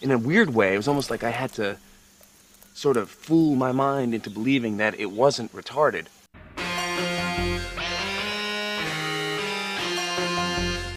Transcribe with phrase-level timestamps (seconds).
[0.00, 1.76] in a weird way, it was almost like I had to
[2.74, 6.06] sort of fool my mind into believing that it wasn't retarded.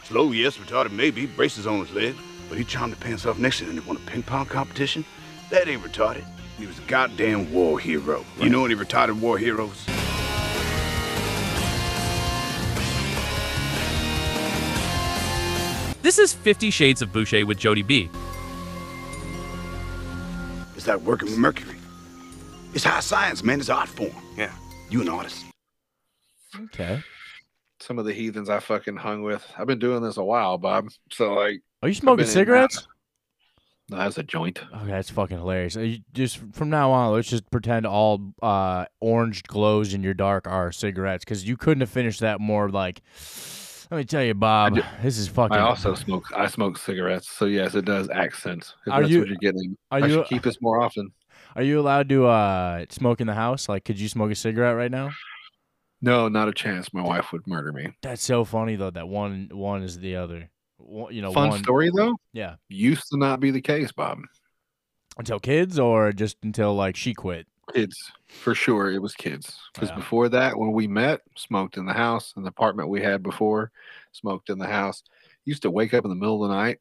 [0.03, 2.15] Slow, yes, retarded maybe, braces on his leg,
[2.49, 5.05] but he charmed the pants off next to him and won a ping pong competition.
[5.51, 6.25] That ain't retarded.
[6.57, 8.25] He was a goddamn war hero.
[8.39, 9.85] You know any retarded war heroes?
[16.01, 18.09] This is Fifty Shades of Boucher with Jodie B.
[20.95, 21.75] It's working with Mercury.
[22.73, 23.59] It's high science, man.
[23.59, 24.11] It's art form.
[24.37, 24.51] Yeah.
[24.89, 25.45] You an artist.
[26.55, 27.01] Okay.
[27.79, 29.45] Some of the heathens I fucking hung with.
[29.57, 30.89] I've been doing this a while, Bob.
[31.11, 32.87] So like, Are you smoking been in cigarettes?
[33.89, 34.59] no, that's a joint.
[34.75, 35.77] Okay, that's fucking hilarious.
[35.77, 40.13] Uh, you- Just from now on, let's just pretend all uh, orange glows in your
[40.13, 43.01] dark are cigarettes because you couldn't have finished that more like.
[43.91, 45.57] Let me tell you, Bob, this is fucking.
[45.57, 46.25] I also smoke.
[46.35, 47.29] I smoke cigarettes.
[47.29, 48.75] So yes, it does accent.
[48.87, 49.77] Are that's you- what you're getting.
[49.91, 51.11] are I you- should keep this more often.
[51.55, 53.67] Are you allowed to uh, smoke in the house?
[53.67, 55.09] Like, could you smoke a cigarette right now?
[56.01, 56.93] No, not a chance.
[56.93, 57.87] My wife would murder me.
[58.03, 58.91] That's so funny though.
[58.91, 60.49] That one one is the other.
[60.77, 62.15] One, you know, Fun one story though.
[62.31, 62.55] yeah.
[62.69, 64.19] Used to not be the case, Bob.
[65.17, 67.47] Until kids, or just until like she quit.
[67.73, 69.57] Kids, for sure, it was kids.
[69.73, 69.95] Because Yeah.
[69.95, 73.71] before that, when we met, smoked in the house, in the apartment we had before,
[74.11, 75.03] smoked in the house.
[75.45, 76.79] Used to wake up in the middle of the night,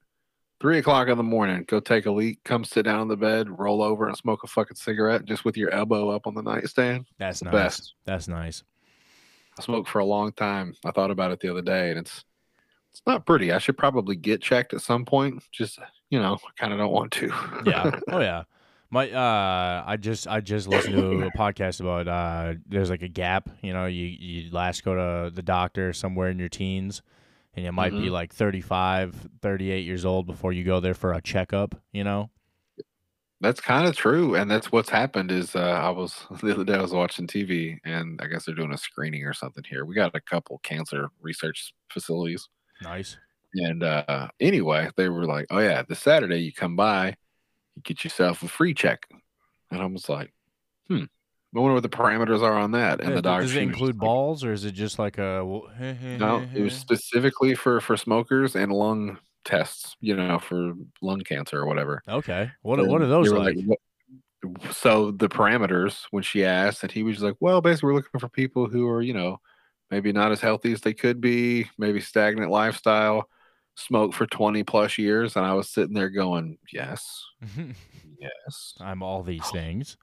[0.61, 3.59] three o'clock in the morning, go take a leak, come sit down on the bed,
[3.59, 7.07] roll over and smoke a fucking cigarette just with your elbow up on the nightstand.
[7.19, 7.53] That's the nice.
[7.53, 7.95] best.
[8.05, 8.63] That's nice.
[9.59, 10.75] I smoked for a long time.
[10.85, 12.25] I thought about it the other day, and it's
[12.93, 13.53] it's not pretty.
[13.53, 15.43] I should probably get checked at some point.
[15.53, 15.79] Just
[16.11, 17.33] you know, I kind of don't want to.
[17.65, 17.91] yeah.
[18.09, 18.45] Oh yeah.
[18.91, 23.09] My uh I just I just listened to a podcast about uh there's like a
[23.09, 27.03] gap, you know, you you last go to the doctor somewhere in your teens
[27.55, 28.11] and you might be Mhm.
[28.11, 32.31] like 35, 38 years old before you go there for a checkup, you know?
[33.41, 35.31] That's kind of true, and that's what's happened.
[35.31, 38.55] Is uh, I was the other day I was watching TV, and I guess they're
[38.55, 39.85] doing a screening or something here.
[39.85, 42.49] We got a couple cancer research facilities,
[42.81, 43.19] Nice.
[43.55, 47.17] and uh, anyway, they were like, "Oh yeah, this Saturday you come by,
[47.79, 49.07] you get yourself a free check,"
[49.71, 50.33] and I was like,
[50.89, 51.05] "Hmm,
[51.57, 53.97] I wonder what the parameters are on that." And Yeah, the doctor does it include
[53.97, 57.97] like, balls or is it just like a well, No, it was specifically for for
[57.97, 59.97] smokers and lung tests.
[60.01, 62.03] You know, for lung cancer or whatever.
[62.09, 62.51] Okay.
[62.63, 63.57] What are- what And are those were like?
[64.71, 68.29] so the parameters when she asked, and he was like, "Well, basically, we're looking for
[68.29, 69.41] people who are, you know,
[69.91, 73.29] maybe not as healthy as they could be, maybe stagnant lifestyle,
[73.79, 77.25] smoke for twenty plus years." And I was sitting there going, "Yes,
[78.21, 79.53] yes, I'm all these oh.
[79.53, 79.97] things.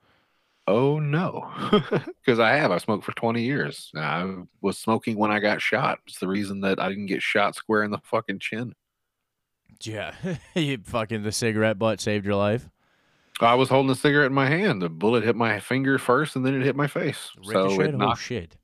[0.66, 1.48] oh no,"
[2.24, 2.70] because I have.
[2.70, 3.90] I smoked for twenty years.
[3.96, 5.98] I was smoking when I got shot.
[6.06, 8.74] It's the reason that I didn't get shot square in the fucking chin.
[9.82, 10.14] Yeah.
[10.54, 12.68] you fucking the cigarette butt saved your life.
[13.42, 14.80] I was holding a cigarette in my hand.
[14.80, 17.30] The bullet hit my finger first, and then it hit my face.
[17.42, 17.88] So Ricochet?
[17.90, 18.20] it Oh knocked.
[18.22, 18.56] shit.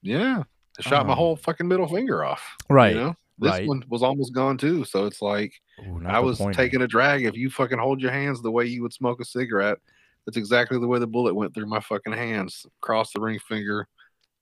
[0.00, 0.44] Yeah,
[0.78, 1.16] it shot my Oh.
[1.16, 2.56] whole fucking middle finger off.
[2.70, 2.94] Right.
[2.94, 3.66] You know, this right.
[3.66, 4.84] one was almost gone too.
[4.84, 6.56] So it's like Ooh, I was pointer.
[6.56, 7.24] taking a drag.
[7.24, 9.78] If you fucking hold your hands the way you would smoke a cigarette,
[10.24, 13.88] that's exactly the way the bullet went through my fucking hands, across the ring finger,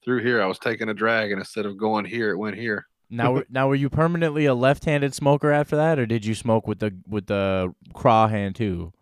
[0.04, 0.42] through here.
[0.42, 2.86] I was taking a drag, and instead of going here, it went here.
[3.10, 6.66] Now, were- now, were you permanently a left-handed smoker after that, or did you smoke
[6.66, 8.92] with the with the craw hand too?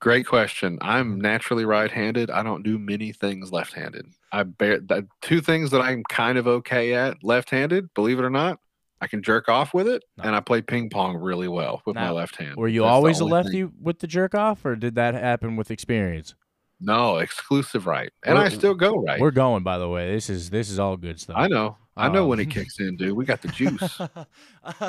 [0.00, 0.78] Great question.
[0.80, 2.30] I'm naturally right-handed.
[2.30, 4.06] I don't do many things left-handed.
[4.32, 7.92] I bear the two things that I'm kind of okay at left-handed.
[7.92, 8.60] Believe it or not,
[9.00, 10.24] I can jerk off with it, No.
[10.24, 12.56] and I play ping pong really well with my left hand.
[12.56, 13.72] Were you That's always a lefty thing.
[13.80, 16.34] with the jerk off, or did that happen with experience?
[16.80, 19.20] No, exclusive right, and I We're- still go right.
[19.20, 20.12] We're going, by the way.
[20.12, 21.36] This is this is all good stuff.
[21.38, 21.76] I know.
[21.96, 23.12] I know when it um, kicks in, dude.
[23.14, 24.00] We got the juice.
[24.00, 24.08] Oh.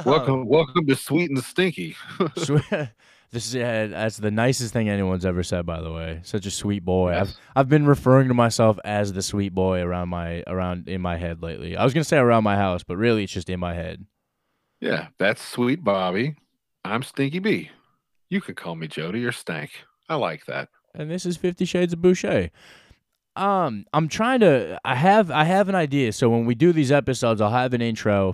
[0.06, 1.96] welcome, welcome to Sweet and Stinky.
[3.32, 5.66] This is yeah, that's the nicest thing anyone's ever said.
[5.66, 7.14] By the way, such a sweet boy.
[7.14, 11.16] I've I've been referring to myself as the sweet boy around my around in my
[11.18, 11.78] head lately.
[11.78, 14.06] I was gonna say around my house, but really it's just in my head.
[14.82, 16.36] yeah, that's Sweet Bobby.
[16.84, 17.70] I'm Stinky B.
[18.30, 19.72] You can call me Jodie or Stank.
[20.10, 20.68] I like that.
[20.94, 22.50] and this is Fifty Shades of Boucher.
[23.38, 24.78] Um, I'm trying to.
[24.84, 25.32] I have.
[25.32, 26.12] I have an idea.
[26.12, 28.34] So when we do these episodes, I'll have an intro.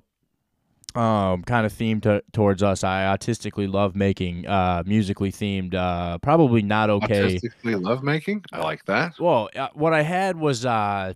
[0.96, 2.84] Um, kind of themed to, towards us.
[2.84, 5.76] I artistically love making uh musically themed.
[5.76, 7.24] Uh, probably not okay.
[7.24, 8.44] Artistically lovemaking.
[8.52, 9.20] I like that.
[9.20, 11.14] Well, uh, what I had was uh.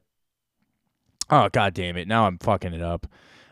[1.29, 2.07] Oh god damn it!
[2.07, 3.07] Now I'm fucking it up.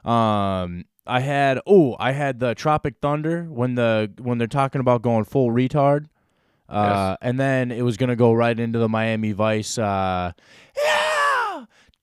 [0.06, 5.02] Um, I had oh, I had the Tropic Thunder when the when they're talking about
[5.02, 6.06] going full retard.
[6.68, 9.80] Uh, and then it was gonna go right into the Miami Vice.
[9.80, 10.32] Uh,
[10.78, 10.99] yeah,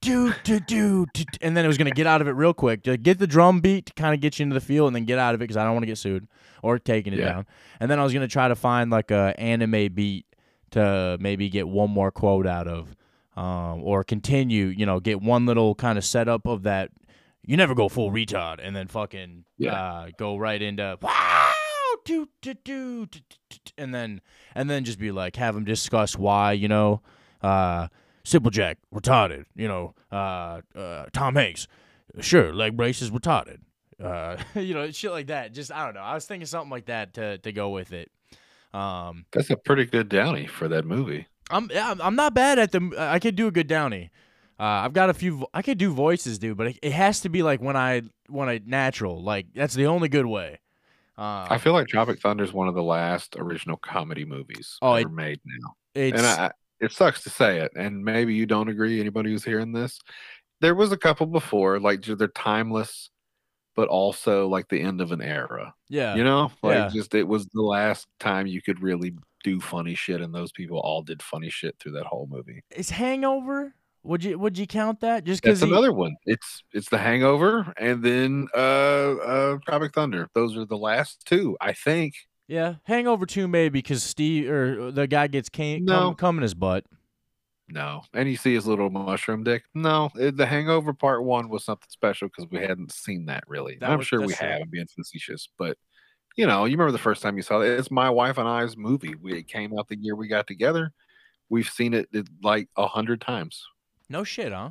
[0.01, 2.83] do do do, do, and then it was gonna get out of it real quick.
[2.83, 5.05] To get the drum beat to kind of get you into the feel, and then
[5.05, 6.27] get out of it because I don't want to get sued
[6.61, 7.25] or taking it Yeah.
[7.33, 7.45] down.
[7.79, 10.25] And then I was gonna try to find like a anime beat
[10.71, 12.95] to maybe get one more quote out of,
[13.35, 14.67] um, or continue.
[14.67, 16.91] You know, get one little kind of setup of that.
[17.45, 19.73] You never go full retard, and then fucking Yeah.
[19.73, 21.51] uh, go right into wow,
[22.05, 24.21] do do do, do, do, do, and then
[24.53, 27.01] and then just be like have them discuss why you know.
[27.41, 27.87] Uh,
[28.27, 29.45] Simple Jack, retarded.
[29.55, 31.65] You know, uh, uh, Tom Hanks,
[32.19, 33.59] sure, leg braces, retarded.
[34.03, 35.53] Uh, you know, shit like that.
[35.53, 36.01] Just I don't know.
[36.01, 38.11] I was thinking something like that to to go with it.
[38.73, 41.25] Um, That's a pretty good Downey for that movie.
[41.49, 42.93] I'm I'm- not bad at the.
[42.97, 44.11] I could do a good Downey.
[44.59, 45.45] Uh, I've got a few.
[45.53, 48.49] I could do voices, dude, but it, it has to be like when I when
[48.49, 49.23] I natural.
[49.23, 50.59] Like that's the only good way.
[51.17, 54.95] Uh, I feel like Tropic Thunder is one of the last original comedy movies Oh,
[54.95, 55.73] ever it- made now.
[55.95, 58.99] it's and I- it sucks to say it, and maybe you don't agree.
[58.99, 59.99] Anybody who's hearing this,
[60.61, 63.09] there was a couple before, like they're timeless,
[63.75, 65.73] but also like the end of an era.
[65.89, 66.15] yeah.
[66.15, 66.89] You know, like Yeah.
[66.93, 69.13] just it was the last time you could really
[69.43, 72.63] do funny shit, and those people all did funny shit through that whole movie.
[72.75, 73.73] Is Hangover?
[74.03, 75.25] Would you would you count that?
[75.25, 76.15] Just That's because another one.
[76.25, 78.57] It's it's The Hangover, and then uh
[79.17, 80.29] uh Tropic Thunder.
[80.33, 82.13] Those are the last two, I think.
[82.47, 85.99] Yeah, Hangover two maybe because Steve or uh, the guy gets came No.
[85.99, 86.85] come, come in his butt.
[87.69, 89.63] No, and you see his little mushroom dick.
[89.73, 93.77] No, it, the Hangover Part One was something special because we hadn't seen that really.
[93.81, 94.61] That I'm was- sure we have.
[94.61, 95.77] I'm being facetious, but
[96.37, 97.67] you know, you remember the first time you saw it.
[97.77, 99.15] It's my wife and I's movie.
[99.21, 100.93] We it came out the year we got together.
[101.49, 103.61] We've seen it, it like a hundred times.
[104.07, 104.69] No shit, huh?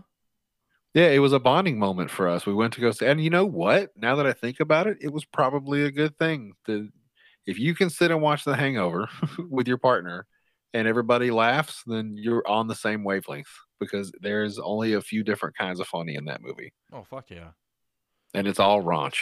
[0.94, 2.46] Yeah, it was a bonding moment for us.
[2.46, 3.90] We went to go see, and you know what?
[3.96, 6.52] Now that I think about it, it was probably a good thing.
[6.64, 6.88] To,
[7.46, 9.08] if you can sit and watch The Hangover
[9.48, 10.26] with your partner,
[10.74, 13.48] and everybody laughs, then you're on the same wavelength
[13.80, 17.50] because there's only a few different kinds of funny in that movie, Oh fuck yeah!
[18.34, 19.16] and it's all raunch.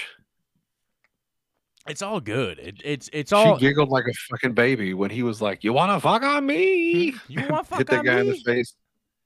[1.87, 2.59] It's all good.
[2.59, 3.59] It, it's it's all.
[3.59, 6.47] She giggled like a fucking baby when he was like, "You want to fuck on
[6.47, 7.33] me?" Hmm?
[7.33, 7.79] You want fuck?
[7.79, 8.43] Hit that guy in the me?
[8.43, 8.75] face.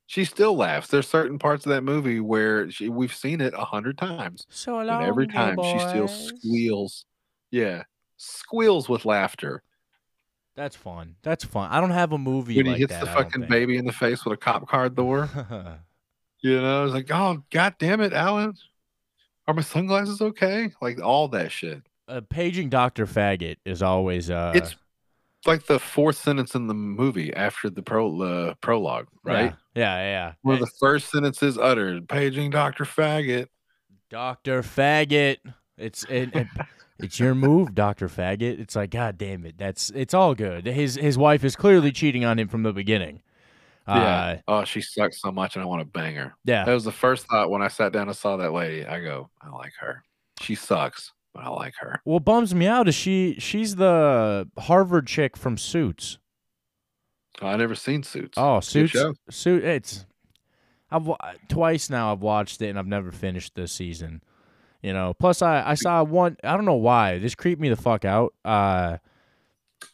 [0.06, 0.88] She still laughs.
[0.88, 4.46] There's certain parts of that movie where she, we've seen it a hundred times.
[4.48, 7.04] So and every time little she still squeals.
[7.50, 7.84] Yeah,
[8.18, 9.62] squeals with laughter
[10.56, 11.14] That's fun.
[11.22, 11.70] That's fun.
[11.70, 13.00] I don't have a movie when he like hits that.
[13.00, 15.30] the fucking baby in the face with a cop car door.
[16.40, 18.54] You know, it's like, oh god damn it, Alan,
[19.48, 20.70] are my sunglasses okay?
[20.80, 21.82] Like all that shit.
[22.06, 24.52] uh, paging Doctor Faggot is always uh.
[24.54, 24.76] it's
[25.46, 29.52] like the fourth sentence in the movie after the pro uh, prologue, right?
[29.74, 30.52] Yeah, yeah, yeah.
[30.52, 33.48] Of the first sentences uttered, paging Doctor Faggot.
[34.10, 35.38] Doctor Faggot.
[35.76, 36.46] It's it, it-
[36.98, 38.60] it's your move, Doctor Faggot.
[38.60, 39.56] It's like, God damn it.
[39.58, 40.66] That's it's all good.
[40.66, 43.22] His his wife is clearly cheating on him from the beginning.
[43.86, 44.40] Uh, yeah.
[44.48, 46.34] Oh, she sucks so much, and I want to bang her.
[46.44, 46.64] yeah.
[46.64, 48.84] That was the first thought when I sat down and saw that lady.
[48.84, 50.02] I go, I like her.
[50.42, 52.00] She sucks, but I like her.
[52.04, 56.18] What bums me out is she she's the Harvard chick from Suits.
[57.40, 58.36] I never seen Suits.
[58.36, 58.96] Oh, Suits.
[59.30, 59.64] Suit.
[59.64, 60.04] It's
[60.90, 61.08] I've
[61.48, 62.12] twice now.
[62.12, 64.22] I've watched it and I've never finished this season.
[64.82, 65.14] You know.
[65.14, 66.36] Plus, I I saw one.
[66.44, 68.34] I don't know why this creeped me the fuck out.
[68.44, 68.98] Uh,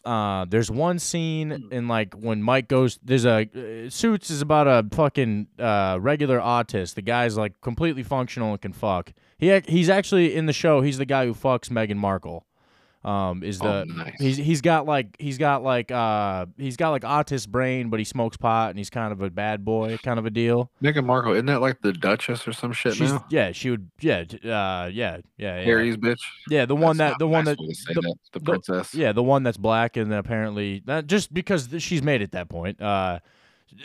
[0.05, 2.99] uh, there's one scene in like when Mike goes.
[3.03, 3.49] There's a
[3.87, 6.95] uh, Suits is about a fucking uh regular autist.
[6.95, 9.13] The guy's like completely functional and can fuck.
[9.39, 10.81] He he's actually in the show.
[10.81, 12.47] He's the guy who fucks Meghan Markle.
[13.05, 14.15] Um, is the oh, nice.
[14.19, 18.05] He's he's got like he's got like uh he's got like autist brain, but he
[18.05, 20.71] smokes pot and he's kind of a bad boy kind of a deal.
[20.83, 23.23] Meghan Markle, isn't that like the Duchess or some shit She's now?
[23.29, 26.21] yeah, she would yeah uh yeah yeah yeah Harry's bitch.
[26.49, 28.39] yeah the one That's that the one nice that way to say the- that, the
[28.39, 28.95] the- princess.
[28.95, 32.81] yeah the one that's black and apparently that just because she's made at that point
[32.81, 33.19] uh,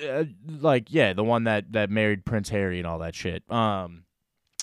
[0.07, 4.03] uh like yeah the one that that married Prince Harry and all that shit um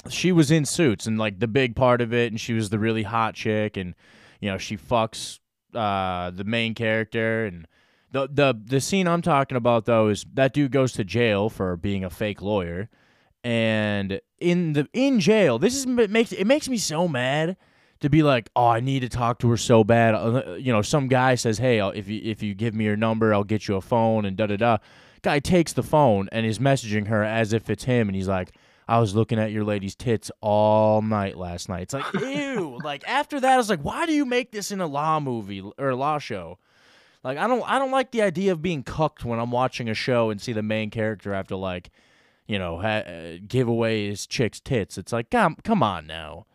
[0.09, 2.79] she was in suits and like the big part of it and she was the
[2.79, 3.95] really hot chick and
[4.47, 5.41] you know she fucks
[5.75, 7.47] uh the main character.
[7.47, 7.67] And
[8.13, 11.77] the the the scene I'm talking about though is that dude goes to jail for
[11.77, 12.89] being a fake lawyer.
[13.43, 17.57] And in the in jail this is it makes it makes me so mad
[17.99, 20.15] to be like oh I need to talk to her so bad.
[20.15, 22.97] Uh, you know some guy says hey I'll, if you if you give me your
[22.97, 24.79] number I'll get you a phone and da da da.
[25.23, 28.53] Guy takes the phone and is messaging her as if it's him and he's like
[28.89, 31.83] I was looking at your lady's tits all night last night.
[31.83, 32.79] It's like, ew.
[32.85, 35.63] like after that, I was like, why do you make this in a law movie
[35.79, 36.59] or a law show?
[37.25, 39.95] Like I don't I don't like the idea of being cucked when I'm watching a
[39.95, 41.91] show and see the main character have to like,
[42.47, 44.97] you know, ha- uh, give away his chick's tits.
[44.97, 46.47] It's like, come come on now.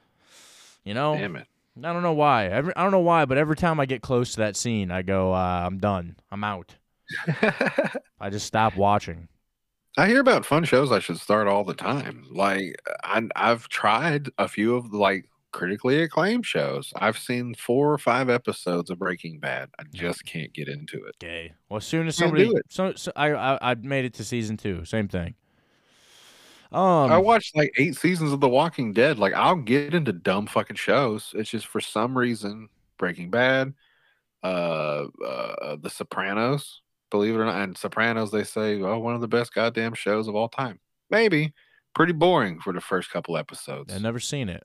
[0.85, 1.15] You know?
[1.15, 1.47] Damn it.
[1.77, 2.47] I don't know why.
[2.47, 5.01] Every, I don't know why, but every time I get close to that scene, I
[5.01, 6.15] go, uh, I'm done.
[6.31, 6.75] I'm out.
[8.19, 9.27] I just stop watching.
[9.97, 12.25] I hear about fun shows I should start all the time.
[12.31, 16.93] Like I, I've tried a few of the like critically acclaimed shows.
[16.95, 19.69] I've seen four or five episodes of Breaking Bad.
[19.79, 21.15] I just can't get into it.
[21.21, 21.53] Okay.
[21.69, 24.85] Well, as soon as somebody, so, so I, I I made it to season two.
[24.85, 25.35] Same thing.
[26.71, 29.19] Um, I watched like eight seasons of The Walking Dead.
[29.19, 31.33] Like I'll get into dumb fucking shows.
[31.35, 33.73] It's just for some reason Breaking Bad,
[34.41, 36.81] uh, uh, The Sopranos.
[37.11, 40.27] Believe it or not, and Sopranos they say, oh, one of the best goddamn shows
[40.27, 40.79] of all time.
[41.09, 41.53] Maybe
[41.93, 43.93] pretty boring for the first couple episodes.
[43.93, 44.63] I've never seen it.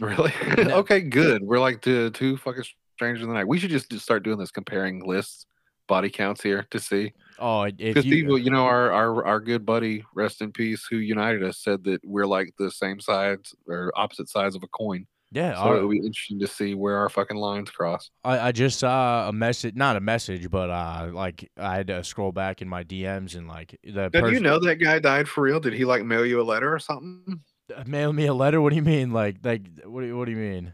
[0.00, 0.32] Really?
[0.56, 0.76] No.
[0.78, 1.42] okay, good.
[1.42, 3.48] We're like two, two fucking strangers in the night.
[3.48, 5.46] We should just start doing this, comparing lists,
[5.86, 7.12] body counts here to see.
[7.38, 10.96] Oh, Because you, people, you know, our, our our good buddy, rest in peace, who
[10.96, 15.06] united us, said that we're like the same sides or opposite sides of a coin.
[15.34, 18.10] Yeah, So it'll be interesting to see where our fucking lines cross.
[18.22, 22.04] I, I just saw a message, not a message, but uh, like I had to
[22.04, 25.42] scroll back in my DMs and like the do you know that guy died for
[25.42, 25.58] real?
[25.58, 27.40] Did he like mail you a letter or something?
[27.84, 28.60] mail me a letter.
[28.60, 29.10] What do you mean?
[29.10, 30.72] Like, like what do you, what do you mean?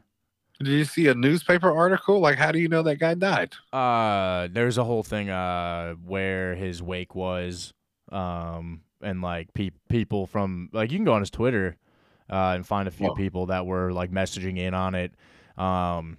[0.59, 2.21] Did you see a newspaper article?
[2.21, 3.55] Like, how do you know that guy died?
[3.73, 7.73] Uh, there's a whole thing uh where his wake was,
[8.13, 11.79] um, and like pe- people from like you can go on his Twitter,
[12.31, 15.13] uh, and find a few people that were like messaging in on it.
[15.59, 16.19] Um,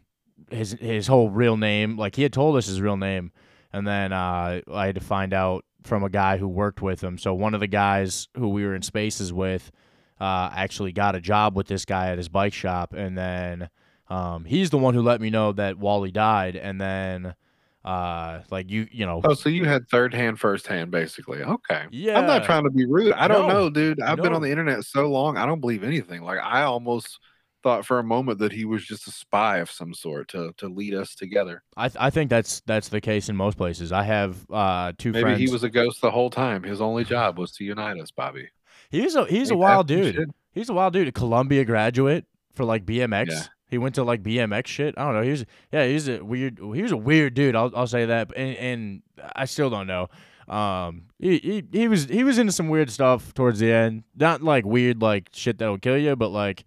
[0.50, 3.32] his his whole real name, like he had told us his real name,
[3.72, 7.18] and then uh, I had to find out from a guy who worked with him.
[7.18, 9.72] So one of the guys who we were in spaces with,
[10.20, 13.70] uh, actually got a job with this guy at his bike shop, and then
[14.10, 17.36] um, he's the one who let me know that Wally died, and then
[17.84, 21.42] uh, like you you know Oh, so you had third hand, first hand, basically.
[21.44, 21.86] Okay.
[21.92, 22.20] Yeah.
[22.20, 23.14] I'm not trying to be rude.
[23.14, 23.54] I don't No.
[23.54, 24.02] know, dude.
[24.02, 26.22] I've been on the internet so long, I don't believe anything.
[26.24, 27.20] Like I almost
[27.64, 30.68] thought for a moment that he was just a spy of some sort to to
[30.68, 31.64] lead us together.
[31.78, 33.92] I th- I think that's that's the case in most places.
[33.92, 35.40] I have uh two Maybe friends.
[35.40, 36.64] he was a ghost the whole time.
[36.64, 38.48] His only job was to unite us, Bobby.
[38.90, 40.16] he's a he's a Ain't that wild dude.
[40.16, 40.30] shit?
[40.54, 41.08] He's a wild dude.
[41.08, 43.30] A Columbia graduate for like BMX.
[43.30, 43.44] Yeah.
[43.72, 44.94] He went to like BMX shit.
[44.98, 45.22] I don't know.
[45.24, 45.88] He was yeah.
[45.88, 46.60] He's a weird.
[46.60, 47.56] He was a weird dude.
[47.56, 48.32] I'll I'll say that.
[48.36, 49.01] And and
[49.36, 50.10] I still don't know.
[50.54, 54.04] Um, he, he he was he was into some weird stuff towards the end.
[54.16, 56.66] Not like weird like shit that'll kill you, but like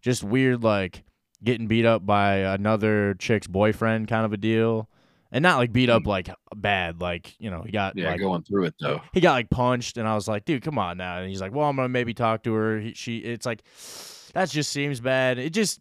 [0.00, 1.02] just weird like
[1.42, 4.88] getting beat up by another chick's boyfriend kind of a deal.
[5.32, 7.96] And not like beat up like bad, like you know he got.
[7.96, 9.00] Yeah, like going through it though.
[9.12, 11.52] he got like punched and i was like dude come on now and he's like
[11.52, 13.60] well i'm gonna maybe talk to her he, she it's like
[14.34, 15.80] that just seems bad it just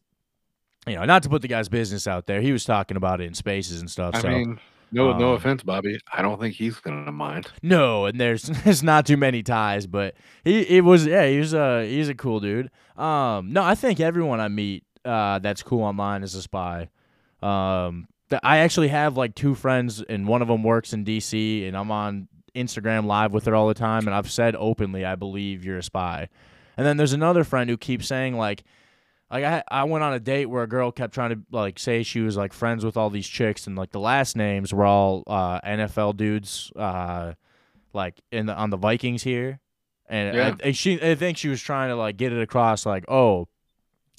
[0.88, 3.25] you know not to put the guy's business out there he was talking about it
[3.25, 4.60] in spaces and stuff I so mean,
[4.92, 6.00] no, no um, offense, Bobby.
[6.13, 7.48] I don't think he's gonna mind.
[7.62, 11.54] no and there's there's not too many ties but he it was yeah he was
[11.54, 15.82] a he's a cool dude um no i think everyone i meet uh that's cool
[15.84, 16.90] online is a spy
[17.42, 21.68] um th- i actually have like two friends and one of them works in dc
[21.68, 25.16] and i'm on instagram live with her all the time and i've said openly i
[25.16, 26.30] believe you're a spy
[26.78, 28.63] and then there's another friend who keeps saying like
[29.34, 32.04] like I I went on a date where a girl kept trying to like say
[32.04, 35.24] she was like friends with all these chicks and like the last names were all
[35.28, 37.34] uh, NFL dudes uh
[37.94, 39.60] like in the on the Vikings here
[40.08, 40.56] and, Yeah.
[40.62, 43.48] I, and she I think she was trying to like get it across like oh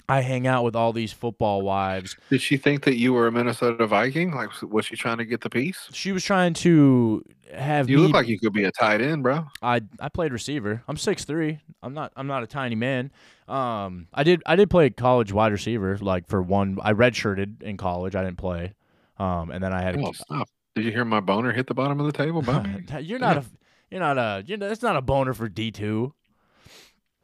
[0.09, 2.17] I hang out with all these football wives.
[2.31, 4.33] Did she think that you were a Minnesota Viking?
[4.35, 5.89] Like, was she trying to get the piece?
[5.93, 9.23] She was trying to have You me look like you could be a tight end,
[9.23, 9.47] bro.
[9.63, 10.83] I I played receiver.
[10.89, 11.61] I'm 6'3".
[11.83, 13.13] I'm not I'm not a tiny man.
[13.49, 17.77] Um I did I did play college wide receiver like for one I redshirted in
[17.77, 18.15] college.
[18.15, 18.75] I didn't play.
[19.19, 20.49] Um and then I had Oh, a, stop.
[20.75, 22.43] Did you hear my boner hit the bottom of the table?
[23.01, 23.45] You're not a
[23.91, 26.13] you're not a you're not, it's not a boner for D2.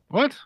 [0.08, 0.36] what?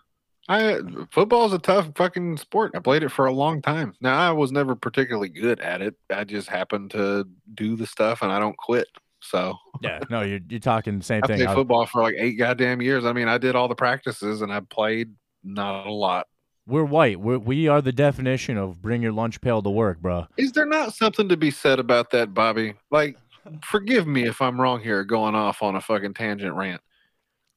[0.49, 2.73] I football's a tough fucking sport.
[2.75, 3.95] I played it for a long time.
[4.01, 5.95] Now I was never particularly good at it.
[6.15, 8.89] I just happened to do the stuff, and I don't quit.
[9.21, 11.39] So Yeah, no, you're you're talking the same I thing.
[11.39, 13.05] played football for like eight goddamn years.
[13.05, 16.27] I mean, I did all the practices, and I played not a lot.
[16.67, 17.21] we're white.
[17.21, 20.27] We're, we are the definition of bring your lunch pail to work, bro.
[20.37, 22.75] Is there not something to be said about that, Bobby?
[22.91, 23.17] Like,
[23.63, 26.81] forgive me if I'm wrong here, going off on a fucking tangent rant.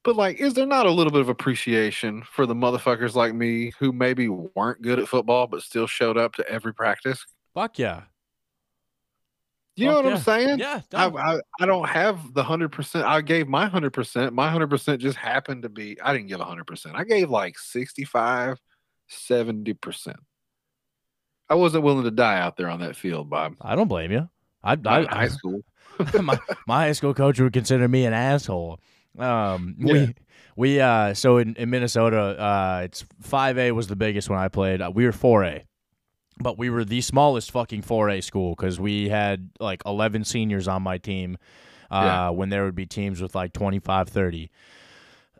[0.04, 3.72] But like, is there not a little bit of appreciation for the motherfuckers like me
[3.78, 7.24] who maybe weren't good at football but still showed up to every practice?
[7.54, 8.02] Fuck yeah.
[9.78, 10.10] You know what yeah.
[10.10, 10.58] I'm saying?
[10.58, 10.80] Yeah.
[10.92, 11.06] I.
[11.06, 13.06] I, I don't have the hundred percent.
[13.06, 14.32] I gave my hundred percent.
[14.32, 16.00] My hundred percent just happened to be.
[16.00, 16.96] I didn't give hundred percent.
[16.96, 18.58] I gave like 65,
[19.06, 20.16] 70 percent.
[21.48, 23.54] I wasn't willing to die out there on that field, Bob.
[23.60, 24.28] I don't blame you.
[24.62, 25.60] I, Not I, high school.
[26.22, 28.80] my, my high school coach would consider me an asshole.
[29.18, 29.92] Um, Yeah.
[29.92, 30.14] we
[30.56, 34.48] we uh so in, in Minnesota, uh, it's five A was the biggest when I
[34.48, 34.80] played.
[34.82, 35.64] Uh, we were four A,
[36.40, 40.68] but we were the smallest fucking four A school because we had like eleven seniors
[40.68, 41.36] on my team.
[41.90, 42.28] uh, Yeah.
[42.30, 44.50] when there would be teams with like 25, 30.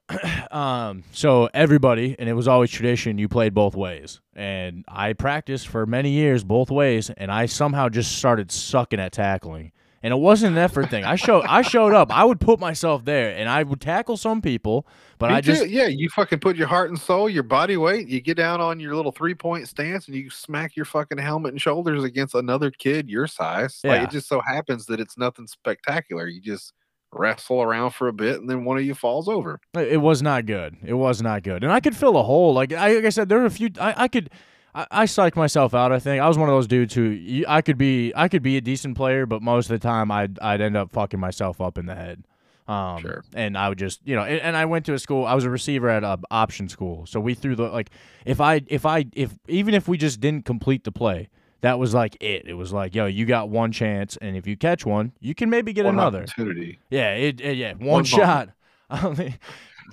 [0.51, 4.21] um, so everybody, and it was always tradition, you played both ways.
[4.35, 9.13] And I practiced for many years both ways, and I somehow just started sucking at
[9.13, 9.73] tackling.
[10.03, 11.05] And it wasn't an effort thing.
[11.05, 12.17] I showed I showed up.
[12.17, 14.87] I would put myself there, and I would tackle some people,
[15.19, 15.69] but Me I just too.
[15.69, 18.79] yeah, you fucking put your heart and soul, your body weight, you get down on
[18.79, 22.71] your little three point stance and you smack your fucking helmet and shoulders against another
[22.71, 23.81] kid your size.
[23.83, 24.05] Like Yeah.
[24.05, 26.29] it just so happens that it's nothing spectacular.
[26.29, 26.73] You just
[27.11, 29.59] wrestle around for a bit and then one of you falls over.
[29.75, 30.77] It it was not good.
[30.85, 32.53] It was not good, and I could fill a hole.
[32.55, 33.71] Like I, like I said, there were a few.
[33.81, 34.31] I, I could.
[34.79, 35.93] I, I psyched myself out.
[35.93, 38.13] I think I was one of those dudes who you- I could be.
[38.15, 40.91] I could be a decent player, but most of the time I'd I'd end up
[40.93, 42.25] fucking myself up in the head.
[42.69, 43.25] Um, Sure.
[43.35, 45.25] And I would just, you know, and, and I went to a school.
[45.25, 47.91] I was a receiver at a option school, so we threw the like.
[48.27, 51.31] If I, if I, if even if we just didn't complete the play,
[51.63, 52.47] that was like it.
[52.47, 55.49] It was like, yo, you got one chance, and if you catch one, you can
[55.49, 56.19] maybe get One another.
[56.25, 56.79] opportunity.
[56.91, 58.51] Yeah, it, it- yeah, one, One shot.
[58.91, 59.37] Only-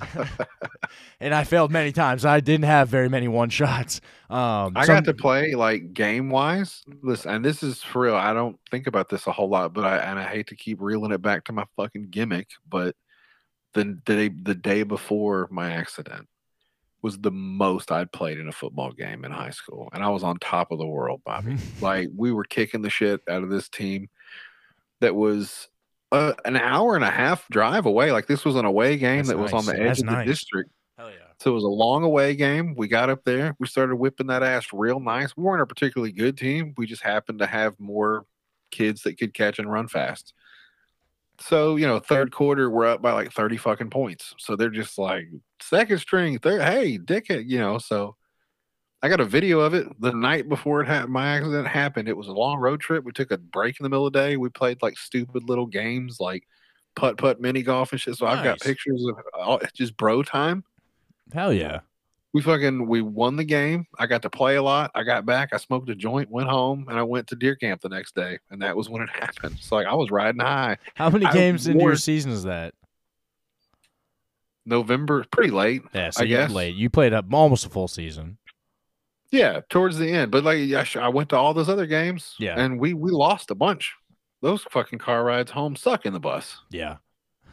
[1.20, 2.26] and I failed many times.
[2.26, 4.02] I didn't have very many one shots.
[4.30, 6.84] Um, I some- got to play like game wise.
[7.02, 8.16] Listen, and this is for real.
[8.16, 10.82] I don't think about this a whole lot, but I and I hate to keep
[10.82, 12.96] reeling it back to my fucking gimmick, but
[13.74, 16.28] the day the day before my accident
[17.02, 20.24] was the most I'd played in a football game in high school, and I was
[20.24, 21.58] on top of the world, Bobby.
[21.82, 24.10] like we were kicking the shit out of this team
[25.02, 25.68] that was
[26.16, 28.12] uh, an hour and a half drive away.
[28.12, 30.12] Like this was an away game That's that was on the edge That's of the
[30.14, 30.28] nice.
[30.28, 30.72] district.
[30.98, 31.18] Hell yeah.
[31.40, 32.76] So it was a long away game.
[32.76, 33.56] We got up there.
[33.60, 35.36] We started whipping that ass real nice.
[35.36, 36.74] We weren't a particularly good team.
[36.78, 38.26] We just happened to have more
[38.72, 40.34] kids that could catch and run fast.
[41.40, 44.34] So, you know, third quarter, we're up by like 30 fucking points.
[44.38, 45.28] So they're just like,
[45.62, 47.78] second string, third, hey, dickhead, you know.
[47.78, 48.16] So
[49.06, 51.14] I got a video of it the night before it happened.
[51.14, 52.10] My accident happened.
[52.10, 53.04] It was a long road trip.
[53.04, 54.36] We took a break in the middle of the day.
[54.36, 56.48] We played like stupid little games like
[56.96, 58.16] putt putt mini golf and shit.
[58.16, 60.64] So I've got pictures of oh, all, just bro time
[61.32, 61.82] Hell yeah.
[62.34, 63.86] we fucking we won the game.
[64.00, 64.90] I got to play a lot.
[64.96, 65.50] I got back.
[65.54, 68.40] I smoked a joint, went home, and I went to deer camp the next day.
[68.50, 69.60] And that was when it happened.
[69.60, 70.78] So like I was riding high.
[70.96, 72.74] How many I games into your season is that?
[74.66, 75.84] November, pretty late.
[75.94, 76.50] Yeah, so I guess.
[76.50, 76.74] late.
[76.74, 78.40] You played up almost a full season.
[79.32, 80.32] Yeah, towards the end.
[80.32, 82.36] But like I, sh- I went to all those other games.
[82.40, 82.60] Yeah.
[82.60, 83.94] and we we lost a bunch.
[84.42, 86.58] Those fucking car rides home suck in the bus.
[86.70, 86.98] Yeah.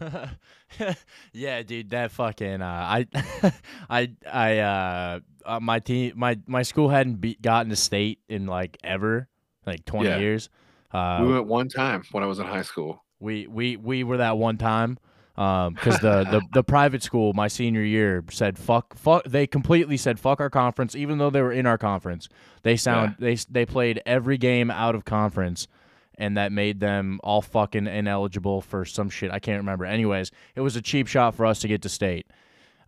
[1.32, 3.06] yeah, dude, that fucking uh, I
[3.90, 8.46] I I uh, uh my team my my school hadn't be, gotten to state in
[8.46, 9.28] like ever,
[9.66, 10.18] like 20 Yeah.
[10.18, 10.48] years.
[10.92, 13.04] Uh we went one time when I was in high school.
[13.20, 14.98] we we we were that one time
[15.36, 19.96] um because the, the the private school my senior year said fuck fuck they completely
[19.96, 22.28] said fuck our conference even though they were in our conference.
[22.62, 25.68] They sound they they played every game out of conference
[26.16, 29.30] and that made them all fucking ineligible for some shit.
[29.30, 29.84] I can't remember.
[29.86, 32.26] Anyways it was a cheap shot for us to get to state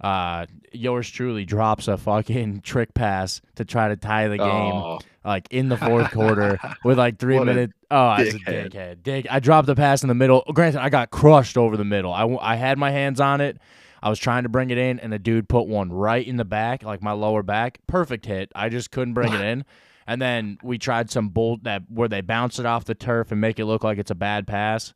[0.01, 4.99] uh yours truly drops a fucking trick pass to try to tie the game Oh,
[5.25, 7.73] like in the fourth quarter with like three What minutes.
[7.91, 9.03] Oh, I was a dickhead.
[9.03, 9.27] Dick.
[9.31, 10.43] I dropped the pass in the middle.
[10.53, 12.13] Granted, I got crushed over the middle.
[12.13, 13.59] I, I had my hands on it.
[14.03, 16.45] I was trying to bring it in, and the dude put one right in the
[16.45, 17.79] back, like my lower back.
[17.87, 18.53] Perfect hit.
[18.55, 19.65] I just couldn't bring it in.
[20.07, 23.41] And then we tried some bolt that where they bounce it off the turf and
[23.41, 24.93] make it look like it's a bad pass.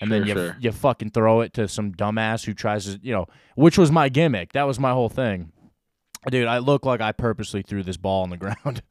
[0.00, 0.56] And then you sure.
[0.60, 4.08] you fucking throw it to some dumbass who tries to, you know, which was my
[4.08, 4.52] gimmick.
[4.52, 5.52] That was my whole thing.
[6.30, 8.82] Dude, I look like I purposely threw this ball on the ground.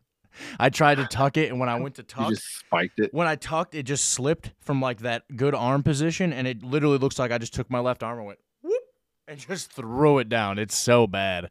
[0.60, 3.14] I tried to tuck it, and when I went to tuck, just spiked it.
[3.14, 6.98] when I tucked, it just slipped from like that good arm position, and it literally
[6.98, 8.84] looks like I just took my left arm and went whoop
[9.28, 10.60] and just threw it down.
[10.60, 11.50] It's so bad.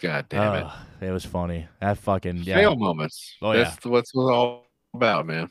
[0.00, 1.06] God damn it.
[1.06, 1.68] It was funny.
[1.80, 2.56] That fucking yeah.
[2.56, 3.36] Fail moments.
[3.40, 3.64] Oh, yeah.
[3.64, 5.50] That's what's all about, man.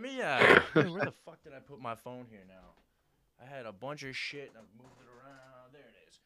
[0.00, 0.22] Let me.
[0.22, 0.60] Uh,
[0.90, 2.54] where the fuck did I put my phone here now?
[3.40, 5.72] I had a bunch of shit and I moved it around.
[5.72, 6.18] There it is.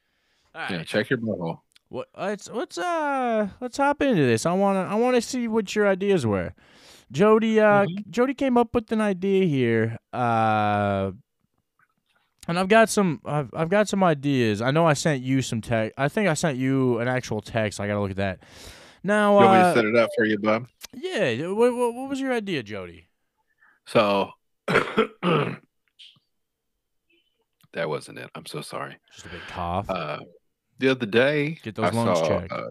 [0.55, 0.71] All right.
[0.71, 1.61] Yeah, check your butthole.
[1.89, 4.47] What let's let's uh let's hop into this.
[4.47, 6.55] I wanna I wanna see what your ideas were.
[7.13, 9.99] Jodie uh Jodie came up with an idea here.
[10.13, 11.13] Uh
[12.49, 14.61] and I've got some I've, I've got some ideas.
[14.61, 15.95] I know I sent you some text.
[15.99, 17.81] I think I sent you an actual text.
[17.81, 18.41] I got to look at that.
[19.03, 20.67] Now You want me to uh, set it up for you, bub?
[20.95, 23.05] yeah, what, what, what was your idea, Jodie?
[23.87, 24.31] So
[24.67, 25.59] that
[27.75, 28.31] wasn't it.
[28.35, 28.97] I'm so sorry.
[29.13, 29.89] Just a big cough.
[29.89, 30.21] Uh,
[30.79, 32.53] the other day, Get those I lungs saw, checked.
[32.53, 32.69] uh,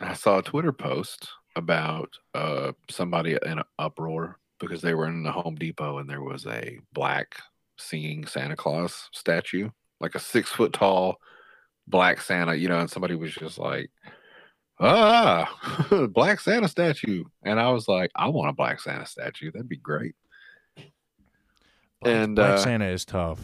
[0.00, 5.22] I saw a Twitter post about uh, somebody in an uproar because they were in
[5.22, 7.36] the Home Depot and there was a black
[7.76, 11.18] singing Santa Claus statue, like a six foot tall
[11.86, 13.90] black Santa, you know, and somebody was just like,
[14.80, 15.48] ah,
[16.12, 17.24] black Santa statue.
[17.44, 19.50] And I was like, I want a black Santa statue.
[19.50, 20.14] That'd be great.
[22.00, 23.40] Black, And, Black uh, Santa is tough.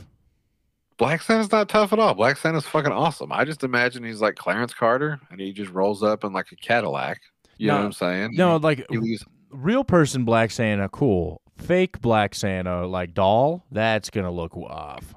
[0.96, 2.14] Black Santa's not tough at all.
[2.14, 3.32] Black Santa's fucking awesome.
[3.32, 6.56] I just imagine he's like Clarence Carter and he just rolls up in like a
[6.56, 7.20] Cadillac.
[7.58, 8.30] You know what I'm saying?
[8.34, 11.40] No, like leaves real person Black Santa, cool.
[11.56, 15.14] Fake Black Santa, like doll, that's gonna look off.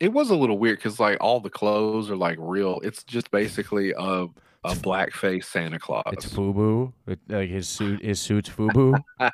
[0.00, 2.80] it was a little weird because like all the clothes are like real.
[2.82, 4.26] It's just basically a
[4.64, 6.04] a blackface Santa Claus.
[6.12, 6.92] It's FUBU.
[7.06, 9.00] It, like his suit, his suit's FUBU.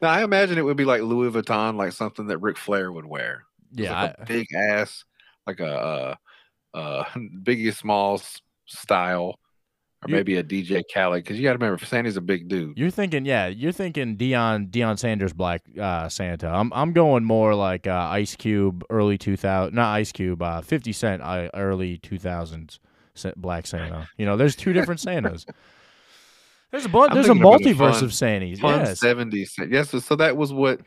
[0.00, 3.06] now I imagine it would be like Louis Vuitton, like something that Ric Flair would
[3.06, 3.44] wear.
[3.72, 5.04] Yeah, like I- a big ass,
[5.46, 6.14] like a uh,
[6.76, 7.04] uh,
[7.42, 9.38] Biggie Smalls style,
[10.02, 11.22] or You- maybe a DJ Khaled.
[11.24, 12.76] Because you got to remember, Sandy's a big dude.
[12.78, 16.48] You're thinking, yeah, you're thinking Deion Deion Sanders Black uh, Santa.
[16.48, 20.92] I'm I'm going more like uh, Ice Cube early 2000, not Ice Cube, uh, 50
[20.92, 22.78] Cent uh, early 2000s
[23.14, 24.08] Sa- Black Santa.
[24.16, 25.44] You know, there's two different Santas.
[26.76, 26.98] There's a.
[26.98, 28.60] I'm There's a thinking about a multiverse of Santas.
[28.60, 29.00] Fun Yes.
[29.02, 29.70] 70s.
[29.70, 30.80] Yes, so, that was what.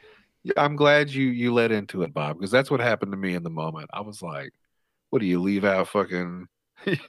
[0.56, 3.43] I'm glad you you led into it, Bob, because that's what happened to me in
[3.43, 3.89] the moment.
[3.91, 4.52] I was like,
[5.10, 5.88] "What do you leave out?
[5.89, 6.47] Fucking."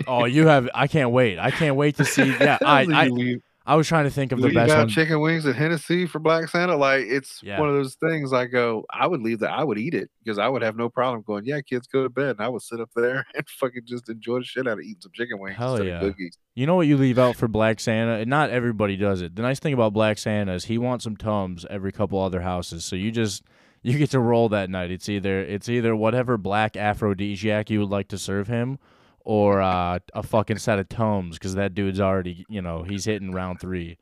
[0.08, 0.68] Oh, you have.
[0.74, 1.38] I can't wait.
[1.38, 2.24] I can't wait to see.
[2.40, 4.88] Yeah, I I, leave, I was trying to think of the leave best one.
[4.88, 6.76] chicken wings at Hennessy for Black Santa.
[6.76, 7.60] Like it's Yeah.
[7.60, 8.32] one of those things.
[8.32, 9.50] I go, I would leave that.
[9.52, 11.44] I would eat it because I would have no problem going.
[11.44, 14.38] Yeah, kids, go to bed, and I would sit up there and fucking just enjoy
[14.40, 16.28] the shit out of eating some chicken wings Hell instead yeah.
[16.56, 18.14] You know what you leave out for Black Santa?
[18.14, 19.36] And not everybody does it.
[19.36, 22.84] The nice thing about Black Santa is he wants some tums every couple other houses.
[22.84, 23.44] So you just
[23.82, 24.90] you get to roll that night.
[24.90, 28.78] It's either it's either whatever black aphrodisiac you would like to serve him,
[29.24, 33.32] or uh, a fucking set of Tums because that dude's already you know he's hitting
[33.32, 33.98] round three.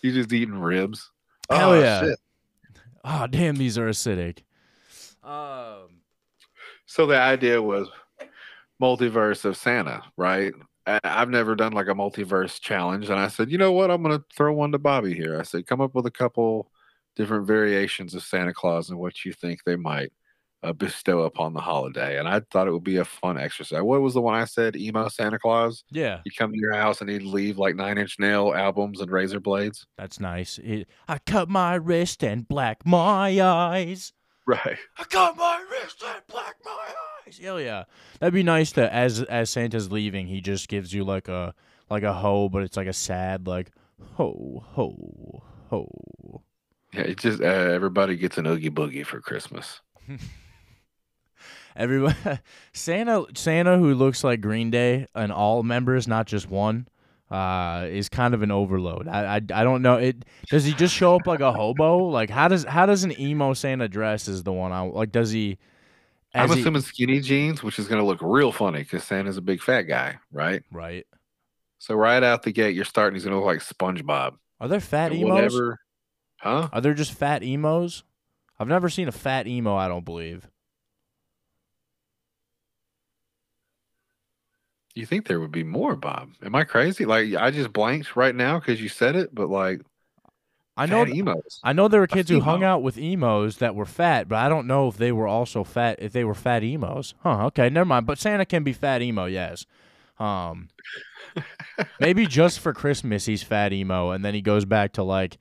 [0.00, 1.10] He's just eating ribs.
[1.50, 2.00] Hell Oh, yeah.
[2.00, 2.18] shit.
[3.04, 4.40] Oh damn, these are acidic.
[5.24, 6.00] Um,
[6.86, 7.88] So the idea was
[8.80, 10.52] multiverse of Santa, right?
[10.86, 13.90] I've never done like a multiverse challenge, and I said, you know what?
[13.90, 15.38] I'm gonna throw one to Bobby here.
[15.38, 16.70] I said, come up with a couple
[17.14, 20.12] different variations of Santa Claus and what you think they might
[20.62, 22.18] uh, bestow upon the holiday.
[22.18, 23.82] And I thought it would be a fun exercise.
[23.82, 24.76] What was the one I said?
[24.76, 25.84] Emo Santa Claus.
[25.90, 29.10] yeah, You come to your house and he'd leave like Nine Inch Nail albums and
[29.10, 29.86] razor blades.
[29.98, 30.58] that's nice.
[30.58, 34.12] It, I cut my wrist and black my eyes.
[34.46, 34.78] Right.
[34.98, 36.70] I cut my wrist and black my
[37.26, 37.38] eyes.
[37.40, 37.84] Hell yeah,
[38.20, 41.54] that'd be nice to as as Santa's leaving, he just gives you like a
[41.88, 43.70] like a ho, but it's like a sad like
[44.16, 46.42] ho ho ho.
[46.92, 47.02] Yeah.
[47.02, 49.80] It just uh, everybody gets an oogie boogie for Christmas.
[51.76, 52.16] Everyone,
[52.72, 56.86] Santa Santa who looks like Green Day and all members, not just one,
[57.30, 59.08] uh, is kind of an overload.
[59.08, 59.96] I, I I don't know.
[59.96, 61.98] It does he just show up like a hobo?
[62.04, 65.12] Like how does how does an emo Santa dress is the one I like?
[65.12, 65.58] Does he?
[66.34, 69.42] I'm he- assuming skinny jeans, which is going to look real funny because Santa's a
[69.42, 70.62] big fat guy, right?
[70.72, 71.06] right.
[71.78, 73.14] So right out the gate, you're starting.
[73.16, 74.36] He's going to look like SpongeBob.
[74.58, 75.30] Are there fat And emos?
[75.34, 75.80] whatever,
[76.38, 76.68] huh?
[76.72, 78.02] Are there just fat emos?
[78.58, 79.74] I've never seen a fat emo.
[79.74, 80.48] I don't believe.
[84.94, 86.30] You think there would be more, Bob?
[86.42, 87.04] Am I crazy?
[87.04, 89.80] Like I just blanked right now because you said it, but like
[90.76, 91.06] I know.
[91.06, 91.60] emos.
[91.62, 94.48] I know there were kids who hung out with emos that were fat, but I
[94.48, 95.98] don't know if they were also fat.
[96.00, 97.46] If they were fat emos, huh?
[97.46, 98.06] Okay, never mind.
[98.06, 99.66] But Santa can be fat emo, yes.
[100.18, 100.68] Um,
[102.00, 105.36] maybe just for Christmas he's fat emo, and then he goes back to like,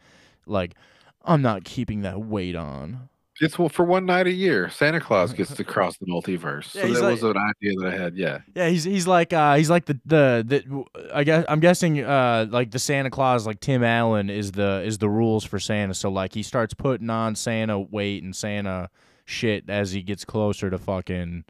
[0.45, 0.75] like,
[1.23, 3.09] I'm not keeping that weight on.
[3.41, 4.69] It's well, for one night a year.
[4.69, 6.73] Santa Claus gets to cross the multiverse.
[6.75, 8.15] Yeah, so that like- was an idea that I had.
[8.15, 8.39] Yeah.
[8.55, 12.45] Yeah, he's he's like uh he's like the the, the I guess I'm guessing uh
[12.49, 15.93] like the Santa Claus like Tim Allen is the is the rules for Santa.
[15.95, 18.89] So like he starts putting on Santa weight and Santa
[19.25, 21.45] shit as he gets closer to fucking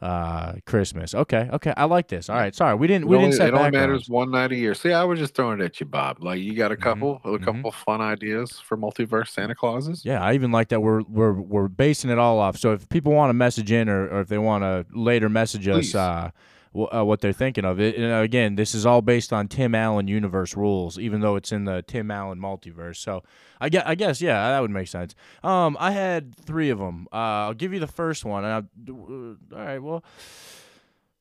[0.00, 1.14] uh Christmas.
[1.14, 2.28] Okay, okay, I like this.
[2.30, 4.56] All right, sorry we didn't we only, didn't set it only matters one night a
[4.56, 4.74] year.
[4.74, 6.22] See, I was just throwing it at you, Bob.
[6.22, 7.42] Like you got a Mhm, couple, a mhm.
[7.44, 10.04] couple fun ideas for multiverse Santa Clauses.
[10.04, 12.56] Yeah, I even like that we're we're we're basing it all off.
[12.56, 15.68] So if people want to message in or, or if they want to later message
[15.68, 16.30] us uh,
[16.74, 20.06] uh, what they're thinking of it, and again, this is all based on Tim Allen
[20.06, 22.96] universe rules, even though it's in the Tim Allen multiverse.
[22.96, 23.22] So
[23.60, 25.14] I guess, I guess yeah, that would make sense.
[25.42, 27.08] Um, I had three of them.
[27.12, 28.44] Uh, I'll give you the first one.
[28.44, 30.04] And I, all right, well,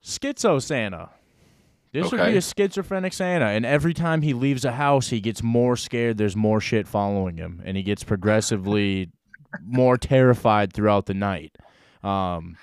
[0.03, 1.09] Schizo Santa.
[1.91, 5.41] This would be a schizophrenic Santa, and every time he leaves a house, he gets
[5.41, 6.19] more scared.
[6.19, 9.09] There's more shit following him, and he gets progressively
[9.65, 11.55] more terrified throughout the night.
[12.03, 12.57] Um,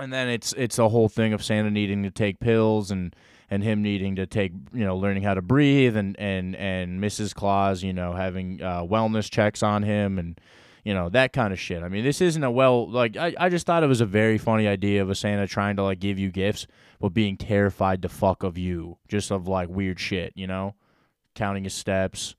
[0.00, 3.14] and then it's it's a whole thing of Santa needing to take pills and
[3.50, 7.34] and him needing to take you know learning how to breathe and and and Mrs.
[7.34, 10.40] Claus you know having uh, wellness checks on him and
[10.84, 11.82] you know that kind of shit.
[11.82, 14.38] I mean, this isn't a well like I, I just thought it was a very
[14.38, 16.66] funny idea of a Santa trying to like give you gifts
[17.00, 20.74] but being terrified to fuck of you, just of like weird shit, you know,
[21.34, 22.36] counting his steps.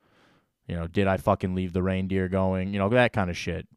[0.67, 2.74] You know, did I fucking leave the reindeer going?
[2.74, 3.67] You know that kind of shit.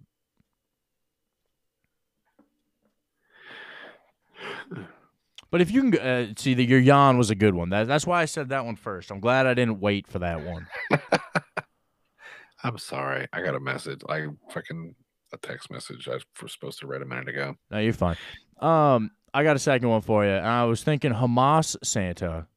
[5.54, 8.08] But if you can uh, see that your yawn was a good one, that, that's
[8.08, 9.12] why I said that one first.
[9.12, 10.66] I'm glad I didn't wait for that one.
[12.64, 13.28] I'm sorry.
[13.32, 14.00] I got a message.
[14.08, 14.96] I fucking
[15.32, 17.54] a text message I was supposed to read a minute ago.
[17.70, 18.16] No, you're fine.
[18.58, 20.32] Um, I got a second one for you.
[20.32, 22.48] I was thinking Hamas Santa.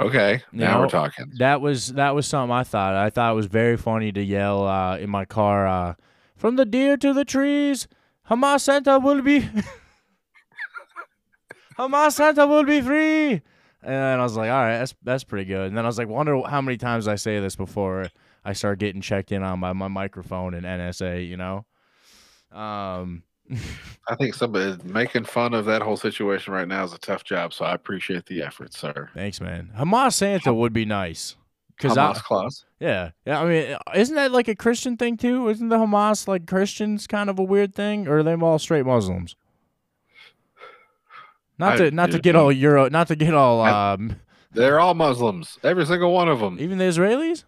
[0.00, 1.30] Okay, now know, we're talking.
[1.38, 2.96] That was that was something I thought.
[2.96, 5.94] I thought it was very funny to yell uh, in my car, uh,
[6.34, 7.86] "From the deer to the trees,
[8.28, 9.48] Hamas Santa will be,
[11.78, 13.42] Hamas Santa will be free."
[13.82, 16.08] And I was like, "All right, that's that's pretty good." And then I was like,
[16.08, 18.08] "Wonder how many times I say this before
[18.44, 21.66] I start getting checked in on by my microphone and NSA." You know.
[22.52, 23.24] Um,
[24.08, 27.52] I think somebody making fun of that whole situation right now is a tough job.
[27.52, 29.10] So I appreciate the effort, sir.
[29.14, 29.70] thanks, man.
[29.76, 31.36] Hamas Santa would be nice.
[31.78, 32.64] Cause Hamas I, clause.
[32.78, 33.40] Yeah, yeah.
[33.40, 35.48] I mean, isn't that like a Christian thing too?
[35.48, 38.86] Isn't the Hamas like Christians kind of a weird thing, or are they all straight
[38.86, 39.34] Muslims?
[41.58, 44.16] Not I- to not to get all Euro, not to get all um,
[44.52, 45.58] They're all Muslims.
[45.62, 46.58] Every single one of them.
[46.60, 47.44] even the Israelis.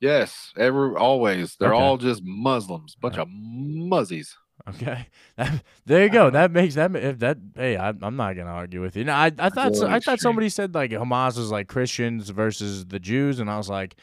[0.00, 1.56] Yes, every always.
[1.56, 1.82] They're Okay.
[1.82, 2.96] all just Muslims.
[3.00, 4.36] Bunch of muzzies.
[4.68, 6.30] Okay, that, there you go.
[6.30, 7.38] That makes that if that.
[7.54, 9.04] Hey, I, I'm not gonna argue with you.
[9.04, 12.86] No, I I thought so, I thought somebody said like Hamas was like Christians versus
[12.86, 13.96] the Jews, and I was like.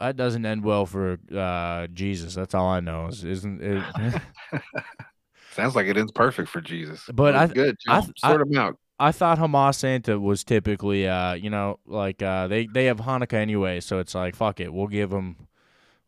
[0.00, 2.36] That doesn't end well for uh, Jesus.
[2.36, 3.08] That's all I know.
[3.08, 3.82] Is, isn't it?
[5.58, 7.04] Sounds like it ends perfect for Jesus.
[7.12, 7.76] But I- good.
[7.88, 8.78] I- sort him out.
[9.00, 13.34] I thought Hamas Santa was typically, uh, you know, like uh, they they have Hanukkah
[13.34, 15.46] anyway, so it's like fuck it, we'll give them,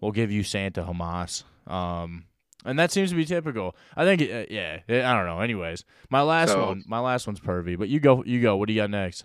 [0.01, 2.25] we'll give you Santa Hamas, um,
[2.65, 3.77] and that seems to be typical.
[3.97, 5.39] I think, uh, yeah, I don't know.
[5.41, 8.57] Anyways, my last So- one, my last one's pervy, but you go, you go.
[8.57, 9.25] What do you got next?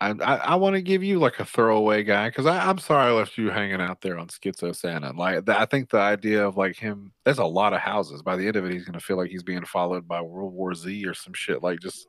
[0.00, 3.12] I I, I want to give you like a throwaway guy because I'm sorry I
[3.12, 5.12] left you hanging out there on Schizo Santa.
[5.12, 8.22] Like I think the idea of like him, there's a lot of houses.
[8.22, 10.74] By the end of it, he's gonna feel like he's being followed by World War
[10.74, 11.62] Z or some shit.
[11.62, 12.08] Like just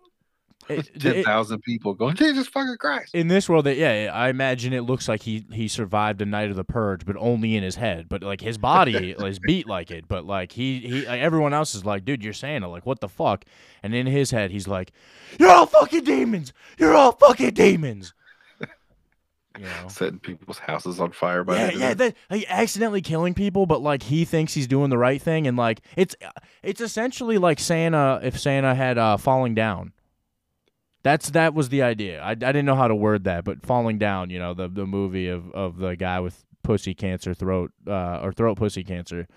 [0.99, 3.15] ten it- thousand people going, Jesus fucking Christ.
[3.15, 6.49] in this world, that yeah, I imagine it looks like he he survived a night
[6.49, 8.07] of the purge, but only in his head.
[8.09, 10.07] But like his body is beat like it.
[10.07, 12.67] But like he he like, everyone else is like, dude, you're Santa.
[12.69, 13.45] Like what the fuck?
[13.83, 14.91] And in his head, he's like,
[15.39, 16.53] you're all fucking demons.
[16.77, 18.13] You're all fucking demons.
[19.59, 19.87] You know.
[19.87, 21.97] Setting people's houses on fire by Yeah, yeah, it.
[21.97, 25.57] that, like accidentally killing people, but like he thinks he's doing the right thing, and
[25.57, 26.15] like it's
[26.61, 29.93] it's essentially like Santa if Santa had uh, falling down.
[31.03, 32.21] That's that was the idea.
[32.21, 34.85] I, I didn't know how to word that, but falling down, you know, the the
[34.85, 39.27] movie of, of the guy with pussy cancer throat uh, or throat pussy cancer,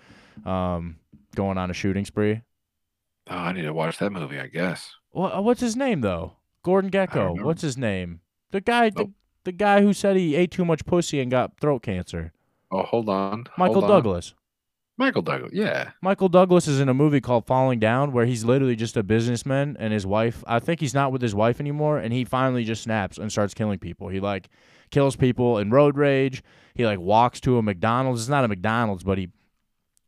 [0.45, 0.97] um,
[1.35, 2.41] going on a shooting spree.
[3.29, 4.39] Oh, I need to watch that movie.
[4.39, 4.91] I guess.
[5.11, 6.33] What what's his name though?
[6.63, 7.41] Gordon Gekko.
[7.41, 8.21] What's his name?
[8.51, 9.11] The guy the,
[9.43, 12.33] the guy who said he ate too much pussy and got throat cancer.
[12.71, 13.45] Oh, hold on.
[13.57, 13.87] Michael hold.
[13.87, 14.33] Douglas.
[15.01, 15.51] Michael Douglas.
[15.51, 15.91] Yeah.
[16.01, 19.75] Michael Douglas is in a movie called Falling Down where he's literally just a businessman
[19.79, 22.83] and his wife I think he's not with his wife anymore and he finally just
[22.83, 24.09] snaps and starts killing people.
[24.09, 24.49] He like
[24.91, 26.43] kills people in road rage.
[26.75, 28.21] He like walks to a McDonald's.
[28.21, 29.29] It's not a McDonald's, but he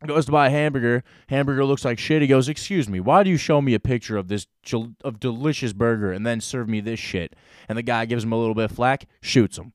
[0.06, 1.02] goes to buy a hamburger.
[1.28, 2.22] Hamburger looks like shit.
[2.22, 5.18] He goes, "Excuse me, why do you show me a picture of this del- of
[5.18, 7.34] delicious burger and then serve me this shit?"
[7.68, 9.72] And the guy gives him a little bit of flack, shoots him.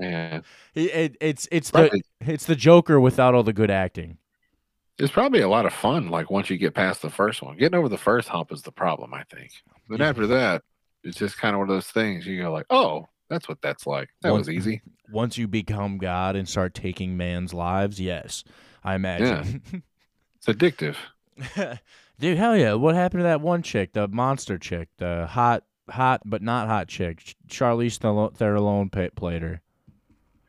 [0.00, 4.18] He, it, it's it's the it's the Joker without all the good acting.
[4.98, 6.08] it's probably a lot of fun.
[6.08, 8.72] Like once you get past the first one, getting over the first hump is the
[8.72, 9.12] problem.
[9.14, 9.52] I think.
[9.88, 10.08] Then Yeah.
[10.08, 10.62] after that,
[11.04, 12.26] it's just kind of one of those things.
[12.26, 14.08] You go like, oh, that's what that's like.
[14.22, 14.82] That One- was easy.
[15.10, 18.44] once you become God and start taking man's lives, yes,
[18.84, 19.62] I imagine.
[19.72, 19.80] Yeah.
[20.36, 20.94] It's addictive.
[22.20, 22.74] Dude, hell yeah!
[22.74, 26.86] What happened to that one chick, the monster chick, the hot, hot but not hot
[26.88, 27.98] chick, Ch- Charlize
[28.36, 29.60] Theron played her.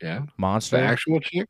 [0.02, 0.22] Yeah.
[0.38, 0.78] Monster.
[0.78, 1.48] The actual chick,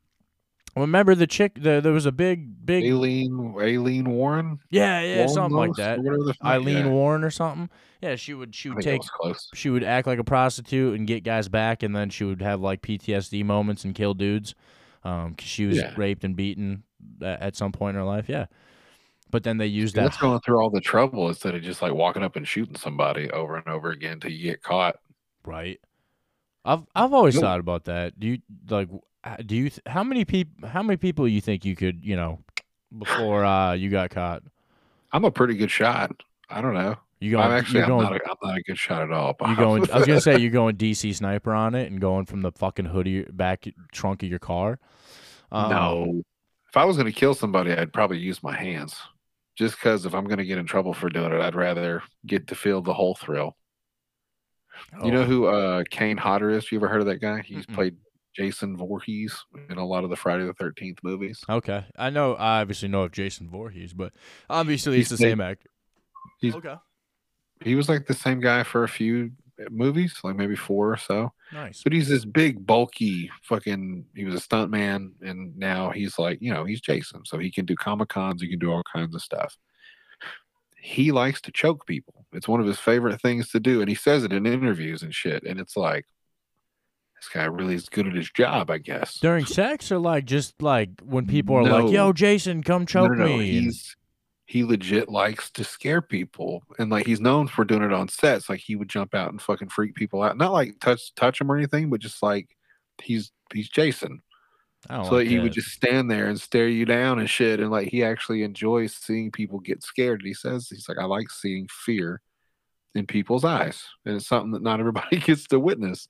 [0.75, 1.53] Remember the chick?
[1.55, 4.59] The, there was a big, big, Aileen Aileen Warren.
[4.69, 5.99] yeah, yeah, something like that.
[6.45, 6.91] Eileen yeah.
[6.91, 7.69] Warren or something.
[8.01, 9.01] Yeah, she would, she would take,
[9.55, 12.61] she would act like a prostitute and get guys back, and then she would have
[12.61, 14.53] like PTSD moments and kill dudes,
[15.03, 15.93] um, 'cause she was Yeah.
[15.97, 16.83] raped and beaten
[17.21, 18.29] at, at some point in her life.
[18.29, 18.45] Yeah,
[19.31, 20.09] but then they used Yeah, that.
[20.11, 23.29] That's going through all the trouble instead of just like walking up and shooting somebody
[23.31, 24.97] over and over again until you get caught.
[25.43, 25.81] Right.
[26.69, 28.19] I've I've always thought about that.
[28.19, 28.37] Do you
[28.69, 28.89] like?
[29.45, 29.71] Do you?
[29.87, 30.69] How many people?
[30.69, 32.05] How many people you think you could?
[32.05, 32.39] You know,
[32.95, 34.43] before uh you got caught.
[35.11, 36.11] I'm a pretty good shot.
[36.47, 36.95] I don't know.
[37.19, 37.43] You going?
[37.43, 38.03] I'm actually you're I'm going.
[38.03, 39.35] not, a, I'm not a good shot at all.
[39.47, 39.89] you going?
[39.91, 42.85] I was gonna say you're going DC sniper on it and going from the fucking
[42.85, 44.79] hoodie back trunk of your car.
[45.51, 46.23] Um, no.
[46.69, 48.95] If I was going to kill somebody, I'd probably use my hands.
[49.55, 52.47] Just because if I'm going to get in trouble for doing it, I'd rather get
[52.47, 53.57] to feel the whole thrill.
[55.03, 56.71] You know oh, who uh, Kane Hodder is?
[56.71, 57.41] You ever heard of that guy?
[57.41, 57.73] He's Mm-mm.
[57.75, 57.95] played
[58.35, 59.35] Jason Voorhees
[59.69, 61.43] in a lot of the Friday the Thirteenth movies.
[61.49, 62.35] Okay, I know.
[62.35, 64.13] I obviously know of Jason Voorhees, but
[64.49, 65.69] obviously He's it's the same actor.
[66.39, 66.75] he's- okay.
[67.61, 69.31] He was like the same guy for a few
[69.69, 71.33] movies, like maybe four or so.
[71.51, 71.83] Nice.
[71.83, 74.05] But he's this big, bulky, fucking.
[74.15, 77.51] He was a stunt man, and now he's like, you know, he's Jason, so he
[77.51, 79.57] can do comic cons, he can do all kinds of stuff.
[80.77, 82.18] He likes to choke people.
[82.33, 85.13] It's one of his favorite things to do, and he says it in interviews and
[85.13, 85.43] shit.
[85.43, 86.05] And it's like,
[87.19, 89.19] this guy really is good at his job, I guess.
[89.19, 93.11] During sex or like just like when people are like, "Yo, Jason, come No, choke
[93.11, 93.95] no, no, me." He's
[94.45, 98.49] he legit likes to scare people, and like he's known for doing it on sets.
[98.49, 100.37] Like he would jump out and fucking freak people out.
[100.37, 102.55] Not like touch touch them or anything, but just like
[103.01, 104.21] he's he's Jason.
[104.87, 107.59] So like he would just stand there and stare you down and shit.
[107.59, 110.21] And like he actually enjoys seeing people get scared.
[110.21, 112.21] And he says he's like, I like seeing fear
[112.95, 116.07] in people's eyes, and it's something that not everybody gets to witness.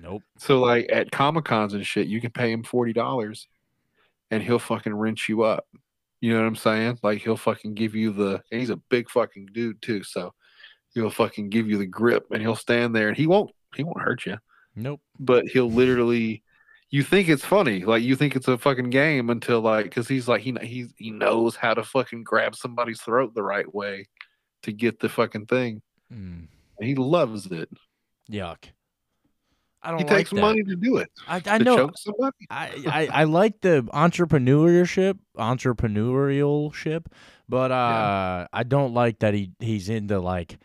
[0.00, 0.22] Nope.
[0.38, 3.48] So like at Comic Cons and shit, you can pay him forty dollars,
[4.30, 5.66] and he'll fucking wrench you up.
[6.20, 6.98] You know what I'm saying?
[7.02, 8.42] Like he'll fucking give you the.
[8.52, 10.34] And he's a big fucking dude too, so
[10.94, 13.50] he'll fucking give you the grip, and he'll stand there, and he won't.
[13.74, 14.36] He won't hurt you,
[14.76, 15.00] Nope.
[15.18, 16.42] but he'll literally.
[16.92, 20.26] You think it's funny, like you think it's a fucking game until like, because he's
[20.26, 24.06] like he he's he knows how to fucking grab somebody's throat the right way
[24.64, 25.82] to get the fucking thing.
[26.12, 26.48] Mm,
[26.80, 27.68] he loves it.
[28.30, 28.58] yuck.
[29.82, 30.40] I don't He like takes that.
[30.40, 31.10] money to do it.
[31.26, 31.76] I, I know.
[31.76, 32.36] choke somebody.
[32.50, 37.08] I, I, I like the entrepreneurship, entrepreneurial ship,
[37.48, 40.58] but uh, I don't like that he he's into like.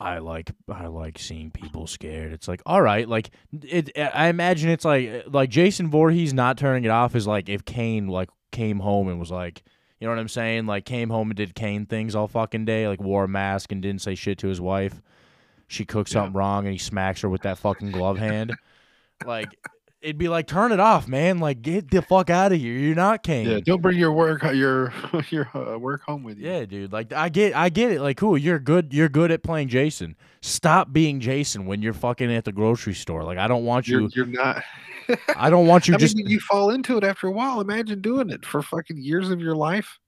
[0.00, 2.32] I like I like seeing people scared.
[2.32, 3.30] It's like all right, like
[3.62, 3.90] it.
[3.98, 7.64] I imagine it's like eh, like Jason Voorhees not turning it off is like if
[7.64, 9.62] Kane like came home and was like,
[10.00, 10.66] you know what I'm saying?
[10.66, 13.82] Like came home and did Kane things all fucking day, like wore a mask and
[13.82, 15.00] didn't say shit to his wife.
[15.68, 16.14] She cooked Yeah.
[16.14, 18.54] something wrong and he smacks her with that fucking glove hand.
[19.26, 19.48] Like
[20.00, 21.38] it'd be like turn it off, man.
[21.38, 22.72] Like get the fuck out of here.
[22.72, 23.48] You're not Kane.
[23.48, 24.92] Yeah, don't bring your work your
[25.30, 26.48] your uh, work home with you.
[26.48, 26.92] Yeah, dude.
[26.92, 28.00] Like I get I get it.
[28.00, 30.16] Like cool, you're good you're good at playing Jason.
[30.42, 33.24] Stop being Jason when you're fucking at the grocery store.
[33.24, 34.62] Like I don't want you're you you're not.
[35.36, 37.60] I don't want you I just mean, you fall into it after a while.
[37.60, 39.98] Imagine doing it for fucking years of your life.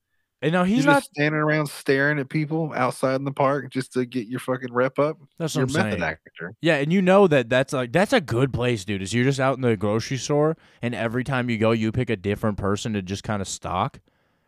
[0.43, 3.71] And no, he's You're not just standing around staring at people outside in the park
[3.71, 5.19] just to get your fucking rep up.
[5.39, 6.03] that's You're what a I'm method saying.
[6.03, 6.55] actor.
[6.61, 9.03] Yeah, and you know that that's like that's a good place, dude.
[9.03, 12.11] Is you're just out in the grocery store, and every time you go, you pick
[12.11, 14.01] a different person to just kind of stalk,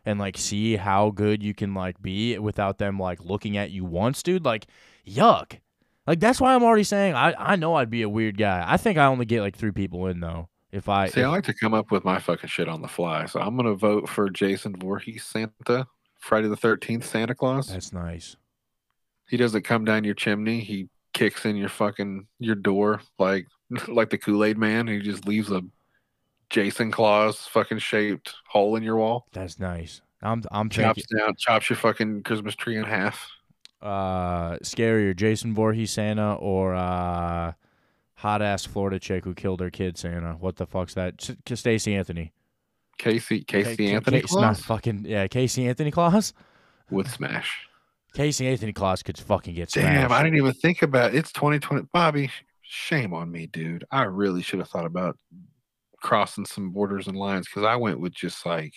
[0.05, 3.85] and like see how good you can like be without them like looking at you
[3.85, 4.45] once, dude.
[4.45, 4.67] Like,
[5.07, 5.59] yuck.
[6.07, 8.63] Like that's why I'm already saying I I know I'd be a weird guy.
[8.67, 10.49] I think I only get like three people in though.
[10.75, 13.27] If I See, I like to come up with my fucking shit on the fly.
[13.27, 15.87] So I'm gonna vote for Jason Voorhees Santa,
[16.19, 17.67] Friday the Thirteenth Santa Claus.
[17.67, 18.35] that's nice.
[19.29, 20.59] He doesn't come down your chimney.
[20.59, 23.47] He kicks in your fucking your door like
[23.87, 24.87] like the Kool Aid Man.
[24.87, 25.61] He just leaves a
[26.49, 29.27] Jason Claus fucking shaped hole in your wall.
[29.31, 30.01] That's nice.
[30.21, 33.29] I'm I'm Chops thinking down, chops your fucking Christmas tree in half.
[33.81, 37.53] uh scarier Jason Voorhees Santa or uh
[38.25, 40.33] hot ass Florida chick who killed her kid Santa.
[40.33, 41.29] What the fuck's that?
[41.47, 42.33] S- Stacey Anthony.
[42.97, 46.33] Casey Casey Ca- Ca- Anthony Ca- not fucking yeah, Casey Anthony Claus.
[46.89, 47.67] with smash.
[48.15, 49.85] Casey Anthony Claus could fucking get smashed.
[49.87, 51.17] Damn, I didn't even think about it.
[51.17, 51.87] it's 2020.
[51.93, 52.31] Bobby,
[52.63, 53.83] shame on me, dude.
[53.91, 55.17] I really should have thought about
[56.01, 58.73] crossing some borders and lines because I went with just like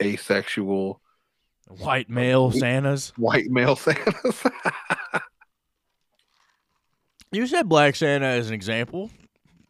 [0.00, 1.00] asexual
[1.80, 3.12] White male uh, Santas.
[3.16, 4.42] white male Santas.
[7.30, 9.10] You said Black Santa as an example.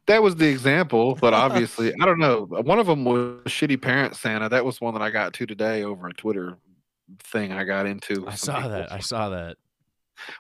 [0.07, 2.45] that was the example, but obviously, I don't know.
[2.45, 4.49] One of them was shitty parent Santa.
[4.49, 6.57] That was one that I got to today over a Twitter
[7.21, 8.27] thing I got into.
[8.29, 8.71] I saw people.
[8.71, 8.93] that.
[8.93, 9.57] I saw that.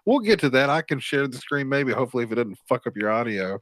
[0.04, 0.70] We'll get to that.
[0.70, 1.92] I can share the screen maybe.
[1.92, 3.61] Hopefully, if it doesn't fuck up your audio.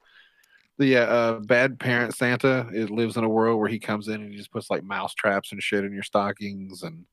[0.78, 4.30] The uh, bad parent Santa it lives in a world where he comes in and
[4.30, 7.06] he just puts like mouse traps and shit in your stockings and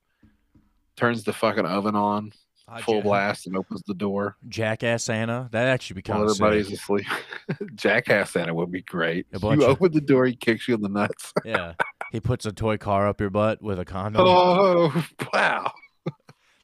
[0.98, 2.34] turns the fucking oven on
[2.82, 5.50] full blast and opens the door Jackass Santa.
[5.52, 6.80] That actually while becomes everybody's sick.
[6.80, 7.06] asleep.
[7.76, 9.28] Jackass Santa would be great.
[9.32, 11.34] You of- open the door, he kicks you in the nuts.
[11.46, 11.74] Yeah.
[12.12, 14.22] He puts a toy car up your butt with a condom.
[14.26, 15.72] oh wow!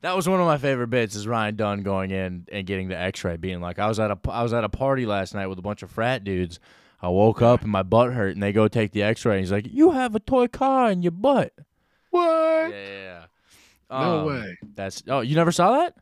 [0.01, 2.97] That was one of my favorite bits is Ryan Dunn going in and getting the
[2.97, 5.59] X-ray, being like, I was at a I was at a party last night with
[5.59, 6.59] a bunch of frat dudes.
[7.01, 9.33] I woke up and my butt hurt, and they go take the X-ray.
[9.35, 11.51] And he's like, "You have a toy car in your butt."
[12.11, 12.21] What?
[12.23, 13.01] Yeah, yeah.
[13.01, 13.18] yeah.
[13.89, 14.57] No Um, way.
[14.75, 15.95] That's oh, you never saw that?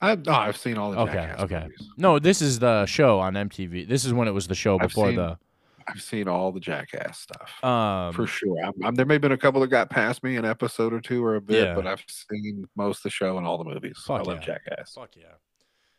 [0.00, 1.60] I, no, I've seen all the Okay, Jackass okay.
[1.62, 1.88] movies.
[1.96, 3.88] No, this is the show on MTV.
[3.88, 5.38] This is when it was the show before seen the.
[5.86, 7.62] I've seen all the Jackass stuff.
[7.62, 8.56] Um, for sure.
[8.64, 11.00] I'm, I'm, there may have been a couple that got past me, an episode or
[11.00, 11.74] two or a bit, Yeah.
[11.74, 13.98] but I've seen most of the show and all the movies.
[14.08, 14.40] I Fuck love.
[14.40, 14.94] Jackass.
[14.94, 15.24] Fuck yeah.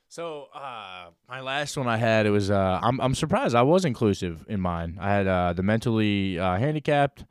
[0.10, 3.86] So uh, my last one I had it was uh, I'm I'm surprised I was
[3.86, 4.98] inclusive in mine.
[5.00, 7.26] I had uh, the mentally uh, handicapped.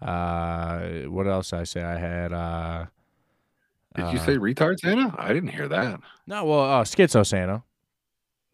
[0.00, 1.82] Uh, what else I say?
[1.82, 2.32] I had
[3.96, 5.14] uh, Did you Uh, say retard Santa?
[5.18, 6.00] I didn't hear that.
[6.26, 6.44] no?
[6.44, 7.62] Well, uh, schizo Santa.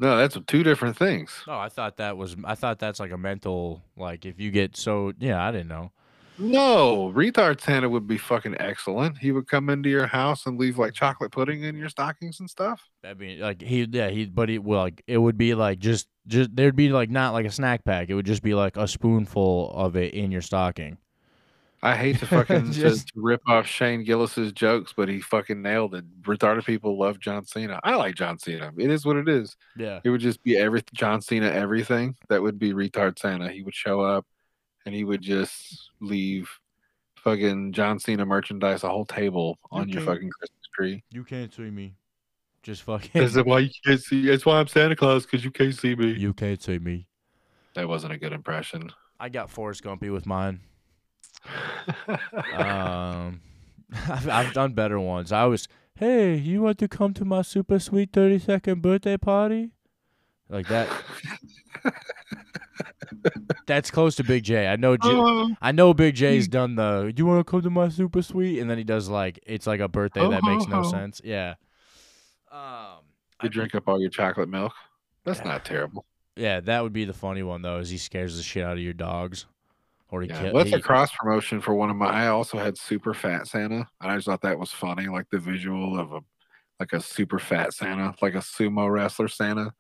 [0.01, 1.31] No, that's two different things.
[1.47, 2.35] No, I thought that was.
[2.45, 3.83] I thought that's like a mental.
[3.97, 5.13] Like if you get so.
[5.19, 5.93] Yeah, I didn't know.
[6.37, 9.19] No, retard Santa would be fucking excellent.
[9.19, 12.51] He would come into your house and leave like chocolate pudding in your stockings and
[12.51, 12.83] stuff.
[13.05, 16.09] I mean, like he, yeah, he, but he, well, like it would be like just,
[16.27, 18.09] just there'd be like not like a snack pack.
[18.09, 20.99] It would just be like a spoonful of it in your stocking.
[21.85, 25.95] I hate to fucking Just- to rip off Shane Gillis's jokes, but he fucking nailed
[25.95, 26.05] it.
[26.23, 27.79] Retarded people love John Cena.
[27.85, 28.73] I like John Cena.
[28.79, 29.57] It is what it is.
[29.77, 30.01] Yeah.
[30.03, 32.17] It would just be every John Cena everything.
[32.29, 33.51] That would be retard Santa.
[33.53, 34.27] He would show up
[34.87, 36.49] and he would just leave
[37.17, 40.07] fucking John Cena merchandise, a whole table on your Okay.
[40.13, 41.05] fucking Christmas tree.
[41.11, 41.95] You can't see me.
[42.63, 43.11] Just fucking.
[43.21, 44.27] That's why you can't see.
[44.27, 46.13] That's why I'm Santa Claus because you can't see me.
[46.13, 47.07] you can't see me.
[47.75, 48.91] That wasn't a good impression.
[49.21, 50.61] I got Forrest Gumpy with mine.
[52.57, 53.41] Um,
[54.09, 55.31] I've, I've done better ones.
[55.33, 59.71] I was, hey, you want to come to my super sweet thirty second birthday party?
[60.49, 60.89] Like that.
[63.67, 64.69] That's close to Big J.
[64.69, 64.97] I know.
[64.97, 67.13] J- Oh, I know Big J's done the.
[67.17, 68.59] You want to come to my super sweet?
[68.61, 70.91] And then he does like it's like a birthday Ho, that ho, makes no ho.
[70.91, 71.21] sense.
[71.25, 71.55] Yeah.
[72.53, 72.99] Um.
[73.43, 74.73] you drink up all your chocolate milk.
[75.25, 75.45] That's Yeah.
[75.49, 76.05] not terrible.
[76.37, 77.79] Yeah, that would be the funny one though.
[77.79, 79.47] Is he scares the shit out of your dogs,
[80.15, 82.07] or he Yeah, that's he- a cross promotion for one of my.
[82.07, 85.39] I also had super fat Santa, and I just thought that was funny, like the
[85.39, 86.21] visual of a
[86.81, 89.73] like a super fat Santa, like a sumo wrestler Santa,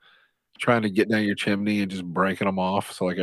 [0.58, 2.92] trying to get down your chimney and just breaking them off.
[2.92, 3.18] So like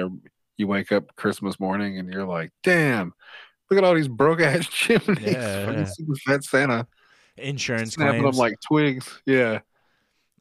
[0.57, 3.14] you wake up Christmas morning and you're like, damn,
[3.70, 5.20] look at all these broke ass chimneys.
[5.34, 5.84] Yeah.
[5.86, 6.88] super fat Santa
[7.38, 8.36] insurance snapping claims.
[8.38, 9.22] them like twigs.
[9.26, 9.59] Yeah,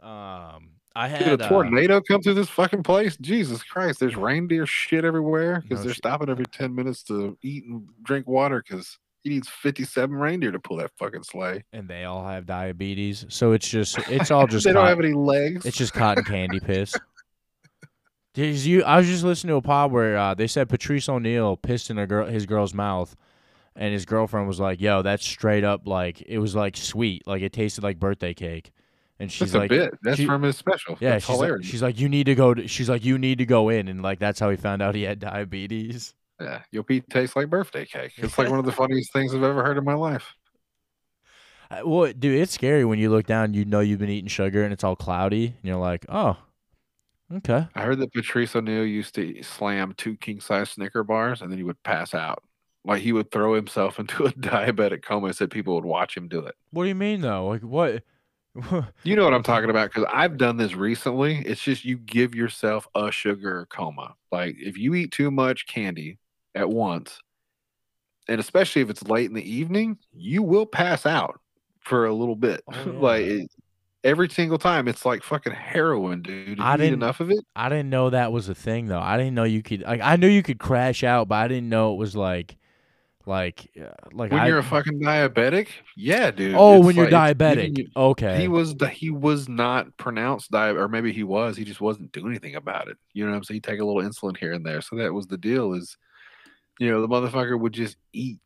[0.02, 3.16] um, I Did had a uh, tornado come through this fucking place?
[3.20, 4.00] Jesus Christ!
[4.00, 5.98] There's reindeer shit everywhere because No they're shit.
[5.98, 10.58] stopping every ten minutes to eat and drink water because he needs fifty-seven reindeer to
[10.58, 11.62] pull that fucking sleigh.
[11.72, 13.24] and they all have diabetes.
[13.28, 15.64] So it's just it's all just they don't have any legs.
[15.64, 16.94] it's just cotton candy piss.
[18.34, 18.84] Did you?
[18.84, 21.98] I was just listening to a pod where uh, they said Patrice O'Neal pissed in
[21.98, 23.16] a girl his girl's mouth,
[23.74, 27.42] and his girlfriend was like, "Yo, that's straight up like it was like sweet, like
[27.42, 28.70] it tasted like birthday cake."
[29.20, 29.98] And she's That's like, a bit.
[30.02, 30.96] That's she- from his special.
[30.98, 32.54] "Yeah, That's she's like, she's like, you need to go.
[32.54, 34.94] To, she's like, you need to go in, and like that's how he found out
[34.94, 38.12] he had diabetes." yeah, your pee tastes like birthday cake.
[38.16, 40.34] It's like one of the funniest things I've ever heard in my life.
[41.72, 43.54] Uh, Well, dude, it's scary when you look down.
[43.54, 46.36] You know you've been eating sugar, and it's all cloudy, and you're like, "Oh,
[47.32, 51.50] okay." I heard that Patrice O'Neal used to slam two king size Snicker bars and
[51.52, 52.42] then he would pass out.
[52.84, 56.26] Like he would throw himself into a diabetic coma and said people would watch him
[56.28, 56.54] do it.
[56.72, 57.46] What do you mean though?
[57.46, 58.02] Like what?
[59.04, 61.38] You know what I'm talking about because I've done this recently.
[61.46, 64.14] It's just you give yourself a sugar coma.
[64.32, 66.18] Like if you eat too much candy
[66.54, 67.20] at once,
[68.28, 71.40] and especially if it's late in the evening, you will pass out
[71.80, 72.62] for a little bit.
[72.72, 73.50] Oh, like it,
[74.04, 76.60] every single time, it's like fucking heroin, dude.
[76.60, 79.00] I you didn't- enough of it, I didn't know that was a thing though.
[79.00, 81.68] I didn't know you could like I knew you could crash out, but I didn't
[81.68, 82.56] know it was like
[83.26, 83.70] like
[84.12, 86.54] like when I, you're a fucking diabetic, yeah, dude.
[86.56, 87.88] Oh, it's when you're diabetic.
[87.94, 88.40] Okay.
[88.40, 91.56] He was he was not pronounced diabetic, or maybe he was.
[91.56, 92.96] He just wasn't doing anything about it.
[93.12, 93.56] You know what I'm saying?
[93.56, 94.80] He'd take a little insulin here and there.
[94.80, 95.74] So that was the deal.
[95.74, 95.96] Is
[96.78, 98.38] you know the motherfucker would just eat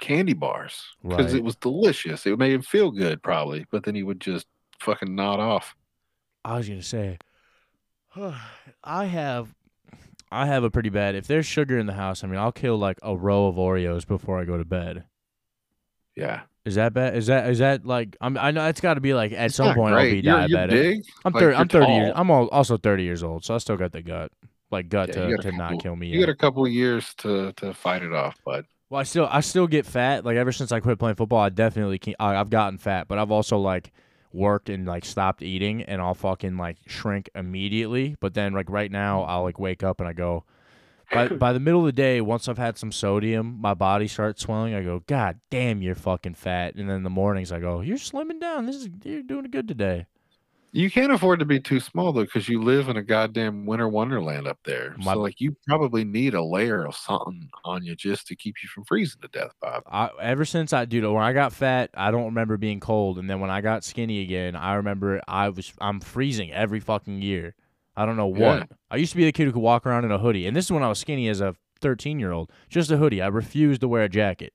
[0.00, 1.36] candy bars because Right.
[1.36, 2.26] it was delicious.
[2.26, 3.66] It made him feel good, probably.
[3.70, 4.46] But then he would just
[4.80, 5.74] fucking nod off.
[6.44, 7.18] I was gonna say,
[8.84, 9.54] I have,
[10.32, 11.14] I have a pretty bad.
[11.14, 14.06] If there's sugar in the house, I mean, I'll kill like a row of Oreos
[14.06, 15.04] before I go to bed.
[16.16, 17.16] Yeah, Is that bad?
[17.16, 18.16] Is that is that like?
[18.20, 20.46] I'm, I know it's got to be like at It's some point I'll be You're-
[20.46, 20.68] you're diabetic.
[20.68, 21.02] big.
[21.24, 21.56] I'm like, thirty.
[21.56, 22.12] you're I'm thirty years.
[22.14, 24.32] I'm al- also thirty years old, so I still got the gut,
[24.70, 26.08] like gut Yeah, to, to not kill me.
[26.08, 26.26] You yet.
[26.26, 28.66] got a couple of years to to fight it off, bud.
[28.90, 30.24] Well, I still I still get fat.
[30.24, 33.08] Like ever since I quit playing football, I definitely can, I, I've gotten fat.
[33.08, 33.92] But I've also like
[34.32, 38.16] worked and like stopped eating, and I'll fucking like shrink immediately.
[38.20, 39.28] But then like right now, mm.
[39.28, 40.44] I'll like wake up and I go.
[41.12, 44.42] By by the middle of the day, once I've had some sodium, my body starts
[44.42, 44.74] swelling.
[44.74, 46.76] I go, God damn, you're fucking fat.
[46.76, 48.66] And then in the mornings, I go, You're slimming down.
[48.66, 50.06] This is you're doing good today.
[50.72, 53.88] You can't afford to be too small though, because you live in a goddamn winter
[53.88, 54.94] wonderland up there.
[54.98, 58.56] My- so like you probably need a layer of something on you just to keep
[58.62, 59.82] you from freezing to death, Bob.
[59.90, 63.28] I ever since I dude when I got fat, I don't remember being cold, and
[63.28, 67.54] then when I got skinny again, I remember I was I'm freezing every fucking year.
[67.96, 68.58] I don't know what.
[68.58, 68.64] Yeah.
[68.90, 70.66] I used to be the kid who could walk around in a hoodie, and this
[70.66, 73.20] is when I was skinny as a 13 year old, just a hoodie.
[73.20, 74.52] I refused to wear a jacket,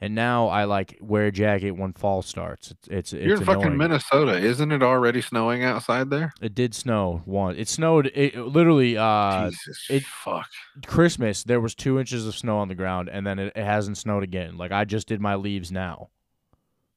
[0.00, 2.70] and now I like wear a jacket when fall starts.
[2.70, 3.76] It's it's, it's You're in fucking.
[3.76, 4.36] Minnesota.
[4.38, 6.32] Isn't it already snowing outside there?
[6.40, 7.58] It did snow once.
[7.58, 8.10] It snowed.
[8.14, 10.48] It literally uh Jesus it- fuck.
[10.86, 11.44] Christmas.
[11.44, 14.22] There was two inches of snow on the ground, and then it, it hasn't snowed
[14.22, 14.56] again.
[14.56, 16.10] Like I just did my leaves now.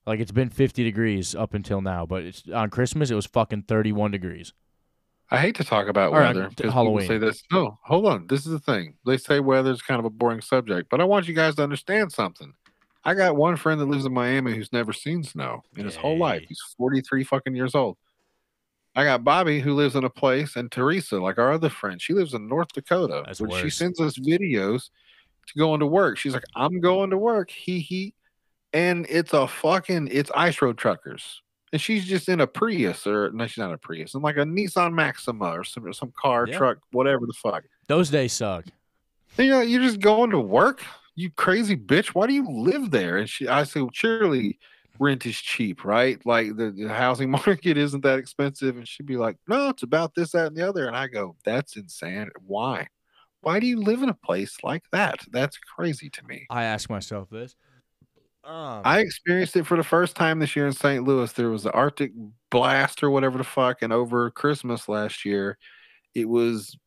[0.06, 3.64] Like it's been 50 degrees up until now, but it's on Christmas it was fucking
[3.64, 4.54] 31 degrees.
[5.30, 7.06] I hate to talk about uh, weather because Halloween.
[7.06, 7.44] people say this.
[7.52, 8.28] No, hold on.
[8.28, 8.94] This is the thing.
[9.06, 12.14] They say weather's kind of a boring subject, but I want you guys to understand
[12.14, 12.54] something.
[13.08, 16.18] I got one friend that lives in Miami who's never seen snow in his whole
[16.18, 16.44] life.
[16.46, 17.98] He's 43 fucking years old.
[18.98, 22.14] I got Bobby who lives in a place, and Teresa, like our other friend, she
[22.14, 23.24] lives in North Dakota.
[23.26, 24.90] That's when she sends us videos
[25.48, 28.14] to go into work, she's like, "I'm going to work." He he,
[28.74, 31.42] and it's a fucking it's ice road truckers,
[31.72, 34.44] and she's just in a Prius or no, she's not a Prius, and like a
[34.44, 36.58] Nissan Maxima or some some car Yeah.
[36.58, 37.64] truck, whatever the fuck.
[37.88, 38.66] Those days suck.
[39.38, 40.84] You know, you're just going to work,
[41.18, 42.10] you crazy bitch.
[42.10, 43.18] Why do you live there?
[43.18, 44.60] And she, I said, well, surely
[45.00, 46.24] rent is cheap, right?
[46.26, 48.78] Like the, the housing market isn't that expensive.
[48.78, 50.88] And she'd be like, no, it's about this, that, and the other.
[50.88, 52.30] And I go, that's insane.
[52.46, 52.88] Why?
[53.42, 55.20] Why do you live in a place like that?
[55.32, 56.46] That's crazy to me.
[56.52, 57.56] I ask myself this.
[58.44, 61.04] Um, I experienced it for the first time this year in St.
[61.04, 61.32] Louis.
[61.34, 62.12] There was the Arctic
[62.52, 65.58] blast or whatever the fuck, and over Christmas last year,
[66.14, 66.78] it was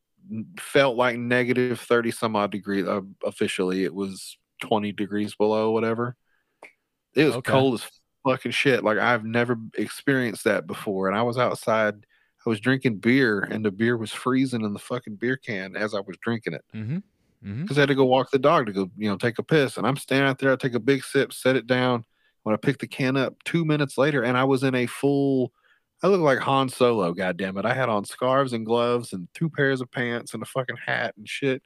[0.59, 2.87] felt like negative thirty some odd degree.
[2.87, 6.17] Uh, officially, it was twenty degrees below, whatever.
[7.15, 7.51] It was Okay.
[7.51, 7.91] cold as
[8.25, 8.85] fucking shit.
[8.85, 12.07] Like I've never experienced that before, and I was outside.
[12.47, 15.95] I was drinking beer, and the beer was freezing in the fucking beer can as
[15.95, 16.97] I was drinking it mm-hmm.
[16.97, 17.63] Mm-hmm.
[17.63, 19.77] because I had to go walk the dog to go, you know, take a piss.
[19.77, 22.05] And I'm standing out there, I take a big sip, set it down.
[22.43, 25.53] When I pick the can up two minutes later, and I was in a full,
[26.03, 27.65] I look like Han Solo, God damn it.
[27.67, 31.15] I had on scarves and gloves and two pairs of pants and a fucking hat
[31.17, 31.63] and shit.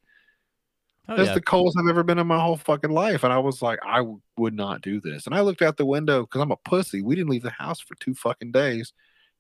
[1.09, 1.35] Oh, That's yeah.
[1.35, 3.25] the coldest I've ever been in my whole fucking life.
[3.25, 5.27] And I was like, I w- would not do this.
[5.27, 7.03] And I looked out the window because I'm a pussy.
[7.03, 8.93] We didn't leave the house for two fucking days.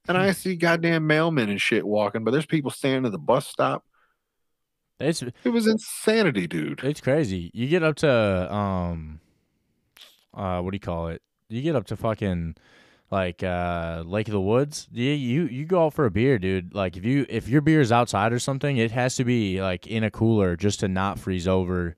[0.06, 3.46] And I see goddamn mailmen and shit walking, but there's people standing at the bus
[3.48, 3.82] stop.
[5.00, 6.84] It's It was insanity, dude.
[6.84, 7.50] it's crazy.
[7.54, 9.20] You get up to um,
[10.34, 11.22] uh, what do you call it?
[11.48, 12.56] You get up to fucking
[13.14, 14.88] like uh Lake of the Woods.
[14.92, 16.74] You you you go out for a beer, dude.
[16.74, 19.86] Like if you if your beer is outside or something, it has to be like
[19.86, 21.96] in a cooler just to not freeze over.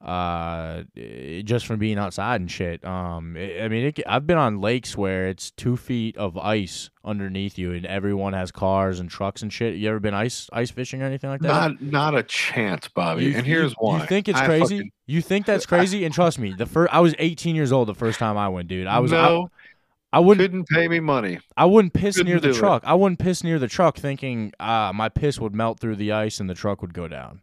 [0.00, 2.84] Uh, eh, just from being outside and shit.
[2.84, 6.90] Um, I I mean, it, I've been on lakes where it's two feet of ice
[7.04, 9.74] underneath you, and everyone has cars and trucks and shit.
[9.74, 11.48] You ever been ice ice fishing or anything like that?
[11.48, 13.24] Not not a chance, Bobby.
[13.24, 14.00] You- and here's why.
[14.00, 14.76] You think it's I crazy?
[14.78, 16.04] fucking- You think that's crazy?
[16.04, 18.68] and trust me, the first I was 18 years old the first time I went,
[18.68, 18.86] dude.
[18.86, 19.57] I was no, I,
[20.12, 21.38] I wouldn't couldn't pay me money.
[21.56, 22.58] I wouldn't piss couldn't near the do it.
[22.58, 22.82] truck.
[22.86, 26.40] I wouldn't piss near the truck thinking uh my piss would melt through the ice
[26.40, 27.42] and the truck would go down.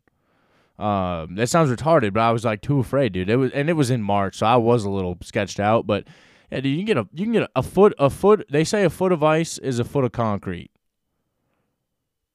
[0.77, 3.29] Um, that sounds retarded, but I was like too afraid, dude.
[3.29, 5.87] It was and it was in March, so I was a little sketched out.
[5.87, 6.05] But
[6.51, 8.45] yeah, dude, you can get a you can get a, a foot a foot.
[8.49, 10.71] They say a foot of ice is a foot of concrete.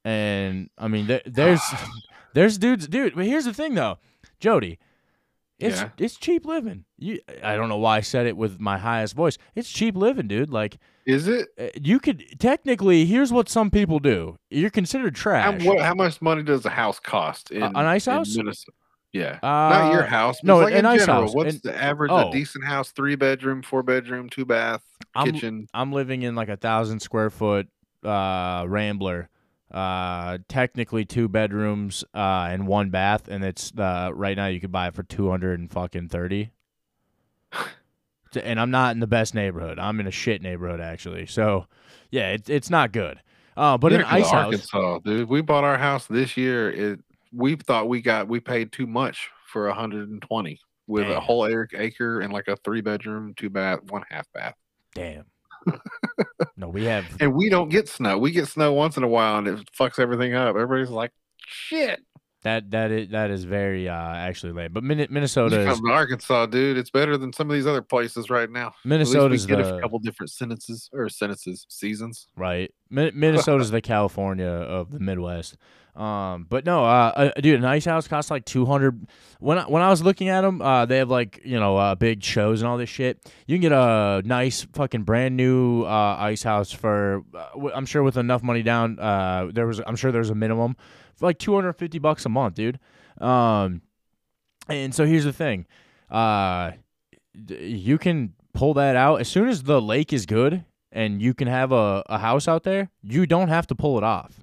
[0.04, 1.60] And I mean, there, there's
[2.34, 3.14] there's dudes, dude.
[3.14, 3.98] But here's the thing, though,
[4.40, 4.78] Jodie.
[5.60, 5.90] It's Yeah.
[5.98, 6.84] it's cheap living.
[6.98, 9.36] You, I don't know why I said it with my highest voice.
[9.54, 10.50] It's cheap living, dude.
[10.50, 11.48] Like Is it?
[11.58, 13.04] uh, you could technically.
[13.04, 14.36] Here's what some people do.
[14.50, 15.64] You're considered How, trash.
[15.64, 18.36] what, how much money does a house cost in an ice in house?
[18.36, 18.72] Minnesota?
[19.12, 20.38] Yeah, not your Uh, house.
[20.40, 21.22] But no, like an in ice general.
[21.22, 21.34] house.
[21.34, 22.10] What's And- the average?
[22.12, 22.28] oh.
[22.28, 24.82] A decent house, three bedroom, four bedroom, two bath,
[25.16, 25.66] I'm- kitchen.
[25.74, 27.68] I'm living in like a thousand square foot
[28.04, 29.28] uh, Rambler.
[29.70, 34.72] Uh, technically two bedrooms uh, and one bath, and it's uh, right now you could
[34.72, 36.50] buy it for two hundred and fucking thirty.
[38.42, 39.78] and I'm not in the best neighborhood.
[39.78, 41.26] I'm in a shit neighborhood actually.
[41.26, 41.66] So,
[42.10, 43.20] yeah, it's it's not good.
[43.56, 45.28] Uh, but could ice house, Arkansas, dude.
[45.28, 46.70] We bought our house this year.
[46.70, 47.00] It
[47.32, 52.20] we thought we got we paid too much for 120 with a whole acre, acre
[52.20, 54.54] and like a three bedroom, two bath, one half bath.
[54.94, 55.24] damn.
[56.72, 58.18] we have And we don't get snow.
[58.18, 60.56] We get snow once in a while, and it fucks everything up.
[60.56, 61.12] Everybody's like,
[61.46, 62.00] "Shit."
[62.42, 64.72] That that is that is very uh actually late.
[64.72, 66.76] But Min- Minnesota is Arkansas, dude.
[66.78, 68.72] It's better than some of these other places right now.
[68.84, 72.28] Minnesota's get the a couple different sentences or sentences, seasons.
[72.36, 72.72] right.
[72.88, 75.56] Min- Minnesota's the California of the Midwest.
[75.94, 79.06] Um, but no, uh, uh, dude, an ice house costs like two hundred.
[79.40, 81.94] When I, when I was looking at them, uh, they have like you know uh,
[81.96, 83.28] big shows and all this shit.
[83.46, 87.86] You can get a nice fucking brand new uh, ice house for, uh, w- I'm
[87.86, 88.98] sure with enough money down.
[89.00, 90.76] Uh, there was I'm sure there's a minimum
[91.22, 92.78] like two hundred fifty bucks a month, dude.
[93.20, 93.82] Um,
[94.68, 95.66] and so here's the thing,
[96.10, 96.72] uh,
[97.48, 101.48] you can pull that out as soon as the lake is good and you can
[101.48, 102.90] have a, a house out there.
[103.02, 104.42] You don't have to pull it off.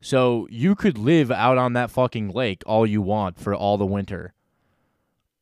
[0.00, 3.86] So you could live out on that fucking lake all you want for all the
[3.86, 4.32] winter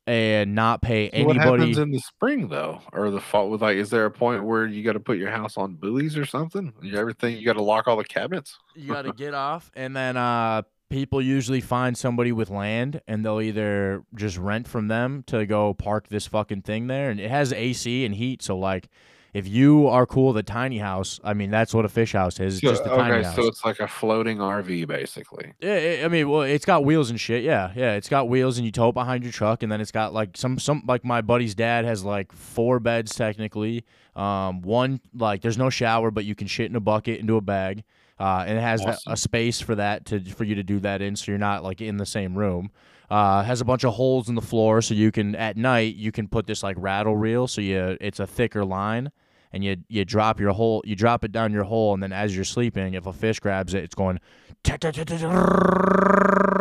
[0.07, 3.51] and not pay So What happens in the spring though, or the fall?
[3.51, 6.17] With like, is there a point where you got to put your house on buoys
[6.17, 6.73] or something?
[6.83, 8.57] You- Everything you got to lock all the cabinets.
[8.75, 13.25] you got to get off and then uh people usually find somebody with land and
[13.25, 17.29] they'll either just rent from them to go park this fucking thing there and it
[17.29, 18.89] has AC and heat so like
[19.37, 22.41] if you are cool with a tiny house, I mean that's what a fish house
[22.41, 23.37] is, So- just a tiny okay, house.
[23.37, 25.53] so it's like a floating RV basically.
[25.61, 27.45] Yeah, I mean, well, it's got wheels and shit.
[27.45, 29.93] Yeah, yeah, it's got wheels, and you tow it behind your truck, and then it's
[29.93, 33.85] got like some some like my buddy's dad has like four beds technically.
[34.15, 37.41] Um, one like there's no shower, but you can shit in a bucket into a
[37.43, 37.85] bag.
[38.19, 39.13] Uh, and it has that, Awesome.
[39.13, 41.83] a space for that to for you to do that in, so you're not like
[41.83, 42.71] in the same room.
[43.11, 46.11] Uh, has a bunch of holes in the floor, so you can at night you
[46.11, 49.13] can put this like rattle reel, so you it's a thicker line,
[49.57, 52.37] and you you drop your hole, you drop it down your hole, and then as
[52.37, 54.21] you're sleeping, if a fish grabs it, it's going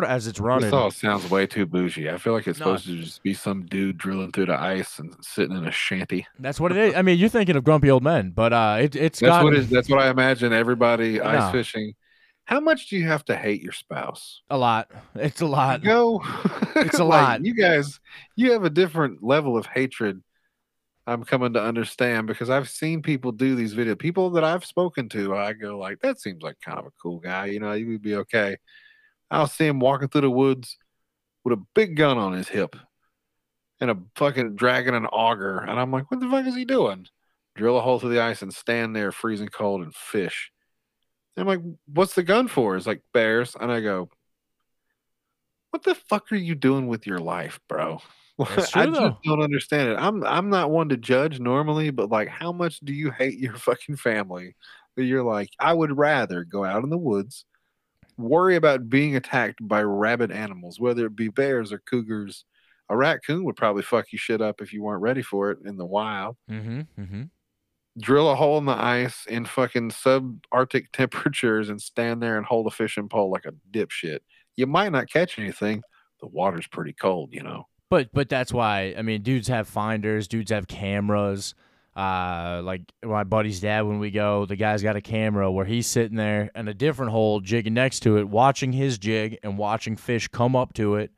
[0.08, 0.66] as it's running.
[0.66, 2.10] This all sounds way too bougie.
[2.10, 2.66] I feel like it's No.
[2.66, 6.26] supposed to just be some dude drilling through the ice and sitting in a shanty.
[6.40, 6.96] That's what it is.
[6.96, 9.56] I mean, you're thinking of grumpy old men, but uh, it, it's That's got what
[9.56, 9.70] is.
[9.70, 11.26] That's what I imagine everybody No.
[11.26, 11.94] ice fishing.
[12.46, 14.42] How much do you have to hate your spouse?
[14.52, 14.92] a lot.
[15.16, 15.82] It's a lot.
[15.82, 16.22] Go.
[16.76, 17.46] It's a Like, lot.
[17.46, 18.00] You guys,
[18.36, 20.22] you have a different level of hatred.
[21.08, 24.00] I'm coming to understand because I've seen people do these videos.
[24.00, 27.20] People that I've spoken to, I go like, that seems like kind of a cool
[27.20, 27.46] guy.
[27.48, 28.58] You know, he would be okay.
[29.30, 30.78] I'll see him walking through the woods
[31.44, 32.76] with a big gun on his hip
[33.80, 37.08] and a fucking dragging an auger, and I'm like, what the fuck is he doing?
[37.56, 40.52] Drill a hole through the ice and stand there freezing cold and fish.
[41.36, 42.78] And I'm like, what's the gun for?
[42.78, 44.10] It's like bears, and I go,
[45.72, 48.02] what the fuck are you doing with your life, bro?
[48.38, 49.18] That's I just though.
[49.24, 49.98] don't understand it.
[49.98, 53.54] I'm I'm not one to judge normally, but like, how much do you hate your
[53.58, 54.56] fucking family
[54.96, 57.46] that you're like, I would rather go out in the woods,
[58.18, 62.46] worry about being attacked by rabid animals, whether it be bears or cougars.
[62.88, 65.76] A raccoon would probably fuck you shit up if you weren't ready for it in
[65.76, 66.38] the wild.
[66.52, 66.82] Mm-hmm.
[67.02, 67.24] Mm-hmm.
[68.00, 72.68] Drill a hole in the ice in fucking subarctic temperatures and stand there and hold
[72.68, 74.20] a fishing pole like a dipshit.
[74.56, 75.82] You might not catch anything.
[76.22, 77.66] The water's pretty cold, you know.
[77.90, 81.54] But but that's why I mean, dudes have finders, dudes have cameras.
[81.96, 85.88] Uh, like my buddy's dad, when we go, the guy's got a camera where he's
[85.88, 89.96] sitting there in a different hole, jigging next to it, watching his jig and watching
[89.96, 91.12] fish come up to it.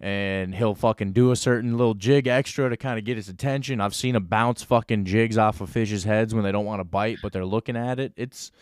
[0.00, 3.80] And he'll fucking do a certain little jig extra to kind of get his attention.
[3.80, 6.84] I've seen him bounce fucking jigs off of fish's heads when they don't want to
[6.84, 8.12] bite, but they're looking at it.
[8.16, 8.52] It's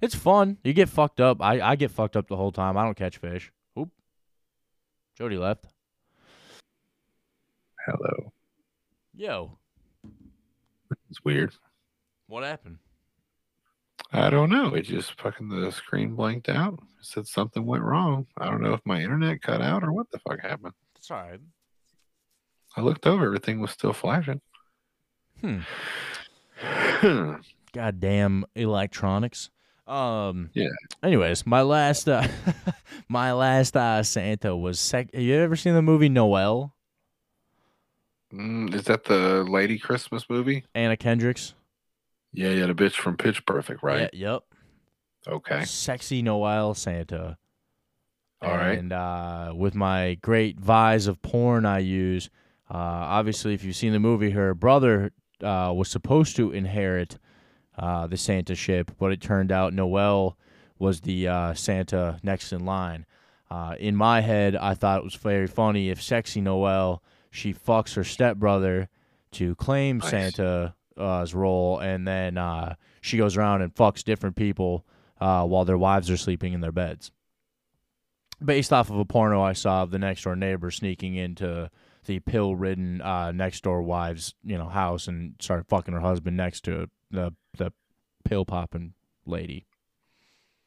[0.00, 0.58] it's fun.
[0.64, 1.40] You get fucked up.
[1.40, 2.76] I, I get fucked up the whole time.
[2.76, 3.52] I don't catch fish.
[3.78, 3.90] Oop.
[5.18, 5.71] Jodie left.
[7.86, 8.32] Hello.
[9.14, 9.58] Yo,
[11.10, 11.52] It's weird.
[12.26, 12.78] what happened?
[14.12, 14.74] I don't know.
[14.74, 16.74] It just fucking the screen blanked out.
[16.74, 18.26] It said something went wrong.
[18.36, 20.74] I don't know if my internet cut out or what the fuck happened.
[20.96, 21.40] It's all right.
[22.76, 24.40] I looked over, everything was still flashing.
[25.40, 25.60] Hmm.
[27.72, 29.50] Goddamn electronics.
[29.86, 30.50] Um.
[30.54, 30.68] Yeah.
[31.02, 32.26] Anyways, my last, uh,
[33.08, 34.78] my last uh, Santa was.
[34.78, 36.74] Sec- Have you ever seen the movie Noel?
[38.32, 40.64] Mm, is that the Lady Christmas movie?
[40.74, 41.54] Anna Kendricks.
[42.32, 44.10] Yeah, yeah, the bitch from Pitch Perfect, right?
[44.12, 44.42] Yeah, yep.
[45.28, 45.64] Okay.
[45.64, 47.36] Sexy Noel Santa.
[48.40, 48.78] All right.
[48.78, 52.30] And uh, with my great vise of porn I use,
[52.70, 55.12] uh, obviously, if you've seen the movie, her brother
[55.42, 57.18] uh, was supposed to inherit
[57.78, 60.36] uh, the Santa ship, but it turned out Noel
[60.78, 63.06] was the uh, Santa next in line.
[63.50, 67.02] Uh, in my head, I thought it was very funny if sexy Noel
[67.32, 68.90] she fucks her stepbrother
[69.32, 70.10] to claim Nice.
[70.10, 74.84] Santa's role, and then uh, she goes around and fucks different people
[75.18, 77.10] uh, while their wives are sleeping in their beds.
[78.44, 81.70] Based off of a porno I saw of the next door neighbor sneaking into
[82.04, 86.62] the pill-ridden uh, next door wife's you know house and started fucking her husband next
[86.64, 87.72] to the the
[88.24, 88.92] pill popping
[89.24, 89.64] lady.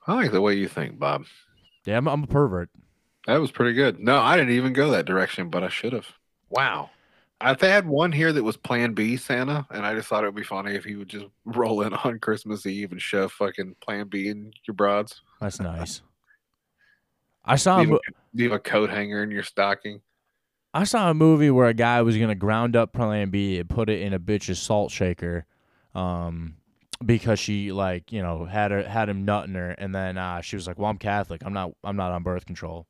[0.08, 1.26] I like the way you think, Bob.
[1.86, 2.70] Yeah, I'm, I'm a pervert.
[3.28, 4.00] That was pretty good.
[4.00, 6.08] No, I didn't even go that direction, but I should have.
[6.50, 6.90] Wow.
[7.42, 10.28] I they had one here that was Plan B Santa, and I just thought it
[10.28, 13.76] would be funny if he would just roll in on Christmas Eve and shove fucking
[13.82, 15.22] Plan B in your broads.
[15.42, 16.02] That's nice.
[17.44, 20.02] I saw a Leave mo- a, leave a coat hanger in your stocking.
[20.74, 23.90] I saw a movie where a guy was gonna ground up Plan B and put
[23.90, 25.46] it in a bitch's salt shaker,
[25.94, 26.56] um,
[27.06, 30.56] because she like you know had her had him nutting her, and then uh, she
[30.56, 31.42] was like, "Well, I'm Catholic.
[31.46, 31.72] I'm not.
[31.84, 32.88] I'm not on birth control."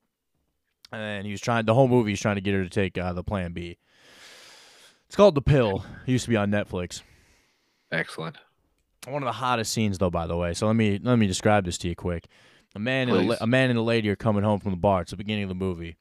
[0.92, 1.66] And he was trying.
[1.66, 3.78] The whole movie, he's trying to get her to take uh, the Plan B.
[5.08, 5.84] It's called The Pill.
[6.06, 7.02] It used to be on Netflix.
[7.92, 8.38] Excellent.
[9.08, 10.54] One of the hottest scenes, though, by the way.
[10.54, 12.28] So let me let me describe this to you quick.
[12.76, 15.02] A man and a, a man and a lady are coming home from the bar.
[15.02, 15.96] It's the beginning of the movie.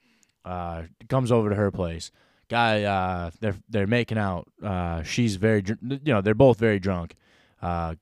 [0.44, 2.10] Uh, comes over to her place.
[2.48, 4.48] Guy, uh, they're they're making out.
[4.62, 7.14] Uh, she's very, dr- you know, they're both very drunk.
[7.62, 7.94] Uh,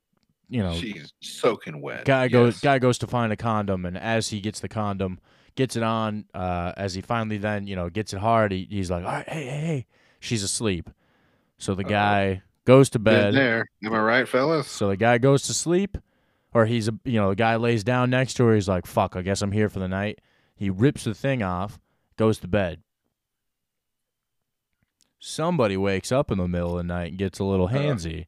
[0.48, 2.04] you know, She's soaking wet.
[2.04, 5.18] guy goes guy goes to find a condom, and as he gets the condom,
[5.54, 6.24] gets it on.
[6.34, 9.28] Uh, as he finally then you know gets it hard, he, he's like, all right,
[9.28, 9.86] hey, hey, hey,
[10.20, 10.90] she's asleep.
[11.58, 13.34] So the guy goes to bed.
[13.34, 13.66] there.
[13.84, 14.68] Am I right, fellas?
[14.68, 15.96] So the guy goes to sleep,
[16.52, 18.54] or he's a you know the guy lays down next to her.
[18.54, 20.20] He's like, "Fuck, I guess I'm here for the night."
[20.56, 21.78] He rips the thing off,
[22.16, 22.82] goes to bed.
[25.18, 28.26] Somebody wakes up in the middle of the night and gets a little handsy,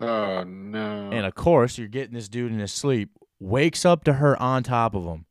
[0.00, 1.10] Oh no.
[1.12, 3.10] and of course you're getting this dude in his sleep.
[3.38, 5.26] Wakes up to her on top of him,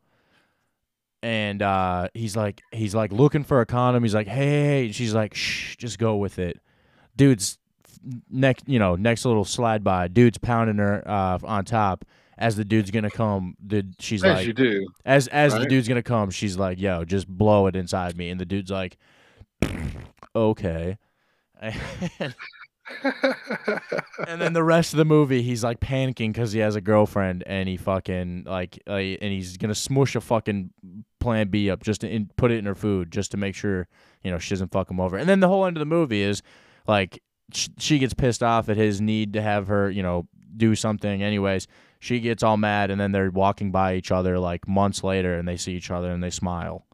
[1.22, 4.03] and uh, he's like, he's like looking for a condom.
[4.03, 6.59] He's like, "Hey, hey, hey." And she's like, "Shh, just go with it."
[7.15, 7.57] Dude's
[8.30, 10.07] next, you know, next little slide by.
[10.07, 12.05] Dude's pounding her uh, on top
[12.38, 13.55] as the dude's gonna come.
[13.65, 14.88] The she's As like, you do.
[15.05, 18.39] as as the dude's gonna come, she's like, "Yo, just blow it inside me," and
[18.39, 18.97] the dude's like,
[20.36, 20.97] "Okay."
[24.28, 27.44] And, then the rest of the movie, he's like panicking because he has a girlfriend,
[27.48, 30.72] and he fucking like, uh, and he's gonna smush a fucking
[31.20, 33.88] Plan B up just to in, put it in her food, just to make sure
[34.24, 35.18] you know she doesn't fuck him over.
[35.18, 36.42] And then the whole end of the movie is
[36.88, 37.22] like
[37.54, 41.22] sh- she gets pissed off at his need to have her, you know, do something.
[41.22, 41.68] Anyways,
[42.00, 45.48] she gets all mad, and then they're walking by each other like months later, and
[45.48, 46.86] they see each other and they smile.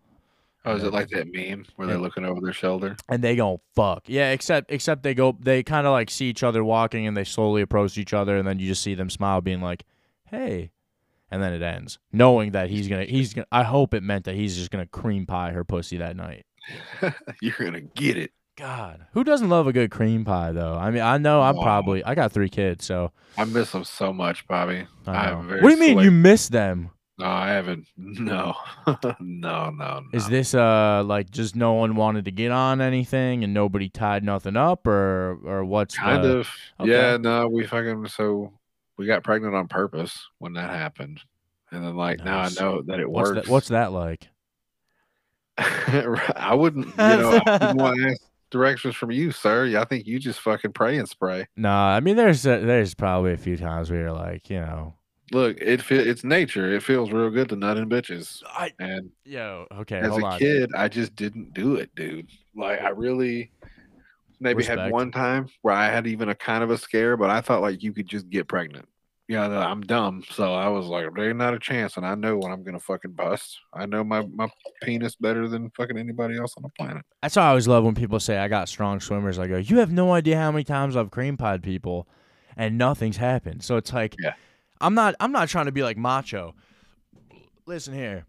[0.66, 2.96] Oh, is it like that meme where they're looking over their shoulder?
[3.10, 6.44] and they go fuck yeah except except they go they kind of like see each
[6.44, 9.42] other walking and they slowly approach each other and then you just see them smile
[9.42, 9.84] being like
[10.26, 10.72] hey
[11.32, 14.36] and then it ends knowing that he's gonna he's gonna i hope it meant that
[14.36, 16.46] he's just gonna cream pie her pussy that night
[17.42, 18.32] You're gonna get it.
[18.58, 21.64] god who doesn't love a good cream pie though i mean i know i'm Wow.
[21.64, 24.88] probably i got three kids so I miss them so much, Bobby.
[25.06, 25.40] I I know.
[25.40, 27.88] am very what do you mean you miss them No, I haven't.
[27.98, 28.56] No,
[28.86, 30.02] no, no, no.
[30.14, 34.24] is this uh like just no one wanted to get on anything and nobody tied
[34.24, 36.50] nothing up or or what's kind the, of?
[36.80, 36.92] okay.
[36.92, 37.48] Yeah, no.
[37.48, 38.54] We fucking so
[38.98, 41.22] we got pregnant on purpose when that happened,
[41.72, 43.46] and then like now I know that it what's works.
[43.48, 44.30] that what's that like
[45.58, 49.78] I wouldn't, you know, I wouldn't want to ask directions from you, sir.
[49.78, 51.48] I think you just fucking pray and spray.
[51.56, 54.96] No, I mean there's uh there's probably a few times where you're like, you know,
[55.32, 56.72] Look, it fe- it's nature.
[56.72, 58.44] It feels real good to nut in bitches.
[58.46, 60.40] I And yo okay, as a on.
[60.40, 62.30] kid, I just didn't do it, dude.
[62.56, 63.52] Like I really
[64.40, 67.42] maybe had one time where I had even a kind of a scare, but I
[67.42, 68.88] thought like you could just get pregnant.
[69.28, 72.52] Yeah, I'm dumb, so I was like, "There's not a chance," and I know when
[72.52, 73.58] I'm gonna fucking bust.
[73.74, 74.48] I know my my
[74.84, 77.04] penis better than fucking anybody else on the planet.
[77.24, 79.40] That's why I always love when people say I got strong swimmers.
[79.40, 82.08] I go, you have no idea how many times I've cream pied people,
[82.56, 83.64] and nothing's happened.
[83.64, 84.36] So it's like, Yeah.
[84.82, 86.56] I'm not I'm not trying to be like macho.
[87.66, 88.26] Listen here,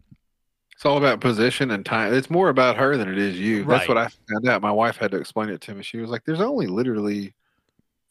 [0.73, 2.13] It's all about position and time.
[2.13, 3.63] It's more about her than it is you.
[3.63, 4.61] That's what I found out.
[4.61, 5.83] My wife had to explain it to me.
[5.83, 7.33] She was like, "There's only literally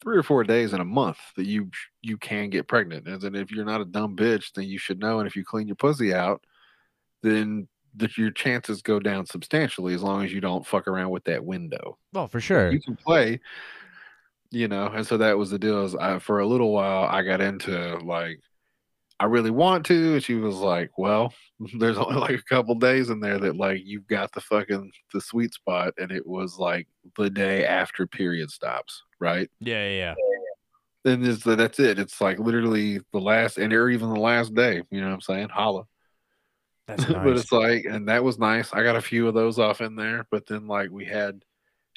[0.01, 1.69] three or four days in a month that you
[2.01, 4.99] you can get pregnant, and then if you're not a dumb bitch, then you should
[4.99, 5.19] know.
[5.19, 6.45] And if you clean your pussy out,
[7.23, 11.23] then that your chances go down substantially as long as you don't fuck around with
[11.25, 11.97] that window.
[12.13, 12.71] well for sure.
[12.71, 13.39] You can play,
[14.51, 14.87] you know.
[14.87, 15.83] And so that was the deal.
[15.85, 18.39] Is I, for a little while I got into like."
[19.19, 20.13] I really want to.
[20.13, 21.33] And she was like, Well,
[21.79, 25.21] there's only like a couple days in there that like you've got the fucking the
[25.21, 25.95] sweet spot.
[25.97, 26.87] And it was like
[27.17, 29.49] the day after period stops, right?
[29.59, 30.13] Yeah, yeah, yeah.
[31.03, 31.99] Then it's, that's it.
[31.99, 34.83] It's like literally the last and or even the last day.
[34.91, 35.49] You know what I'm saying?
[35.49, 35.85] Holla.
[36.87, 38.73] That's but it's like, and that was nice.
[38.73, 41.43] I got a few of those off in there, but then like we had,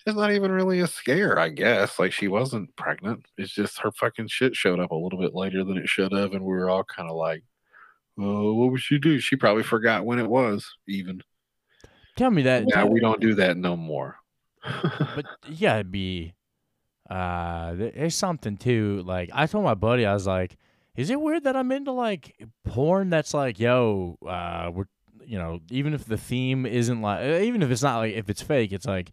[0.07, 1.99] it's not even really a scare, I guess.
[1.99, 3.27] Like she wasn't pregnant.
[3.39, 6.33] It's just her fucking shit showed up a little bit later than it should have,
[6.33, 7.43] and we were all kind of like,
[8.19, 10.71] "Oh, what would she do?" She probably forgot when it was.
[10.89, 11.21] Even
[12.17, 12.69] Tell me that.
[12.69, 14.17] tell- we don't do that no more.
[15.15, 16.35] but yeah, it'd be
[17.09, 20.57] uh th- there's something too like i told my buddy i was like
[20.97, 24.85] is it weird that i'm into like porn that's like yo uh we're
[25.27, 28.43] you know even if the theme isn't like even if it's not like if it's
[28.43, 29.11] fake it's like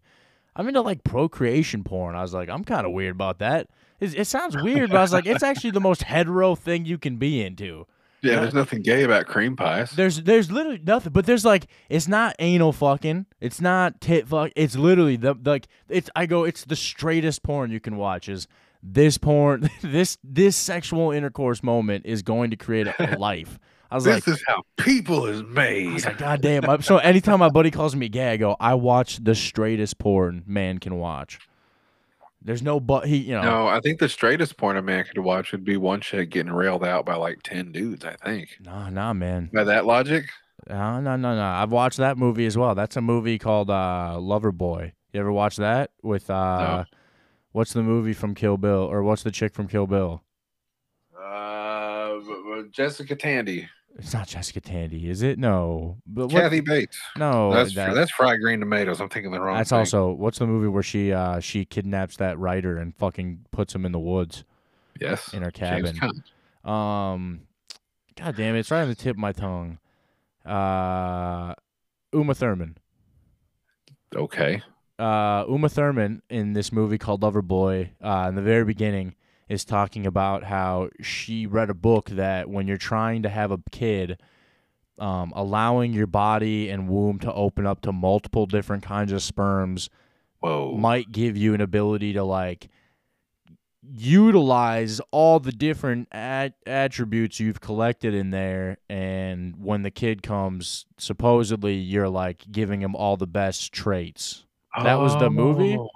[0.58, 3.68] i'm into like procreation porn i was like i'm kind of weird about that
[4.00, 6.98] it, it sounds weird but i was like it's actually the most hetero thing you
[6.98, 7.86] can be into
[8.20, 9.92] yeah, there's nothing gay about cream pies.
[9.92, 14.50] there's there's literally nothing, but there's like it's not anal fucking, it's not tit fuck,
[14.56, 18.48] it's literally the like it's I go it's the straightest porn you can watch is
[18.82, 23.58] this porn this this sexual intercourse moment is going to create a life.
[23.90, 26.82] I was This like is how people is made." I was like God damn.
[26.82, 30.78] So anytime my buddy calls me gay, I go I watch the straightest porn man
[30.78, 31.38] can watch.
[32.42, 35.18] There's no but he you know No, I think the straightest porn a man could
[35.18, 38.04] watch would be one chick getting railed out by like ten dudes.
[38.04, 39.50] I think nah nah man.
[39.52, 40.26] by that logic.
[40.68, 41.42] No, no, no, no.
[41.42, 42.74] I've watched that movie as well.
[42.74, 44.92] That's a movie called uh, Lover Boy.
[45.12, 46.84] You ever watch that with uh,
[47.52, 50.22] what's the movie from Kill Bill or what's the chick from Kill Bill?
[51.18, 52.18] Uh,
[52.70, 53.68] Jessica Tandy.
[53.96, 55.38] It's not Jessica Tandy, is it?
[55.38, 55.96] No.
[56.06, 56.98] But what, Kathy Bates.
[57.16, 59.00] No, that's that- that's fried green tomatoes.
[59.00, 59.52] I'm thinking the wrong.
[59.54, 59.56] One.
[59.58, 59.78] That's thing.
[59.80, 63.84] also what's the movie where she uh she kidnaps that writer and fucking puts him
[63.84, 64.44] in the woods
[65.00, 65.98] yes in her cabin.
[66.64, 67.40] Um,
[68.16, 69.78] God damn it, it's right on the tip of my tongue.
[70.46, 71.54] Uh,
[72.12, 72.76] Uma Thurman.
[74.14, 74.62] Okay.
[74.98, 77.90] uh, Uma Thurman in this movie called Lover Boy.
[78.02, 79.14] uh, in the very beginning,
[79.48, 83.60] is talking about how she read a book that when you're trying to have a
[83.70, 84.20] kid,
[84.98, 89.88] um, allowing your body and womb to open up to multiple different kinds of sperms
[90.40, 90.76] Whoa.
[90.76, 92.68] might give you an ability to like
[93.80, 100.84] utilize all the different at- attributes you've collected in there and when the kid comes
[100.98, 104.44] supposedly you're like giving him all the best traits
[104.82, 105.76] that was the movie.
[105.78, 105.88] Oh.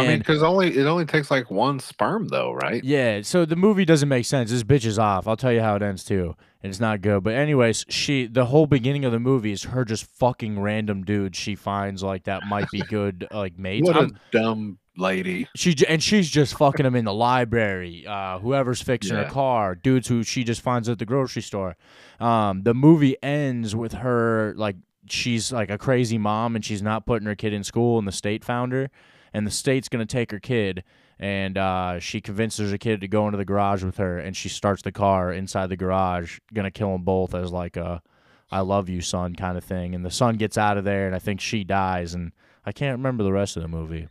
[0.00, 2.82] I mean, because only it only takes like one sperm though, right?
[2.84, 5.76] yeah so the movie doesn't make sense this bitch is off i'll tell you how
[5.76, 9.18] it ends too and it's not good but anyways she the whole beginning of the
[9.20, 13.58] movie is her just fucking random dudes she finds like that might be good like
[13.58, 15.48] mates What I'm- a dumb lady.
[15.56, 18.04] She and she's just fucking them in the library.
[18.06, 19.24] Uh, whoever's fixing Yeah.
[19.24, 21.76] her car, dudes who she just finds at the grocery store.
[22.20, 24.76] Um, the movie ends with her like
[25.08, 28.12] she's like a crazy mom and she's not putting her kid in school, and the
[28.12, 28.90] state found her,
[29.32, 30.84] and the state's gonna take her kid.
[31.18, 34.48] And uh, she convinces her kid to go into the garage with her, and she
[34.48, 38.02] starts the car inside the garage, gonna kill them both as like a
[38.50, 39.94] "I love you, son" kind of thing.
[39.94, 42.32] And the son gets out of there, and I think she dies, and
[42.66, 44.08] I can't remember the rest of the movie.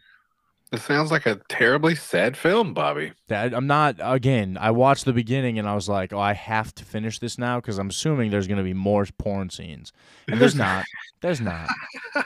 [0.71, 3.11] It sounds like a terribly sad film, Bobby.
[3.27, 4.57] That I'm not again.
[4.59, 7.57] I watched the beginning and I was like, "Oh, I have to finish this now"
[7.57, 9.91] because I'm assuming there's going to be more porn scenes,
[10.29, 10.85] and there's not.
[11.19, 11.67] There's not.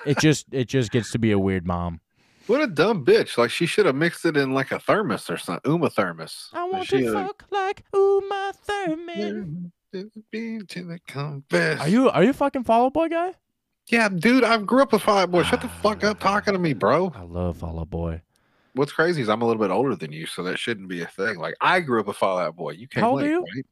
[0.06, 2.02] It just it just gets to be a weird mom.
[2.48, 3.38] What a dumb bitch!
[3.38, 5.72] Like she should have mixed it in like a thermos or something.
[5.72, 6.50] Uma thermos.
[6.54, 9.72] I want She, to like, fuck like Uma Thurman.
[11.08, 11.80] Confess.
[11.82, 13.34] Are you are you fucking Fall Out Boy guy?
[13.88, 14.43] Yeah, dude.
[14.43, 15.43] I grew up with Five Boy.
[15.43, 17.12] Shut the fuck up talking to me, bro.
[17.16, 18.22] I love Fall Out Boy.
[18.74, 21.08] What's crazy is I'm a little bit older than you, so that shouldn't be a
[21.08, 21.38] thing.
[21.38, 22.72] Like I grew up with Fall Out Boy.
[22.72, 23.39] You came How old are you?
[23.39, 23.66] right?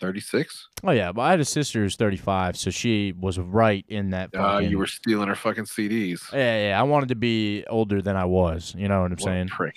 [0.00, 0.68] Thirty six.
[0.82, 4.30] Oh yeah, but I had a sister who's 35, so she was right in that.
[4.34, 6.20] Uh, you were stealing her fucking CDs.
[6.32, 6.80] Yeah, yeah.
[6.80, 8.74] I wanted to be older than I was.
[8.76, 9.48] You know what I'm What a saying?
[9.48, 9.76] prick.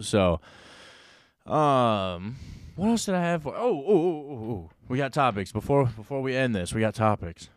[0.00, 0.40] So,
[1.46, 2.36] um,
[2.76, 3.42] what else did I have?
[3.42, 3.54] For?
[3.54, 6.72] Oh, oh, oh, oh, oh, we got topics before before we end this.
[6.72, 7.50] We got topics.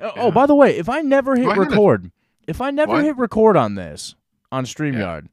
[0.00, 2.10] Oh, oh, by the way, if I never hit record,
[2.46, 3.04] if I never What?
[3.04, 4.14] hit record on this
[4.50, 5.26] on Streamyard,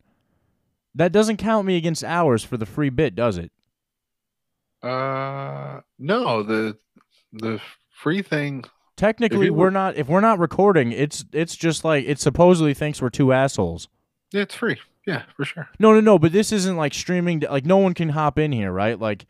[0.96, 3.52] that doesn't count me against hours for the free bit, does it?
[4.82, 6.78] Uh, no, the
[7.34, 7.60] the
[7.92, 8.64] free thing.
[8.96, 9.96] Technically, we're were- not.
[9.96, 13.88] If we're not recording, it's it's just like it supposedly thinks we're two assholes.
[14.32, 14.78] Yeah, it's free.
[15.06, 15.70] Yeah, for sure.
[15.80, 16.20] No, no, no.
[16.20, 17.40] But this isn't like streaming.
[17.42, 19.00] Like no one can hop in here, right?
[19.00, 19.26] Like.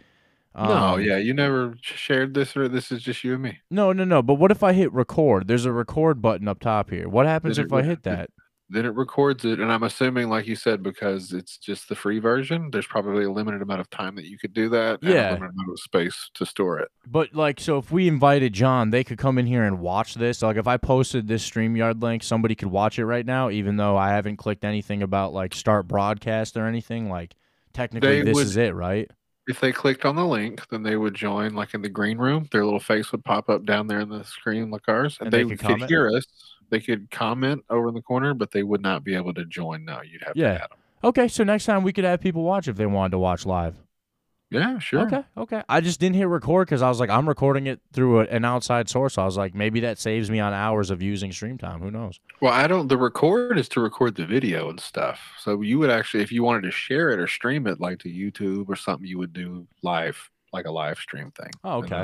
[0.56, 3.60] no, um, yeah, you never shared this, or this is just you and me.
[3.70, 4.22] No, no, no.
[4.22, 5.48] But what if I hit record?
[5.48, 7.08] There's a record button up top here.
[7.08, 8.32] What happens Did it if I hit that?
[8.72, 12.20] Then it records it, and I'm assuming, like you said, because it's just the free
[12.20, 12.70] version.
[12.72, 15.00] There's probably a limited amount of time that you could do that.
[15.02, 15.32] and Yeah.
[15.32, 16.90] a limited amount of space to store it.
[17.08, 20.44] But like, so if we invited John, they could come in here and watch this.
[20.44, 23.98] Like, if I posted this Streamyard link, somebody could watch it right now, even though
[23.98, 27.10] I haven't clicked anything about like start broadcast or anything.
[27.10, 27.34] Like,
[27.74, 29.10] technically, They this would- is it, right?
[29.48, 32.48] If they clicked on the link, then they would join, like in the green room.
[32.52, 35.34] Their little face would pop up down there in the screen, like ours, and, And
[35.34, 36.24] they they, could could, hear us.
[36.70, 39.86] They could comment over in the corner, but they would not be able to join.
[39.86, 40.58] No, you'd have Yeah.
[40.58, 40.78] to add them.
[41.04, 43.76] Okay, so next time we could have people watch if they wanted to watch live.
[44.52, 45.02] Yeah, sure.
[45.02, 45.62] Okay, okay.
[45.70, 48.44] I just didn't hit record because I was like, I'm recording it through a, an
[48.46, 49.20] outside source.
[49.20, 51.82] I was like, maybe that saves me on hours of using stream time.
[51.82, 52.20] Who knows?
[52.42, 52.88] Well, I don't.
[52.88, 55.20] The record is to record the video and stuff.
[55.38, 58.10] So you would actually, if you wanted to share it or stream it, like to
[58.10, 61.52] YouTube or something, you would do live, like a live stream thing.
[61.64, 61.96] Oh, okay.
[61.96, 62.02] I-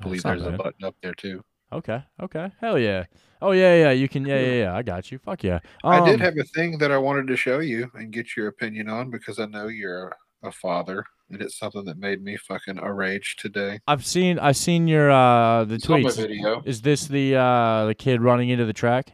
[0.00, 1.44] I believe there's a button up there too.
[1.72, 2.50] Okay, okay.
[2.60, 3.04] Hell yeah.
[3.40, 3.90] Oh yeah, yeah.
[3.90, 4.24] You can.
[4.26, 4.74] Yeah, yeah, yeah.
[4.76, 5.18] I got you.
[5.18, 5.60] Fuck yeah.
[5.82, 8.48] I did Um, have a thing that I wanted to show you and get your
[8.48, 10.14] opinion on because I know you're
[10.44, 13.80] a father, and it's something that made me fucking a rage today.
[13.88, 14.38] I've seen.
[14.38, 16.16] I've seen your uh the my tweets.
[16.16, 16.62] video.
[16.64, 19.12] Is this the uh the kid running into the track?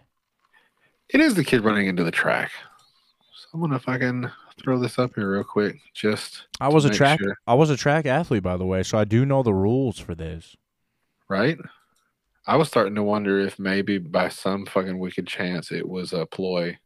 [1.11, 2.51] It is the kid running into the track.
[3.33, 4.31] So I'm gonna fucking
[4.63, 5.77] throw this up here real quick.
[5.95, 7.21] Just I was a track.
[7.21, 7.37] sure.
[7.47, 10.15] I was a track athlete, by the way, so I do know the rules for
[10.15, 10.57] this.
[11.29, 11.57] right?
[12.49, 16.25] I was starting to wonder if maybe by some fucking wicked chance it was a
[16.25, 16.79] ploy.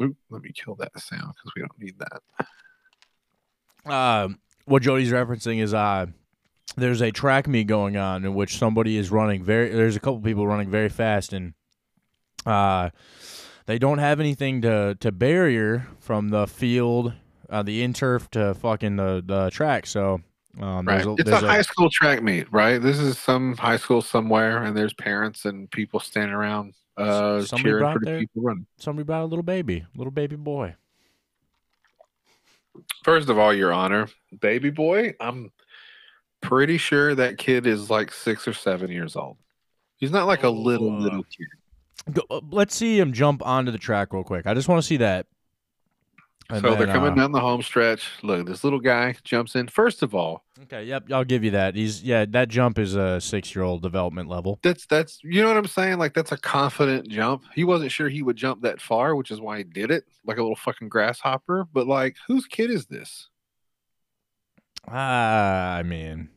[0.00, 3.92] Oop, let me kill that sound because we don't need that.
[3.92, 6.06] Um, what Jodie's referencing is uh,
[6.76, 9.70] there's a track meet going on in which somebody is running very.
[9.70, 11.54] There's a couple people running very fast, and
[12.46, 12.90] uh,
[13.66, 17.14] they don't have anything to to barrier from the field,
[17.50, 19.86] uh, the in turf to fucking the the track.
[19.86, 20.20] So
[20.60, 20.96] Um, Right.
[20.96, 22.78] there's a, it's a high school track meet, right?
[22.80, 27.62] This is some high school somewhere, and there's parents and people standing around uh, somebody
[27.62, 28.66] cheering brought for the their- people running.
[28.78, 30.74] somebody brought a little baby, little baby boy.
[33.04, 34.08] First of all, Your Honor,
[34.40, 35.52] baby boy, I'm
[36.40, 39.36] pretty sure that kid is like six or seven years old.
[39.96, 41.46] He's not like a little uh, little kid.
[42.14, 44.46] Go, uh, let's see him jump onto the track real quick.
[44.46, 45.26] I just want to see that.
[46.50, 48.10] And so they're coming uh, down the home stretch.
[48.22, 49.68] Look, this little guy jumps in.
[49.68, 51.74] First of all, Okay, yep, I'll give you that.
[51.74, 54.58] He's yeah, that jump is a six-year-old development level.
[54.62, 55.98] that's that's you know what I'm saying.
[55.98, 57.44] Like that's a confident jump.
[57.54, 60.38] He wasn't sure he would jump that far, which is why he did it, like
[60.38, 61.66] a little fucking grasshopper.
[61.72, 63.28] But like, whose kid is this?
[64.86, 66.28] Ah, I mean,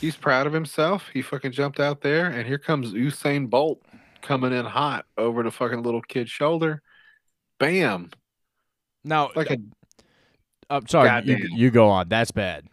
[0.00, 1.08] He's proud of himself.
[1.14, 3.80] He fucking jumped out there, and here comes Usain Bolt
[4.20, 6.82] coming in hot over the fucking little kid's shoulder.
[7.58, 8.10] Bam!
[9.04, 9.58] Now, Like a
[10.70, 12.08] I'm sorry, you, you go on.
[12.08, 12.66] That's bad.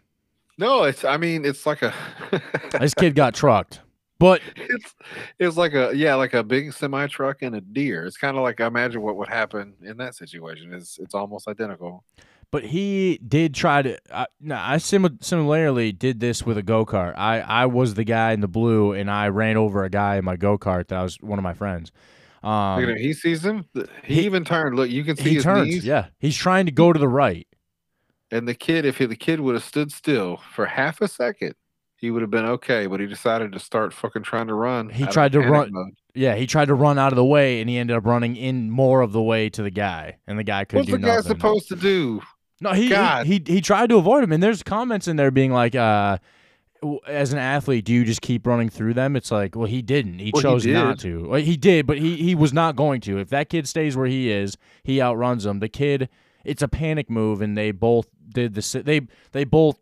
[0.58, 1.04] no, it's.
[1.04, 1.92] I mean, it's like a.
[2.80, 3.80] This kid got trucked,
[4.18, 4.94] but it's
[5.38, 8.06] it's like a yeah, like a big semi truck and a deer.
[8.06, 10.72] It's kind of like I imagine what would happen in that situation.
[10.72, 12.02] Is it's almost identical.
[12.50, 13.98] but he did try to.
[14.10, 17.12] Uh, no, I sim- similarly did this with a go kart.
[17.18, 20.24] I I was the guy in the blue, and I ran over a guy in
[20.24, 21.92] my go kart that was one of my friends.
[22.42, 23.02] Um, Look at him.
[23.02, 23.64] He sees him.
[23.74, 24.76] He, he- even turned.
[24.76, 25.68] Look, you can see he his turns.
[25.68, 25.84] knees.
[25.84, 27.46] Yeah, he's trying to go to the right.
[28.30, 31.54] And the kid, if he, the kid would have stood still for half a second,
[31.96, 32.86] he would have been okay.
[32.86, 34.88] But he decided to start fucking trying to run.
[34.88, 35.92] He tried to run- mode.
[36.14, 38.70] Yeah, he tried to run out of the way, and he ended up running in
[38.70, 41.28] more of the way to the guy, and the guy couldn't What's the guy nothing.
[41.30, 42.20] supposed to do?
[42.60, 45.52] No, he, he he he tried to avoid him, and there's comments in there being
[45.52, 46.18] like, uh,
[47.06, 49.16] as an athlete, do you just keep running through them?
[49.16, 50.18] It's like, well, he didn't.
[50.18, 51.28] He Well, he chose not to.
[51.28, 53.18] Well, he did, but he he was not going to.
[53.18, 55.60] If that kid stays where he is, he outruns him.
[55.60, 56.08] The kid,
[56.44, 59.02] it's a panic move, and they both did the they
[59.32, 59.78] they both.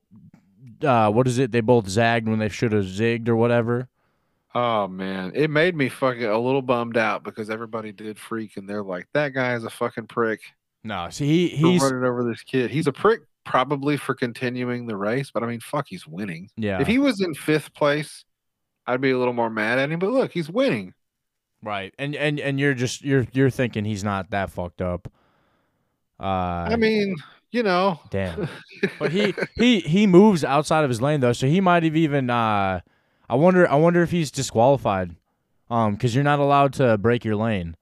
[0.82, 1.52] Uh, what is it?
[1.52, 3.88] They both zagged when they should have zigged or whatever.
[4.54, 8.68] Oh man, it made me fucking a little bummed out because everybody did freak, and
[8.68, 10.40] they're like, "That guy is a fucking prick."
[10.82, 12.70] No, see, he, he's running over this kid.
[12.70, 13.20] He's a prick,
[13.50, 16.48] probably for continuing the race, but I mean, fuck, he's winning.
[16.56, 18.24] yeah, If he was in fifth place,
[18.86, 19.98] I'd be a little more mad at him.
[19.98, 20.94] But look, he's winning.
[21.62, 25.10] right, and and and you're just you're you're thinking he's not that fucked up.
[26.18, 27.16] Uh, I mean,
[27.50, 28.48] you know, damn.
[28.98, 32.30] But he he he moves outside of his lane though, so he might have even.
[32.30, 32.80] Uh,
[33.28, 33.68] I wonder.
[33.70, 35.14] I wonder if he's disqualified,
[35.70, 37.76] um, because you're not allowed to break your lane.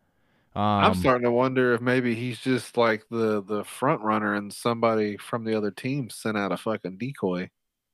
[0.54, 4.52] Um, I'm starting to wonder if maybe he's just like the the front runner, and
[4.52, 7.50] somebody from the other team sent out a fucking decoy,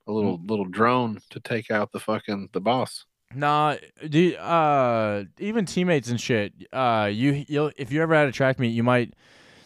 [0.07, 0.51] a little Mm.
[0.51, 3.07] little drone to take out the fucking the boss.
[3.35, 3.77] Nah,
[4.09, 6.53] do, uh, even teammates and shit.
[6.73, 9.15] Uh, you you'll if you ever had a track meet, you might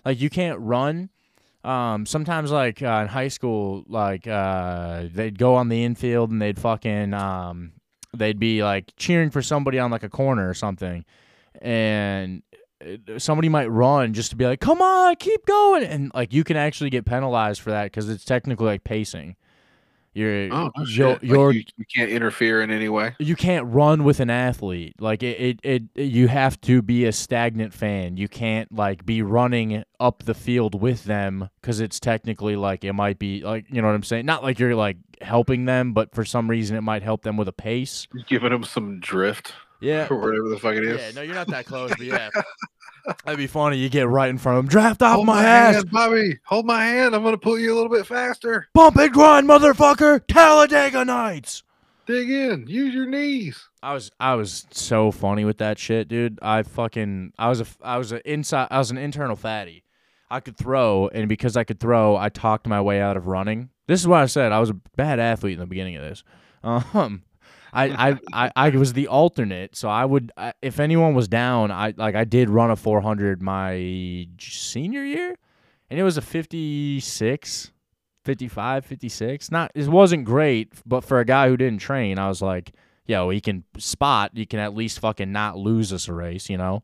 [0.05, 1.11] like you can't run.
[1.65, 6.41] Um, sometimes like uh, in high school, like uh, they'd go on the infield and
[6.41, 7.73] they'd fucking um,
[8.17, 11.05] they'd be like cheering for somebody on like a corner or something,
[11.61, 12.43] and
[12.85, 16.45] Uh, somebody might run just to be like, "Come on, keep going," and like you
[16.45, 19.37] can actually get penalized for that because it's technically like pacing.
[20.15, 21.09] You're Oh, you're.
[21.11, 23.15] Like, you're you, you can't interfere in any way.
[23.21, 24.97] you can't run with an athlete.
[25.01, 28.17] Like it, it, it, you have to be a stagnant fan.
[28.17, 32.95] You can't like be running up the field with them because it's technically like it
[32.95, 34.27] might be like you know what I'm saying.
[34.27, 37.49] Not like you're like helping them, but for some reason it might help them with
[37.49, 38.09] a pace.
[38.27, 40.07] Giving them some drift Yeah.
[40.11, 41.01] or whatever the fuck it is.
[41.01, 41.11] Yeah.
[41.15, 42.31] No, you're not that close, but yeah.
[43.25, 43.79] That'd be funny.
[43.79, 44.69] You get right in front of him.
[44.69, 45.77] Draft off Hold my ass.
[45.77, 46.39] hand, Bobby.
[46.45, 47.15] Hold my hand.
[47.15, 48.69] I'm gonna pull you a little bit faster.
[48.75, 50.21] Bump and grind, motherfucker.
[50.29, 51.63] Talladega Nights.
[52.07, 52.67] Dig in.
[52.67, 53.69] Use your knees.
[53.83, 56.39] I was I was so funny with that shit, dude.
[56.43, 59.85] I fucking I was a I was an inside I was an internal fatty.
[60.31, 63.71] I could throw, and because I could throw, I talked my way out of running.
[63.87, 64.53] This is what I said.
[64.53, 66.25] I was a bad athlete in the beginning of this.
[66.65, 67.23] Um,
[67.79, 71.71] I I, I, I was the alternate, so I would I, if anyone was down,
[71.71, 75.37] I like I did run a 400 my senior year,
[75.91, 77.73] and it was a 56,
[78.25, 79.51] 55, 56.
[79.51, 82.73] Not it wasn't great, but for a guy who didn't train, I was like,
[83.07, 84.33] yo, he can spot.
[84.35, 86.83] You can at least fucking not lose us a race, you know.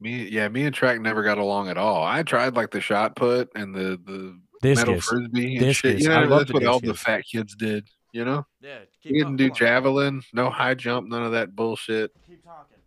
[0.00, 2.04] Me, yeah, me and track never got along at all.
[2.04, 4.38] I tried like the shot put and the the
[4.74, 5.08] metal Discus.
[5.08, 5.98] frisbee and shit.
[6.00, 7.88] You I know, love that's what all the fat kids did.
[8.12, 12.10] You know, Yeah, we didn't do javelin, no high jump, none of that bullshit.
[12.26, 12.78] Keep talking.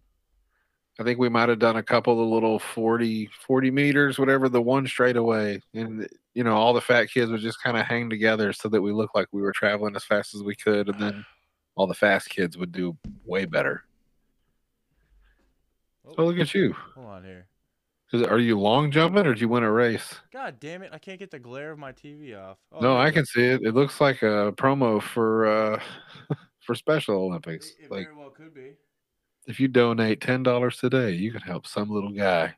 [0.99, 4.61] I think we might have done a couple of little 40, 40 meters, whatever, the
[4.61, 5.61] one straightaway.
[5.73, 8.81] And, you know, all the fat kids would just kind of hang together so that
[8.81, 10.89] we looked like we were traveling as fast as we could.
[10.89, 11.25] And then
[11.75, 13.83] all the fast kids would do way better.
[16.07, 16.13] Oh.
[16.15, 16.73] So look at you.
[16.95, 17.47] Hold on here.
[18.13, 20.15] Is are you long jumping or did you win a race?
[20.33, 20.89] God damn it!
[20.93, 22.57] I can't get the glare of my TV off.
[22.71, 23.61] Oh, no, I can see it.
[23.63, 25.81] It looks like a promo for uh
[26.59, 27.71] for Special Olympics.
[27.79, 28.73] It, it Like very well could be.
[29.47, 32.55] if you donate ten dollars today, you can help some little guy.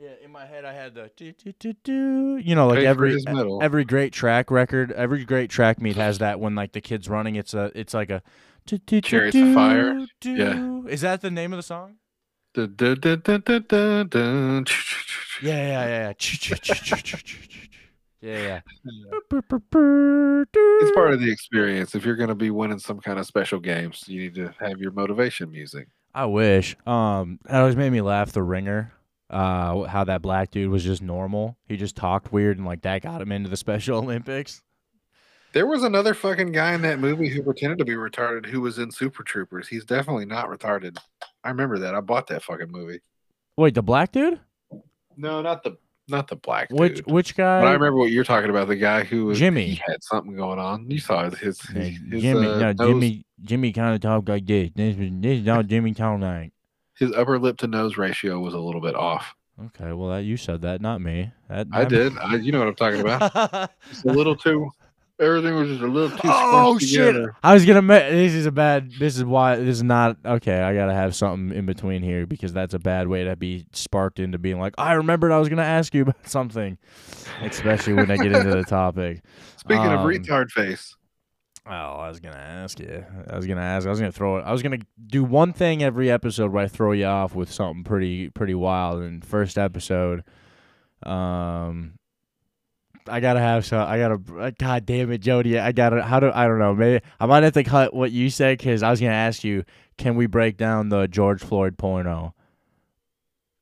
[0.00, 2.86] Yeah, in my head I had the do, do, do, do, you know, like Pay
[2.86, 3.16] every
[3.60, 7.34] every great track record, every great track meet has that when like the kids running.
[7.34, 8.22] It's a it's like a
[8.66, 10.06] do, do, do, Chariots of Fire.
[10.20, 10.32] do.
[10.32, 10.90] Yeah.
[10.90, 11.96] Is that the name of the song?
[15.40, 16.12] Yeah, yeah, yeah.
[18.20, 18.60] yeah, yeah.
[20.80, 21.94] It's part of the experience.
[21.94, 24.78] If you're going to be winning some kind of special games, you need to have
[24.78, 25.88] your motivation music.
[26.14, 26.76] I wish.
[26.86, 28.32] Um, it always made me laugh.
[28.32, 28.92] The ringer,
[29.30, 31.56] uh, how that black dude was just normal.
[31.66, 34.62] He just talked weird, and like that got him into the Special Olympics.
[35.52, 38.78] There was another fucking guy in that movie who pretended to be retarded who was
[38.78, 39.66] in Super Troopers.
[39.68, 40.98] He's definitely not retarded.
[41.42, 41.94] I remember that.
[41.94, 43.00] I bought that fucking movie.
[43.56, 44.38] Wait, the black dude?
[45.16, 45.76] No, not the
[46.10, 47.06] not the black Which dude.
[47.06, 47.60] which guy?
[47.60, 48.68] But I remember what you're talking about.
[48.68, 49.64] The guy who was Jimmy.
[49.66, 50.90] He had something going on.
[50.90, 54.46] You saw his, his, his Jimmy, uh, no, nose- Jimmy, Jimmy kind of talked like
[54.46, 54.70] this.
[54.74, 56.52] This is this is how Jimmy like.
[56.98, 59.34] his upper lip to nose ratio was a little bit off.
[59.66, 61.32] Okay, well, that you said that, not me.
[61.48, 62.18] That, I that- did.
[62.18, 63.70] I, you know what I'm talking about.
[63.90, 64.70] It's a little too.
[65.20, 66.20] Everything was just a little too.
[66.24, 67.06] oh squished shit!
[67.14, 67.36] together.
[67.42, 67.82] I was gonna.
[67.82, 68.92] Ma- this is a bad.
[68.98, 69.56] This is why.
[69.56, 70.60] This is not okay.
[70.62, 74.20] I gotta have something in between here because that's a bad way to be sparked
[74.20, 76.78] into being like, I remembered I was gonna ask you about something,
[77.42, 79.22] especially when I get into the topic.
[79.56, 80.94] Speaking of Um, retard face,
[81.66, 83.04] Oh, I was gonna ask you.
[83.28, 83.86] I was gonna ask.
[83.86, 84.42] I was gonna throw it.
[84.42, 87.82] I was gonna do one thing every episode where I throw you off with something
[87.82, 89.02] pretty pretty wild.
[89.02, 90.22] And first episode,
[91.02, 91.94] um,
[93.08, 93.86] I gotta have some.
[93.86, 94.20] I gotta.
[94.38, 95.60] uh, God damn it, Jodie.
[95.60, 96.02] I gotta.
[96.02, 96.74] How do I don't know.
[96.74, 99.64] Maybe I might have to cut what you said because I was gonna ask you.
[99.96, 102.32] Can we break down the George Floyd porno?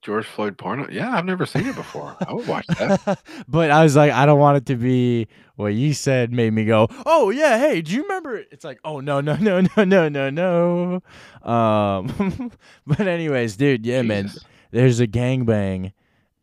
[0.07, 0.86] George Floyd porno.
[0.88, 2.16] Yeah, I've never seen it before.
[2.24, 3.18] I would watch that.
[3.49, 5.26] but I was like, I don't want it to be
[5.57, 6.30] what you said.
[6.30, 8.36] Made me go, oh yeah, hey, do you remember?
[8.53, 11.51] It's like, oh no, no, no, no, no, no, no.
[11.51, 12.53] Um,
[12.86, 14.30] but anyways, dude, yeah, man,
[14.70, 15.92] there's a gangbang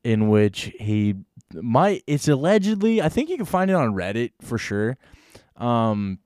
[0.03, 1.15] in which he
[1.55, 2.03] might.
[2.07, 3.01] It's allegedly.
[3.01, 4.97] I think you can find it on Reddit for sure.
[5.57, 6.19] Um,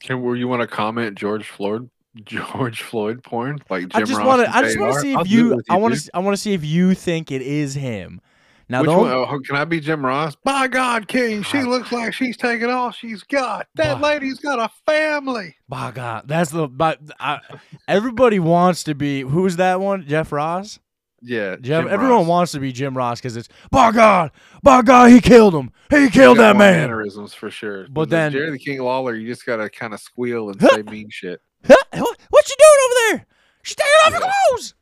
[0.00, 1.90] Can where you want to comment George Floyd
[2.24, 4.56] George Floyd porn like Jim I just want to.
[4.56, 5.62] I just want to see if do it you.
[5.68, 6.10] I want to.
[6.14, 8.20] I want to see if you think it is him.
[8.68, 9.10] Now, Which the one?
[9.10, 10.36] only- Oh, can I be Jim Ross?
[10.44, 13.66] By God, King, she looks like she's taking all she's got.
[13.74, 14.06] That Bah.
[14.06, 15.56] lady's got a family.
[15.68, 16.68] By God, that's the.
[16.68, 17.40] But I,
[17.88, 19.22] everybody wants to be.
[19.22, 20.06] Who's that one?
[20.06, 20.78] Jeff Ross.
[21.22, 21.56] Yeah.
[21.60, 22.26] Jim everyone Ross.
[22.26, 23.48] wants to be Jim Ross because it's.
[23.70, 24.30] By God,
[24.62, 25.70] by God, he killed him.
[25.90, 26.78] He killed that man.
[26.88, 27.86] Mannerisms for sure.
[27.90, 31.08] But then- Jerry the King Lawler, you just gotta kind of squeal and say mean
[31.10, 31.40] shit.
[31.66, 33.26] What you doing over there?
[33.62, 34.74] She's taking off her clothes.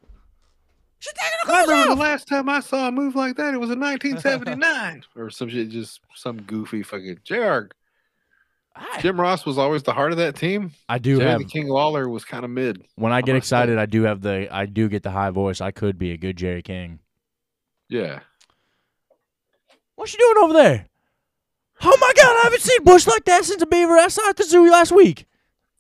[1.01, 1.99] She's taking her clothes I remember off.
[1.99, 3.55] the last time I saw a move like that.
[3.55, 5.69] It was in 1979 or some shit.
[5.71, 7.63] Just some goofy fucking Jr.
[8.79, 10.71] I, Jim Ross was always the heart of that team.
[10.89, 11.39] I do Jerry have.
[11.41, 12.85] the King Lawler was kind of mid.
[12.97, 13.57] When I get must say.
[13.57, 14.49] excited, I do have the.
[14.55, 15.61] I do get the high voice.
[15.61, 17.01] I could be a good Jerry King.
[17.89, 18.21] Yeah.
[19.97, 20.87] What's she doing over there?
[21.83, 23.95] Oh my God, I haven't seen Bush like that since a beaver.
[23.95, 25.27] I saw at the zoo last week.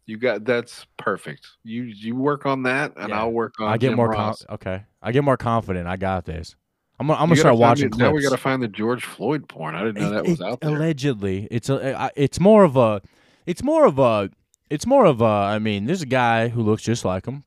[0.07, 1.46] You got that's perfect.
[1.64, 3.18] You you work on that, and Yeah.
[3.20, 3.68] I'll work on.
[3.68, 4.44] I get Jim more Ross.
[4.44, 4.84] com- okay.
[5.03, 5.86] I get more confident.
[5.86, 6.57] I got this.
[7.01, 7.96] I'm gonna, I'm gonna start watching the-.
[7.96, 9.74] Now we got to find the George Floyd porn.
[9.74, 10.76] I didn't know It- that was it- out there.
[10.76, 12.11] Allegedly, it's a.
[12.16, 13.01] It's more of a.
[13.46, 14.30] It's more of a.
[14.70, 15.24] It's more of a.
[15.24, 17.44] I mean, there's a guy who looks just like him,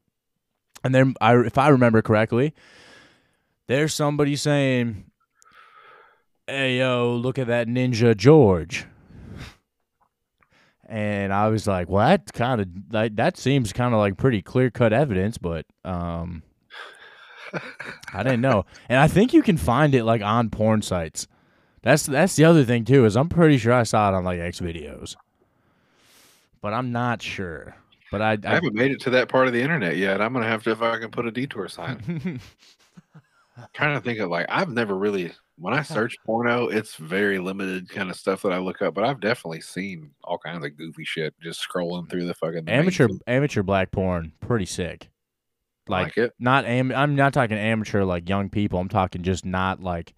[0.83, 2.53] and then I, if I remember correctly,
[3.67, 5.05] there's somebody saying,
[6.47, 8.85] "Hey yo, look at that ninja George."
[10.87, 14.41] And I was like, "Well, that kind of like that seems kind of like pretty
[14.41, 16.43] clear cut evidence, but um,
[18.13, 21.27] I didn't know." And I think you can find it like on porn sites.
[21.81, 24.39] That's that's the other thing too is I'm pretty sure I saw it on like
[24.39, 25.15] X videos,
[26.61, 27.75] but I'm not sure.
[28.11, 30.21] But I, I I, haven't made it to that part of the internet yet.
[30.21, 32.39] I'm gonna have to if I can put a detour sign.
[33.73, 37.87] trying to think of like I've never really when I search porno, it's very limited
[37.87, 41.05] kind of stuff that I look up, but I've definitely seen all kinds of goofy
[41.05, 43.21] shit just scrolling through the fucking amateur feed.
[43.27, 45.09] amateur black porn, pretty sick.
[45.91, 46.33] Like, like it.
[46.39, 48.79] not am I'm not talking amateur like young people.
[48.79, 50.13] I'm talking just not like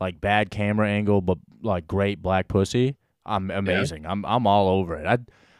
[0.00, 2.96] like bad camera angle, but like great black pussy.
[3.26, 4.06] I'm amazing.
[4.06, 5.06] I'm I'm all over it.
[5.06, 5.18] I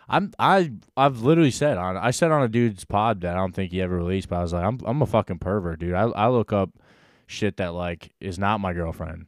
[0.08, 3.54] I'm I I've literally said on I said on a dude's pod that I don't
[3.54, 5.94] think he ever released, but I was like I'm I'm a fucking pervert, dude.
[5.94, 6.70] I I look up
[7.26, 9.26] shit that like is not my girlfriend.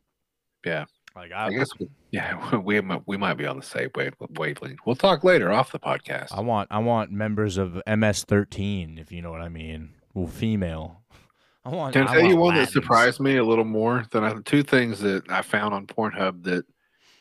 [0.64, 0.84] Yeah.
[1.16, 4.14] Like I I guess we, yeah, we might we might be on the same wave
[4.36, 4.80] wavelength.
[4.86, 6.28] We'll talk later off the podcast.
[6.32, 9.90] I want I want members of MS13 if you know what I mean.
[10.14, 11.02] Well, female.
[11.64, 11.92] I want.
[11.92, 12.72] Can I I tell you want one that Latins.
[12.72, 14.40] surprised me a little more Can I I you want one that surprised me a
[14.40, 16.64] little more than I two things that I found on Pornhub that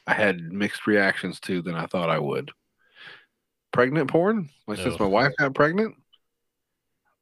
[0.08, 2.52] I had mixed reactions to than I thought I would.
[3.72, 5.96] Pregnant porn, like since my wife got pregnant,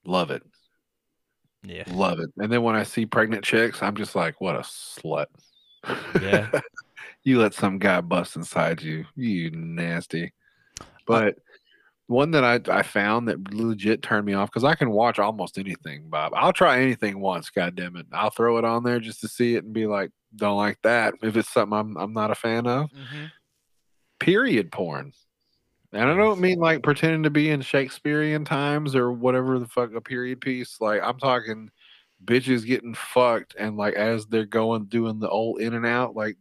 [0.05, 0.43] love it,
[1.63, 1.83] Yeah.
[1.87, 2.29] love it.
[2.37, 5.25] And then when I see pregnant chicks, I'm just like, what a slut.
[6.21, 6.47] Yeah.
[7.23, 10.31] you let some guy bust inside you, you nasty.
[11.05, 11.35] But
[12.07, 15.57] one that I, I found that legit turned me off because I can watch almost
[15.57, 16.33] anything, Bob.
[16.35, 18.07] I'll try anything once, god damn it.
[18.11, 21.13] I'll throw it on there just to see it and be like, don't like that.
[21.21, 22.89] If it's something I'm I'm not a fan of.
[22.91, 23.25] Mm-hmm.
[24.19, 25.13] Period porn.
[25.93, 29.93] And I don't mean like pretending to be in Shakespearean times or whatever the fuck
[29.93, 30.79] a period piece.
[30.79, 31.69] Like I'm talking
[32.23, 36.37] bitches getting fucked and like as they're going doing the old in and out, like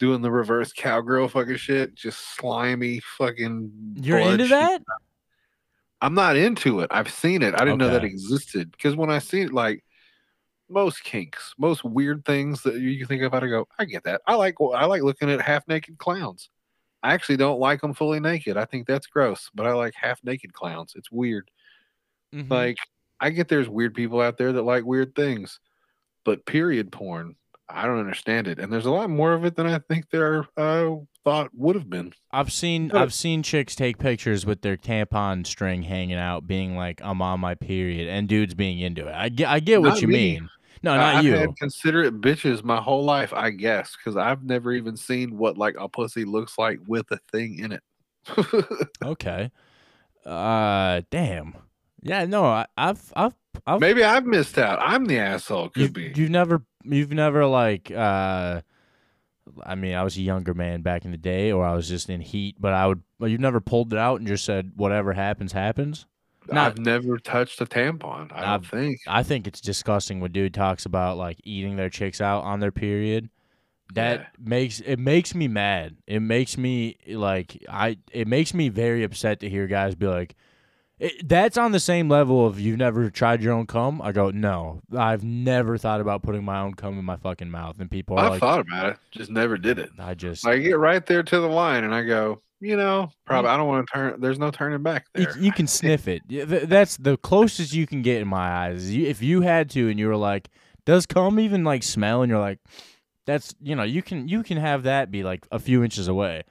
[0.00, 3.70] doing the reverse cowgirl fucking shit, just slimy fucking.
[4.02, 4.50] You're into shit.
[4.50, 4.82] that?
[6.00, 6.88] I'm not into it.
[6.90, 7.54] I've seen it.
[7.54, 9.84] I didn't know that existed because when I see it, like
[10.68, 14.22] most kinks, most weird things that you think of, I go, I get that.
[14.26, 16.48] I like I like looking at half naked clowns.
[17.02, 18.56] I actually don't like them fully naked.
[18.56, 20.94] I think that's gross, but I like half naked clowns.
[20.96, 21.50] It's weird.
[22.34, 22.50] Mhm.
[22.50, 22.78] Like
[23.20, 25.60] I get there's weird people out there that like weird things,
[26.24, 27.36] but period porn,
[27.72, 28.58] I don't understand it.
[28.58, 31.88] And there's a lot more of it than I think there uh, thought would have
[31.90, 32.12] been.
[32.32, 36.76] I've seen But- I've seen chicks take pictures with their tampon string hanging out, being
[36.76, 39.14] like, "I'm on my period," and dudes being into it.
[39.14, 40.14] I get I get what you me.
[40.14, 40.48] mean.
[40.82, 41.34] No, I- not I've you.
[41.34, 45.76] had considerate bitches my whole life, I guess, because I've never even seen what like
[45.78, 47.82] a pussy looks like with a thing in it.
[49.04, 49.50] Okay.
[50.24, 51.54] Uh, damn.
[52.02, 53.34] Yeah, no, I, I've I've
[53.66, 54.78] I've Maybe I've missed out.
[54.80, 55.70] I'm the asshole.
[55.70, 56.12] Could you've, be.
[56.14, 58.62] you've never you've never like uh
[59.64, 62.08] I mean, I was a younger man back in the day, or I was just
[62.08, 62.56] in heat.
[62.60, 63.02] But I would.
[63.18, 66.06] Well, you've never pulled it out and just said, "Whatever happens, happens."
[66.48, 68.30] not- I've never touched a tampon.
[68.32, 68.98] I don't think.
[69.06, 72.70] I think it's disgusting when dude talks about like eating their chicks out on their
[72.72, 73.28] period.
[73.94, 74.26] That Yeah.
[74.38, 75.96] makes it makes me mad.
[76.06, 77.98] It makes me like I.
[78.12, 80.36] It makes me very upset to hear guys be like,
[81.00, 84.30] it, "That's on the same level of you've never tried your own cum." I go,
[84.30, 88.16] "No, I've never thought about putting my own cum in my fucking mouth." And people
[88.18, 89.90] are I've like, thought about it, just never did it.
[89.98, 93.50] "I just." I get right there to the line, and I go, you know, probably
[93.50, 94.20] I don't want to turn.
[94.20, 95.38] There's no turning back You, there.
[95.38, 96.22] you can sniff it.
[96.28, 98.90] Yeah, That's the closest you can get in my eyes.
[98.90, 100.50] If you had to, and you were like,
[100.84, 102.58] "Does cum even like smell?" and you're like,
[103.26, 106.42] "That's you know, you can you can have that be like a few inches away."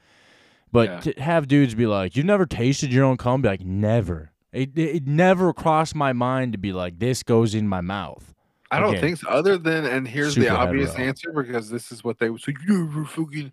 [0.71, 0.99] But Yeah.
[1.13, 4.77] to have dudes be like, "You've never tasted your own cum?" Be like, "Never." It,
[4.77, 8.33] it it never crossed my mind to be like, "This goes in my mouth."
[8.71, 9.29] I don't Again, think so.
[9.29, 11.07] Other than, and here's the obvious hetero.
[11.07, 12.53] answer because this is what they would say.
[12.67, 13.51] You never fucking.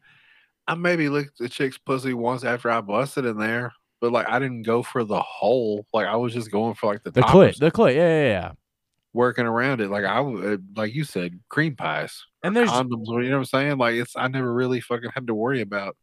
[0.69, 4.39] I maybe licked the chick's pussy once after I busted in there, but like I
[4.39, 5.87] didn't go for the hole.
[5.93, 8.53] Like I was just going for like the, The clit, the clit, yeah, yeah, yeah.
[9.13, 9.91] working around it.
[9.91, 13.07] Like I would, uh, like you said, cream pies And there's condoms.
[13.07, 13.79] You know what I'm saying?
[13.79, 15.97] Like it's I never really fucking had to worry about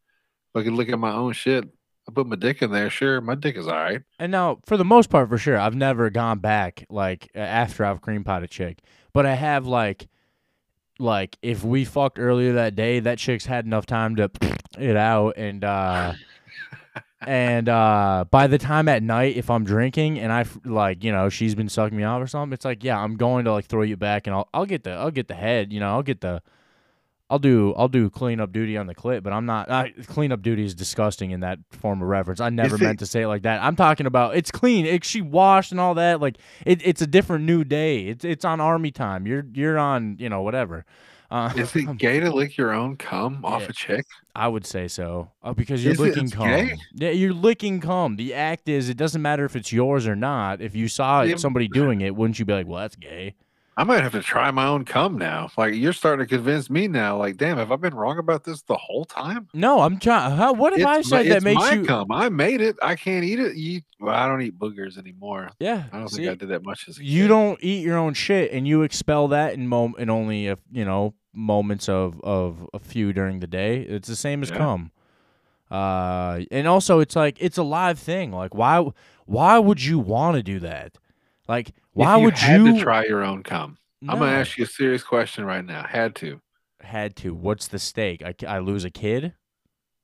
[0.54, 1.66] fucking look at my own shit.
[2.08, 2.90] I put my dick in there.
[2.90, 4.02] Sure, my dick is all right.
[4.20, 8.02] And now, for the most part, for sure, I've never gone back like after I've
[8.02, 8.80] cream pie a chick,
[9.14, 10.08] but I have like,
[11.00, 14.30] like if we fucked earlier that day, that chick's had enough time to
[14.78, 16.14] it out, and uh,
[17.26, 21.30] and uh, by the time at night, if I'm drinking and I like, you know,
[21.30, 23.84] she's been sucking me off or something, it's like, yeah, I'm going to like throw
[23.84, 26.22] you back, and I'll I'll get the I'll get the head, you know, I'll get
[26.22, 26.42] the.
[27.34, 29.70] I'll do I'll do cleanup duty on the clit, but I'm not.
[29.72, 32.40] I, cleanup duty is disgusting in that form of reference.
[32.40, 33.62] I never meant to say it like that.
[33.64, 34.86] I'm talking about it's clean.
[34.86, 36.22] It, she washed and all that.
[36.22, 38.08] Like it, it's a different new day.
[38.08, 39.26] It's it's on army time.
[39.26, 40.86] You're you're on you know whatever.
[41.32, 44.06] Uh, Is it gay to lick your own cum off a chick?
[44.36, 46.48] I would say so uh, because you're Is licking cum.
[46.50, 46.76] gay?
[46.94, 48.16] Yeah, you're licking cum.
[48.16, 50.62] The act is it doesn't matter if it's yours or not.
[50.62, 53.36] If you saw Yeah, somebody doing it, wouldn't you be like, well, that's gay?
[53.76, 55.50] I might have to try my own cum now.
[55.58, 57.18] Like you're starting to convince me now.
[57.18, 59.48] Like, damn, have I been wrong about this the whole time?
[59.54, 60.36] No, I'm trying.
[60.38, 61.86] How, what if It's I my- said that it's makes my you?
[61.86, 62.12] cum?
[62.12, 62.76] I made it.
[62.84, 63.56] I can't eat it.
[63.56, 65.50] You, well, I don't eat boogers anymore.
[65.60, 66.18] Yeah, I don't see?
[66.18, 67.28] think I did that much as a you kid.
[67.30, 70.86] don't eat your own shit and you expel that in mom in only a, you
[70.86, 74.58] know moments of of a few during the day it's the same as Yeah.
[74.58, 74.92] cum
[75.72, 78.86] uh and also it's like it's a live thing like why
[79.26, 80.98] why would you want to do that
[81.48, 83.78] like why you would you to try your own cum?
[84.08, 85.84] I'm gonna ask you a serious question right now.
[85.84, 86.40] Had to?
[86.82, 89.34] had to what's the stake I, I lose a kid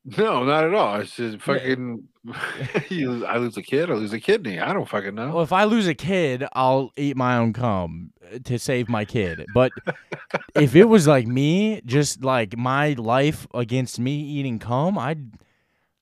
[0.06, 1.02] No, not at all.
[1.02, 2.08] It's just fucking.
[2.90, 3.92] you, I lose a kid.
[3.92, 4.60] I lose a kidney.
[4.62, 5.32] I don't fucking know.
[5.34, 9.04] well if i lose a kid i'll eat my own cum uh, to save my
[9.04, 9.72] kid but
[10.56, 15.32] if it was like me just like my life against me eating cum i'd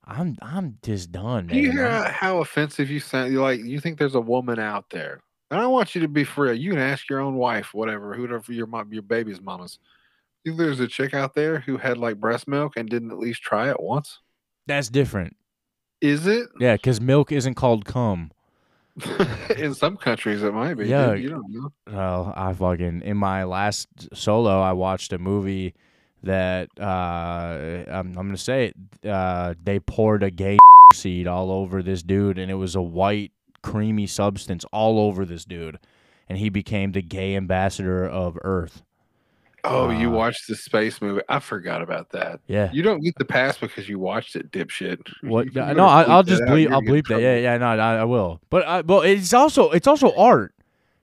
[0.05, 1.55] i'm i'm just done Man.
[1.55, 3.31] Do you hear how- how offensive you sound?
[3.33, 6.27] You like you think there's a woman out there And I want you to be
[6.35, 6.53] real.
[6.53, 9.79] You can ask your own wife, whatever, whoever your mom, your baby's mama's.
[10.43, 13.17] You think there's a chick out there who had like breast milk and didn't at
[13.17, 14.19] least try it once?
[14.65, 15.35] That's different.
[16.01, 16.47] Is it?
[16.59, 18.31] Yeah, because milk isn't called cum.
[19.57, 20.83] In some countries, it might be.
[20.83, 20.89] dude.
[20.91, 21.13] Yeah.
[21.13, 21.71] you don't know.
[21.91, 25.75] Well, I fucking in my last solo, I watched a movie
[26.23, 26.83] that uh,
[27.91, 29.07] I'm, I'm gonna say it.
[29.07, 30.57] Uh, they poured a gay
[30.93, 33.31] seed all over this dude, and it was a white
[33.61, 35.79] creamy substance all over this dude,
[36.29, 38.83] and he became the gay ambassador of Earth.
[39.63, 41.21] Oh, you Uh, watched the space movie?
[41.27, 42.39] I forgot about that.
[42.47, 42.71] Yeah.
[42.71, 44.99] You don't get the pass because you watched it, dipshit.
[45.21, 45.47] What?
[45.47, 46.71] You no, I, I'll just bleep.
[46.71, 47.21] I'll bleep that.
[47.21, 48.39] Yeah, yeah, no, I, I will.
[48.49, 50.53] But I, well, it's also it's also art.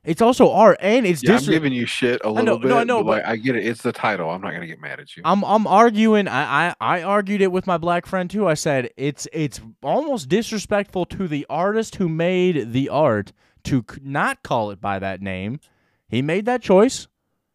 [0.05, 2.69] It's also art, and it's Yeah, I'm giving you shit a little know- bit.
[2.69, 3.67] no, I know, but, like, I get it.
[3.67, 4.29] It's the title.
[4.31, 5.23] I'm not gonna get mad at you.
[5.25, 6.29] I'm I'm arguing.
[6.29, 8.47] I, I I argued it with my black friend too.
[8.47, 13.33] I said it's it's almost disrespectful to the artist who made the art
[13.65, 15.59] to not call it by that name.
[16.07, 17.09] He made that choice,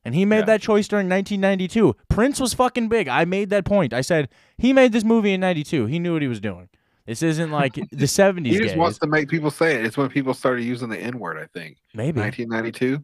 [0.03, 0.45] and he made Yeah.
[0.45, 1.95] that choice during 1992.
[2.09, 3.07] Prince was fucking big.
[3.07, 3.93] I made that point.
[3.93, 4.27] I said
[4.57, 5.85] he made this movie in '92.
[5.85, 6.69] He knew what he was doing.
[7.09, 8.77] This isn't like the '70s he just days.
[8.77, 9.83] wants to make people say it.
[9.85, 11.37] It's when people started using the N word.
[11.39, 13.03] I think Maybe 1992.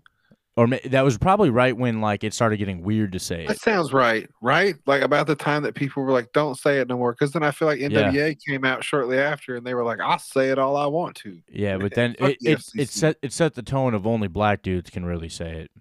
[0.55, 3.55] or ma- that was probably right when like it started getting weird to say That
[3.55, 3.61] it.
[3.61, 4.75] sounds right, right?
[4.85, 7.41] Like about the time that people were like, "Don't say it no more," because then
[7.41, 10.59] I feel like NWA came out shortly after, and they were like, "I'll say it
[10.59, 13.55] all I want to." Yeah, but then Fuck it the it, it set it set
[13.55, 15.71] the tone of only black dudes can really say it.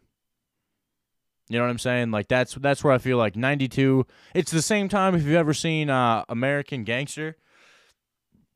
[1.51, 2.11] You know what I'm saying?
[2.11, 4.07] Like that's that's where I feel like 92.
[4.35, 7.37] It's the same time if you've ever seen uh, American Gangster.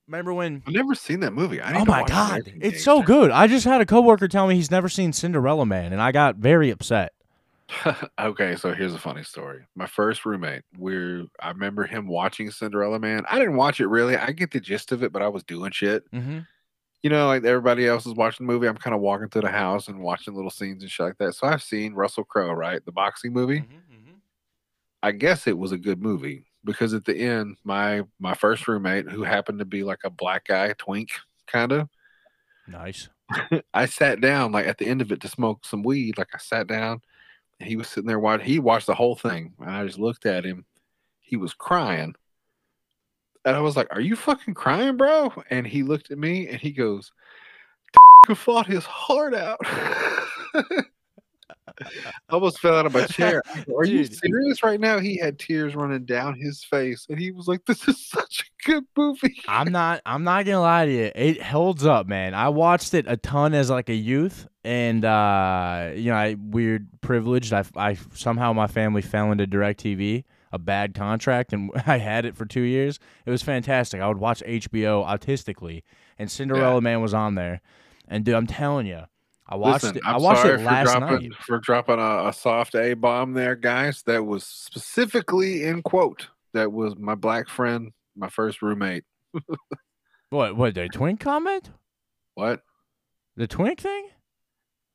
[0.09, 0.63] Remember when?
[0.67, 1.61] I've never seen that movie.
[1.61, 3.31] I Oh my god, American it's so good.
[3.31, 6.37] I just had a coworker tell me he's never seen Cinderella Man, and I got
[6.37, 7.13] very upset.
[8.19, 9.67] okay, so here's a funny story.
[9.75, 13.25] My first roommate, we're I remember him watching Cinderella Man.
[13.31, 14.17] I didn't watch it really.
[14.17, 16.11] I get the gist of it, but I was doing shit.
[16.11, 16.39] Mm-hmm.
[17.03, 18.67] You know, like everybody else is watching the movie.
[18.67, 21.35] I'm kind of walking through the house and watching little scenes and shit like that.
[21.35, 22.83] So I've seen Russell Crowe, right?
[22.83, 23.61] The boxing movie.
[23.61, 24.15] Mm-hmm.
[25.03, 29.09] I guess it was a good movie because at the end, my my first roommate,
[29.09, 31.13] who happened to be like a black guy, twink
[31.47, 31.89] kind of,
[32.69, 33.09] Nice.
[33.75, 36.19] I sat down like at the end of it to smoke some weed.
[36.19, 37.01] Like I sat down,
[37.59, 38.47] and he was sitting there watching.
[38.47, 40.65] He watched the whole thing, and I just looked at him.
[41.21, 42.15] He was crying,
[43.45, 46.61] and I was like, "Are you fucking crying, bro?" And he looked at me and
[46.61, 47.13] he goes,
[48.35, 49.61] "Fought his heart out."
[51.85, 53.43] I almost fell out of my chair.
[53.77, 54.99] Are you serious right now?
[54.99, 58.71] He had tears running down his face, and he was like, "This is such a
[58.71, 60.01] good movie." I'm not.
[60.07, 61.13] I'm not gonna lie to you.
[61.15, 62.35] It holds up, man.
[62.35, 66.89] I watched it a ton as like a youth, and uh, you know, I weird
[67.01, 67.53] privileged.
[67.53, 72.37] I, I somehow my family fell into Directv, a bad contract, and I had it
[72.37, 72.99] for two years.
[73.27, 74.01] It was fantastic.
[74.01, 75.83] I would watch HBO autistically,
[76.19, 77.61] and Cinderella Man was on there.
[78.09, 79.03] And dude, I'm telling you,
[79.49, 80.03] I watched Listen, it.
[80.05, 81.39] I I'm watched sorry it for last dropping, night.
[81.41, 84.03] For dropping a, a soft A bomb there, guys.
[84.03, 86.29] That was specifically in quote.
[86.53, 89.05] That was my black friend, my first roommate.
[90.31, 90.57] What?
[90.57, 90.75] What?
[90.75, 91.71] The twink comment?
[92.35, 92.61] What?
[93.37, 94.09] The twink thing?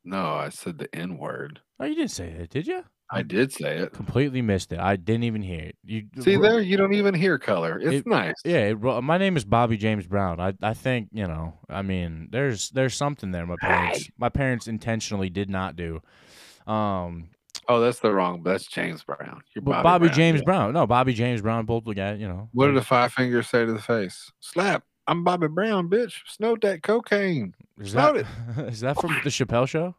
[0.04, 1.62] No, I said the N word.
[1.80, 2.84] Oh, you didn't say that, did you?
[3.12, 3.94] I did say it.
[3.94, 4.80] Completely missed it.
[4.80, 5.76] I didn't even hear it.
[5.86, 7.80] You See there, you don't even hear color.
[7.80, 8.34] It's It- nice.
[8.44, 10.40] Yeah, it, my name is Bobby James Brown.
[10.40, 11.54] I I think you know.
[11.70, 13.46] I mean, there's there's something there.
[13.46, 16.02] My parents my parents intentionally did not do.
[16.66, 17.30] Um,
[17.70, 18.44] Oh, that's the wrong.
[18.44, 19.42] That's James Brown.
[19.56, 20.46] You're Bobby, Bobby, Brown, James yeah.
[20.46, 20.74] Brown.
[20.74, 21.66] No, Bobby James Brown.
[21.66, 22.14] Both the guy.
[22.16, 22.50] You know.
[22.52, 24.32] What did the five fingers say to the face?
[24.40, 24.84] Slap.
[25.08, 26.16] I'm Bobby Brown, bitch.
[26.28, 27.54] Snowed that cocaine.
[27.80, 28.26] is smelled
[28.56, 29.96] that, is that from the Chappelle show?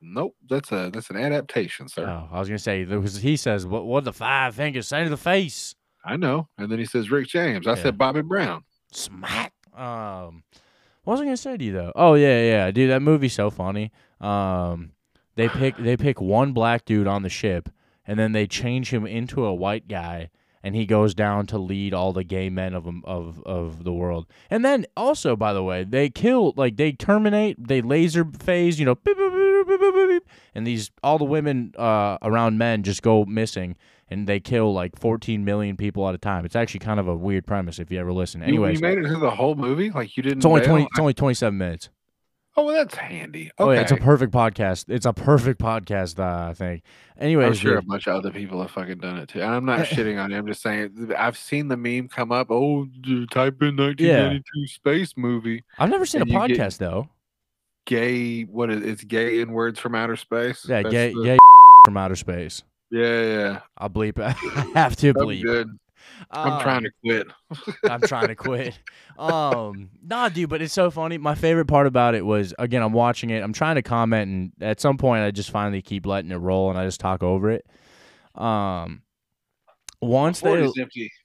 [0.00, 2.06] Nope, that's a that's an adaptation, sir.
[2.08, 3.16] Oh, I was gonna say there was.
[3.20, 6.48] He says, "What what the five fingers say to the face?" I know.
[6.56, 7.66] And then he says Rick James.
[7.66, 7.82] I Yeah.
[7.82, 8.62] said Bobby Brown.
[8.92, 9.52] Smack.
[9.76, 10.44] Um,
[11.04, 11.92] what was I gonna say to you though?
[11.96, 13.90] Oh yeah, yeah, dude, that movie's so funny.
[14.20, 14.92] Um,
[15.34, 17.68] they pick they pick one black dude on the ship,
[18.06, 20.30] and then they change him into a white guy,
[20.62, 23.92] and he goes down to lead all the gay men of 'em- of of the
[23.92, 24.26] world.
[24.50, 28.86] And then also, by the way, they kill like they terminate, they laser phase, you
[28.86, 28.94] know,
[30.54, 33.76] and these all the women uh, around men just go missing.
[34.10, 36.46] And they kill like 14 million people at a time.
[36.46, 38.40] It's actually kind of a weird premise if you ever listen.
[38.40, 40.38] You- Anyways, you, made it through the whole movie, like you didn't.
[40.38, 40.68] it's only bail?
[40.70, 40.84] twenty.
[40.90, 41.90] It's only twenty seven minutes.
[42.56, 43.50] Oh, well, that's handy.
[43.50, 44.86] Okay, Oh yeah, it's a perfect podcast.
[44.88, 46.18] It's a perfect podcast.
[46.18, 46.82] Uh, I think.
[47.18, 49.42] Anyways, I'm sure a bunch of other people have fucking done it too.
[49.42, 50.38] And I'm not shitting on you.
[50.38, 52.46] I'm just saying I've seen the meme come up.
[52.50, 55.64] Oh, d- type in 1992 space movie.
[55.78, 57.10] I've never seen a you get- podcast though.
[57.88, 58.42] Gay.
[58.42, 60.66] What is it's gay in words from outer space?
[60.68, 61.38] Yeah, That's gay, the- gay
[61.86, 62.62] from outer space.
[62.90, 63.60] Yeah, yeah.
[63.78, 64.18] I'll bleep.
[64.18, 64.20] it.
[64.76, 65.42] I have to bleep.
[65.42, 65.68] good.
[66.30, 67.26] I'm trying to quit.
[67.90, 68.78] I'm trying to quit.
[69.18, 71.16] Um, nah, dude, but it's so funny.
[71.16, 73.42] My favorite part about it was again, I'm watching it.
[73.42, 76.68] I'm trying to comment, and at some point, I just finally keep letting it roll,
[76.70, 77.64] and I just talk over it.
[78.34, 79.00] Um,
[80.02, 80.70] once they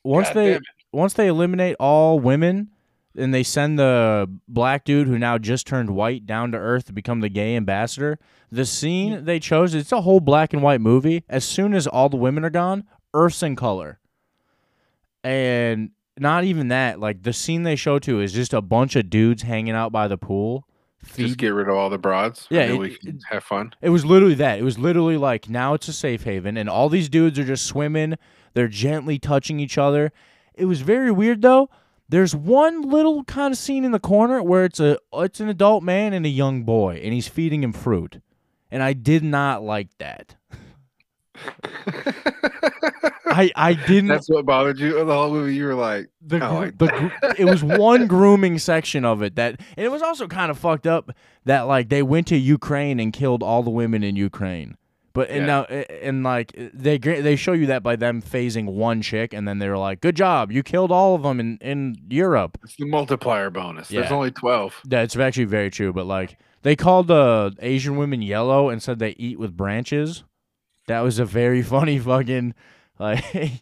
[0.04, 0.60] once God they
[0.94, 2.70] once they eliminate all women,
[3.16, 6.94] and they send the black dude who now just turned white down to earth to
[6.94, 8.18] become the gay ambassador.
[8.52, 11.24] The scene they chose, it's a whole black and white movie.
[11.30, 12.84] As soon as all the women are gone,
[13.14, 14.00] Earth's in color.
[15.24, 19.10] And not even that, like the scene they show to is just a bunch of
[19.10, 20.68] dudes hanging out by the pool.
[21.18, 22.48] Just get rid of all the broads.
[22.50, 23.74] Yeah, Yeah, it- we can have fun.
[23.82, 24.60] It was literally that.
[24.60, 27.66] It was literally like now it's a safe haven, and all these dudes are just
[27.66, 28.16] swimming.
[28.54, 30.12] They're gently touching each other.
[30.54, 31.70] It was very weird though.
[32.10, 35.84] There's one little kind of scene in the corner where it's a it's an adult
[35.84, 38.22] man and a young boy, and he's feeding him fruit,
[38.70, 40.36] and I did not like that.
[43.26, 44.08] I I didn't.
[44.10, 45.56] That's what bothered you the whole movie.
[45.56, 46.88] You were like, the, oh, like the
[47.22, 50.58] gr- it was one grooming section of it that and it was also kind of
[50.58, 51.12] fucked up
[51.46, 54.78] that like they went to Ukraine and killed all the women in Ukraine.
[55.14, 55.46] But and Yeah.
[55.46, 59.60] now and like they they show you that by them phasing one chick and then
[59.60, 63.52] they're like, "Good job, you killed all of them in in Europe." it's the multiplier
[63.52, 63.90] bonus.
[63.90, 64.82] There's only 12.
[64.86, 65.94] That's actually very true.
[65.94, 70.24] But like they called the Asian women yellow and said they eat with branches.
[70.88, 72.56] That was a very funny fucking
[72.98, 73.24] like.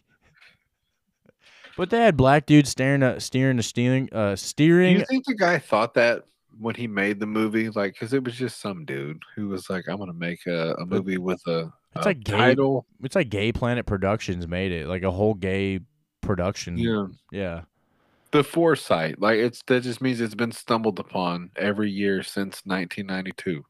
[1.76, 5.34] but they had black dudes staring at steering the steering uh Do you think the
[5.34, 6.24] guy thought that
[6.58, 7.68] when he made the movie?
[7.70, 10.86] Like, because it was just some dude who was like, I'm to make a, a
[10.86, 12.86] movie with a, It's a like gay- title.
[13.02, 15.80] It's like Gay Planet Productions made it, like a whole gay
[16.20, 16.76] production.
[16.78, 17.06] Yeah.
[17.30, 17.62] yeah.
[18.30, 19.20] The foresight.
[19.20, 23.64] Like, it's that just means it's been stumbled upon every year since 1992.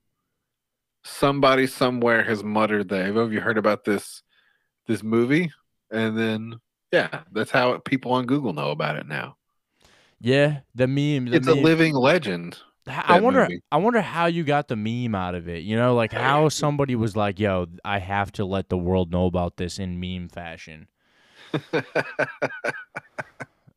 [1.04, 3.14] Somebody somewhere has muttered that.
[3.14, 4.22] Have you heard about this
[4.86, 5.50] this movie?
[5.90, 6.60] And then,
[6.92, 9.36] yeah, that's how people on Google know about it now.
[10.20, 11.26] Yeah, the meme.
[11.26, 12.58] The It's a living legend.
[12.86, 13.42] I wonder.
[13.42, 13.62] movie.
[13.70, 15.62] I wonder how you got the meme out of it.
[15.62, 19.12] You know, like oh, how somebody was like, "Yo, I have to let the world
[19.12, 20.88] know about this in meme fashion."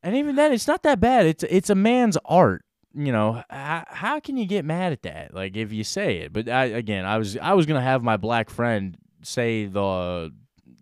[0.05, 1.25] And even then, it's not that bad.
[1.25, 2.63] It's it's a man's art.
[2.93, 5.33] You know, how, how can you get mad at that?
[5.33, 6.31] Like if you say it.
[6.31, 10.31] But I, again, I was I was gonna have my black friend say the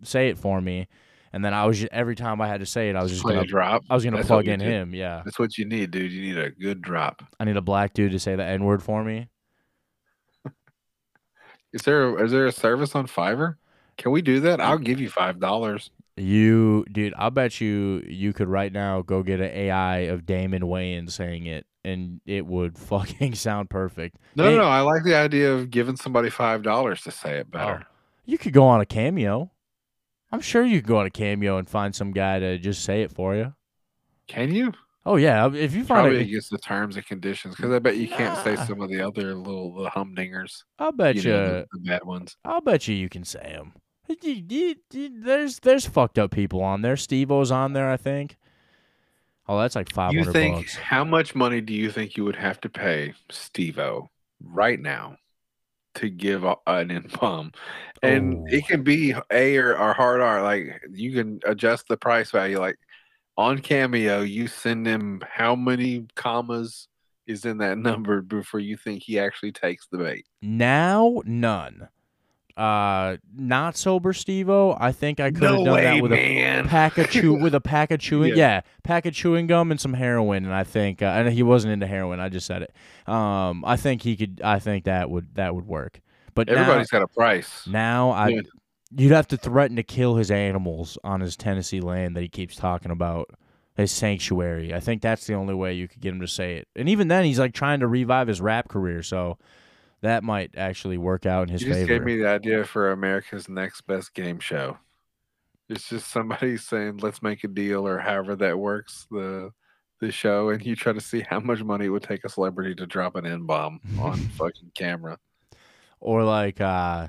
[0.02, 0.88] say it for me,
[1.34, 3.44] and then I was every time I had to say it, I was just gonna
[3.44, 3.82] drop.
[3.90, 4.64] I was gonna That's plug in do.
[4.64, 4.94] him.
[4.94, 6.12] Yeah, That's what you need, dude.
[6.12, 7.22] You need a good drop.
[7.40, 9.28] I need a black dude to say the n word for me.
[11.72, 13.56] Is there is there a service on Fiverr?
[13.98, 14.60] Can we do that?
[14.60, 15.90] I'll give you five dollars.
[16.16, 20.62] You, dude, I'll bet you you could right now go get an AI of Damon
[20.62, 24.16] Wayans saying it, and it would fucking sound perfect.
[24.36, 24.68] No, Hey, no, no.
[24.68, 27.80] I like the idea of giving somebody five dollars to say it better.
[27.82, 27.94] Oh,
[28.24, 29.50] You could go on a cameo.
[30.34, 33.02] I'm sure you could go on a cameo and find some guy to just say
[33.02, 33.54] it for you.
[34.26, 34.72] Can you?
[35.06, 37.96] Oh yeah, if you find Probably it, against the terms and conditions, because I bet
[37.96, 40.64] you can't say some of the other little, little humdingers.
[40.78, 42.36] I'll bet You you, know, the, the bad ones.
[42.44, 43.74] I'll bet you you can say them.
[44.90, 46.96] There's there's fucked up people on there.
[46.96, 48.36] Steve-O's on there, I think.
[49.46, 50.74] Oh, that's like five You hundred think bucks.
[50.74, 54.08] how much money do you think you would have to pay Steve-O
[54.42, 55.16] right now
[55.96, 57.52] to give an income?
[58.02, 58.44] And Oh.
[58.48, 60.42] it can be A or, or hard R.
[60.42, 62.58] Like you can adjust the price value.
[62.58, 62.76] Like
[63.38, 66.86] on Cameo, you send him how many commas
[67.26, 70.26] is in that number before you think he actually takes the bait.
[70.42, 71.88] Now, none.
[72.56, 74.76] Uh, not sober Steve-O.
[74.78, 77.90] I think I could have done that with a pack of chew with a pack
[77.90, 78.36] of chewing yeah.
[78.36, 78.60] Yeah.
[78.84, 81.88] pack of chewing gum and some heroin and I think uh, and he wasn't into
[81.88, 82.72] heroin I just said it
[83.12, 86.00] um I think he could I think that would that would work
[86.34, 87.66] but Everybody's got a price.
[87.66, 88.40] now, now I Yeah.
[88.96, 92.54] you'd have to threaten to kill his animals on his Tennessee land that he keeps
[92.54, 93.30] talking about
[93.76, 96.68] his sanctuary I think that's the only way you could get him to say it
[96.76, 99.38] and even then he's like trying to revive his rap career so
[100.04, 102.92] that might actually work out in his You just favor gave me the idea for
[102.92, 104.78] America's next best game show.
[105.68, 109.06] It's just somebody saying, "Let's make a deal," or however that works.
[109.10, 109.50] The
[110.00, 112.74] the show, and you try to see how much money it would take a celebrity
[112.76, 115.18] to drop an N bomb on fucking camera.
[116.00, 117.08] or like uh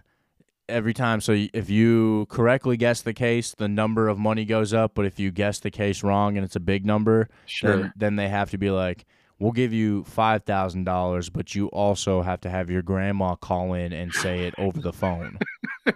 [0.70, 4.96] every time so if you correctly guess the case the number of money goes up
[4.96, 7.78] but if you guess the case wrong and it's a big number Sure.
[7.78, 9.06] then, then they have to be like
[9.40, 14.14] we'll give you $5000 but you also have to have your grandma call in and
[14.14, 15.38] say it over the phone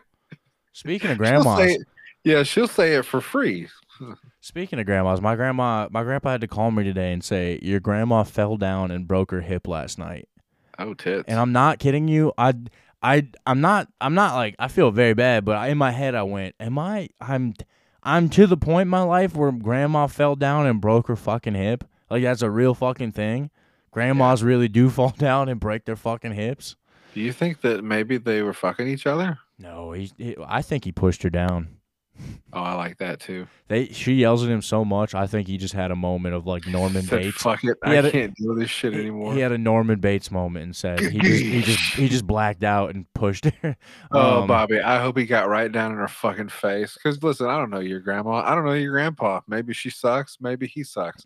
[0.74, 1.88] speaking of She'll grandmas it-
[2.26, 3.70] yeah, she'll say it for free.
[4.42, 7.80] speaking of grandmas my grandma my grandpa had to call me today and say your
[7.80, 10.28] grandma fell down and broke her hip last night
[10.78, 11.26] Oh, tits.
[11.28, 12.32] and I'm not kidding you.
[12.38, 12.54] I
[13.02, 16.24] I I'm not I'm not like I feel very bad, but in my head I
[16.24, 17.54] went, am I I'm
[18.02, 21.56] I'm to the point in my life where grandma fell down and broke her fucking
[21.56, 21.84] hip.
[22.10, 23.52] Like that's a real fucking thing.
[23.92, 26.76] Grandmas really do fall down and break their fucking hips.
[27.14, 29.40] Do you think that maybe they were fucking each other?
[29.58, 31.70] No, he, he I think he pushed her down.
[32.52, 33.48] Oh, I like that too.
[33.70, 35.16] They she yells at him so much.
[35.16, 37.42] I think he just had a moment of like Norman Said, Bates.
[37.42, 39.34] Fuck it, He I had a- can't do this shit He- anymore.
[39.34, 42.64] He had a Norman Bates moment and said he just he just he just blacked
[42.66, 43.78] out and pushed her.
[44.12, 46.94] Oh, Um, Bobby, I hope he got right down in her fucking face.
[46.94, 48.44] Because listen, I don't know your grandma.
[48.46, 49.40] I don't know your grandpa.
[49.48, 50.38] Maybe she sucks.
[50.42, 51.26] Maybe he sucks.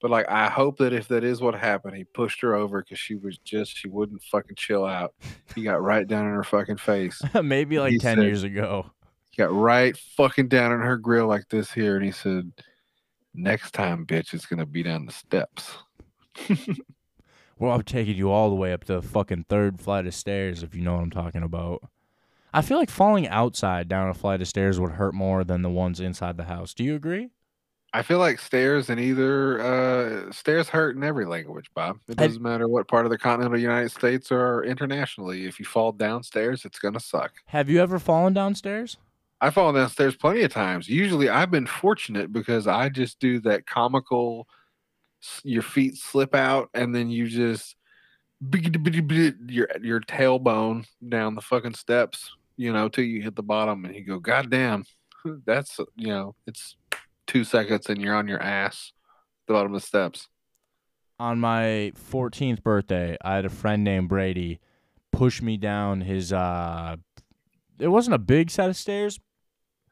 [0.00, 2.98] But like, I hope that if that is what happened, he pushed her over because
[2.98, 5.14] she was just she wouldn't fucking chill out.
[5.54, 7.20] He got right down in her fucking face.
[7.42, 8.86] maybe like He ten said- years ago.
[9.30, 12.50] He got right fucking down in her grill like this here, and he said,
[13.34, 15.70] "Next time, bitch, it's gonna be down the steps."
[17.58, 20.74] Well, I'm taking you all the way up the fucking third flight of stairs, if
[20.74, 21.82] you know what I'm talking about.
[22.54, 25.68] I feel like falling outside down a flight of stairs would hurt more than the
[25.68, 26.72] ones inside the house.
[26.72, 27.28] Do you agree?
[27.92, 31.98] I feel like stairs in either uh, stairs hurt in every language, Bob.
[32.08, 35.46] It doesn't matter what part of the continental United States or internationally.
[35.46, 37.32] If you fall downstairs, it's gonna suck.
[37.46, 38.96] Have you ever fallen downstairs?
[39.40, 40.88] I've fallen downstairs plenty of times.
[40.88, 44.46] Usually, I've been fortunate because I just do that comical.
[45.42, 47.74] Your feet slip out, and then you just
[49.48, 52.30] your your tailbone down the fucking steps.
[52.56, 54.84] You know, till you hit the bottom, and you go, "God damn,
[55.44, 56.76] that's you know, it's
[57.30, 58.92] two seconds, and you're on your ass,
[59.42, 60.28] at the bottom of the steps."
[61.18, 64.58] On my 14th birthday, I had a friend named Brady
[65.12, 66.96] push me down his uh
[67.78, 69.18] it wasn't a big set of stairs,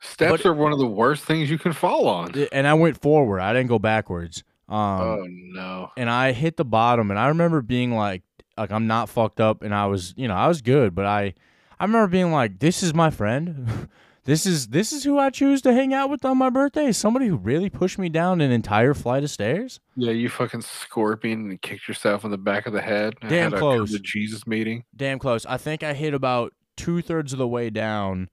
[0.01, 2.33] Steps But- are one of the worst things you can fall on.
[2.53, 3.41] and I went forward.
[3.41, 4.45] I didn't go backwards.
[4.69, 5.91] Um oh no!
[5.97, 8.23] and I hit the bottom and I remember being like
[8.57, 11.35] like I'm not fucked up and I was you know I was good but I
[11.81, 13.89] I remember being like this is my friend
[14.29, 17.29] this is this is who I choose to hang out with on my birthday somebody
[17.29, 21.63] who really pushed me down an entire flight of stairs Yeah, you fucking scorpion and
[21.63, 23.15] kicked yourself in the back of the head.
[23.23, 23.93] Damn had a come close.
[23.93, 24.85] to Jesus meeting.
[24.95, 28.29] damn close I think I hit about two thirds of the way down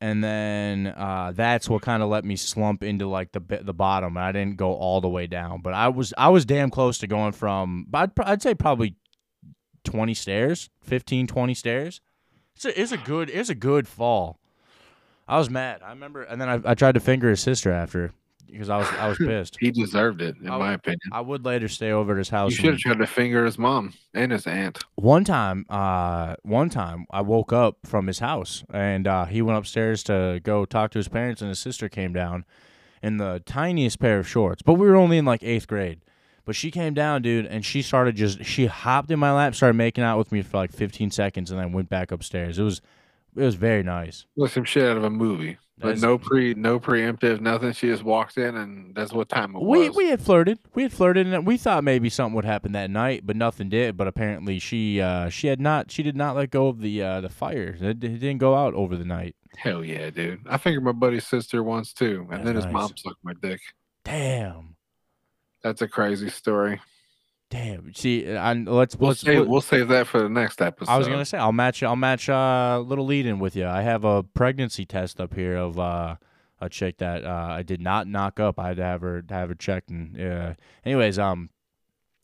[0.00, 4.16] and then uh, that's what kind of let me slump into like the the bottom
[4.16, 7.06] I didn't go all the way down but I was I was damn close to
[7.06, 8.96] going from I'd, I'd say probably
[9.84, 12.00] 20 stairs 15 20 stairs
[12.54, 14.40] it's a, it's a good it's a good fall
[15.28, 18.12] I was mad I remember and then I, I tried to finger his sister after
[18.50, 21.00] because I was I was pissed He deserved it, in I my would- opinion.
[21.12, 22.52] I would later stay over at his house.
[22.52, 24.78] You should have tried to finger his mom and his aunt.
[24.94, 29.58] one time uh one time I woke up from his house and uh he went
[29.58, 32.44] upstairs to go talk to his parents and his sister came down
[33.02, 36.00] in the tiniest pair of shorts but we were only in like 8th grade
[36.44, 39.74] but she came down dude and she started just she hopped in my lap started
[39.74, 42.80] making out with me for like 15 seconds and then went back upstairs it was
[43.36, 45.58] it was very nice Look some shit out of a movie.
[45.78, 47.72] But That's- no pre no preemptive, nothing.
[47.72, 49.96] She just walked in and that's what time it we was.
[49.96, 53.26] we had flirted we had flirted and we thought maybe something would happen that night
[53.26, 56.68] but nothing did but apparently she uh she had not she did not let go
[56.68, 60.10] of the uh the fire it, it didn't go out over the night Hell yeah,
[60.10, 60.40] dude.
[60.48, 62.26] I fingered my buddy's sister once too.
[62.30, 62.72] And That's then his nice.
[62.74, 63.60] mom sucked my dick.
[64.04, 64.76] damn
[65.62, 66.80] That's a crazy story.
[67.48, 67.94] Damn.
[67.94, 69.20] See, I, let's We'll let's.
[69.20, 70.90] save we'll save that for the next episode.
[70.90, 71.82] I was gonna say I'll match.
[71.82, 73.66] I'll match uh, little lead in with you.
[73.66, 76.16] I have a pregnancy test up here of uh,
[76.60, 78.58] a chick that uh, I did not knock up.
[78.58, 79.90] I had to have her have her checked.
[79.90, 80.54] And uh,
[80.84, 81.50] anyways, um,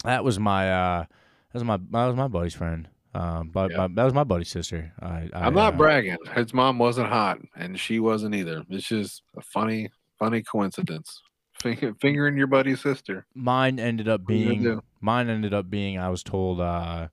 [0.04, 2.88] that was my uh, that was my that was my buddy's friend.
[3.14, 3.76] Um, but Yeah.
[3.76, 4.92] my, that was my buddy's sister.
[5.00, 6.16] I, I I'm not uh, bragging.
[6.34, 8.64] His mom wasn't hot, and she wasn't either.
[8.70, 11.22] It's just a funny, funny coincidence.
[11.62, 13.24] Finger, fingering your buddy's sister.
[13.34, 16.60] mine ended up What are you gonna being mine ended up being I was told
[16.60, 17.08] uh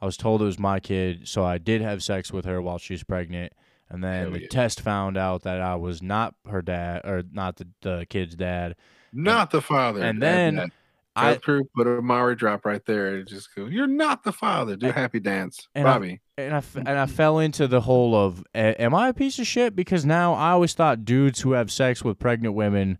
[0.00, 2.76] I was told it was my kid, so I did have sex with her while
[2.78, 3.54] she was pregnant.
[3.88, 4.48] And then Hell the yeah.
[4.50, 8.76] test found out that I was not her dad or not the, the kid's dad.
[9.12, 10.02] Not the father.
[10.02, 10.70] and then.
[11.18, 13.64] I through, put a Maury drop right there, and just go.
[13.64, 14.76] You're not the father.
[14.76, 16.20] Do a happy dance, and I- Bobby.
[16.36, 19.74] and I, and I fell into the hole of am I a piece of shit
[19.74, 22.98] because now I always thought dudes who have sex with pregnant women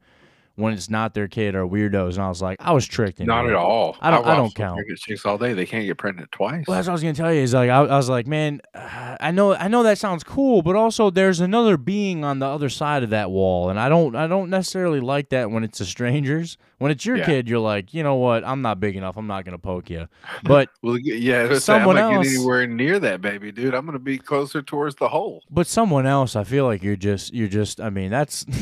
[0.57, 3.47] when it's not their kid are weirdos and I was like I was tricked Not
[3.47, 3.51] it.
[3.51, 3.97] at all.
[4.01, 4.81] I don't- I watched don't count.
[4.99, 5.53] Chicks all day.
[5.53, 6.65] They can't get pregnant twice.
[6.67, 7.43] Well, that's what I was gonna tell you.
[7.43, 10.63] Is like I, I was like, man, uh, I know, I know that sounds cool,
[10.63, 14.17] but also there's another being on the other side of that wall, and I don't,
[14.17, 16.59] I don't necessarily like that when it's a stranger's.
[16.79, 17.25] When it's your Yeah.
[17.25, 18.45] kid, you're like, you know what?
[18.45, 19.17] I'm not big enough.
[19.17, 20.09] I'm not gonna poke you.
[20.45, 21.49] But, well, yeah.
[21.51, 23.75] I Someone I'm not else- anywhere near that baby, dude.
[23.75, 25.43] I'm gonna be closer towards the hole.
[25.51, 27.81] but someone else, I feel like you're just, you're just.
[27.81, 28.45] I mean, that's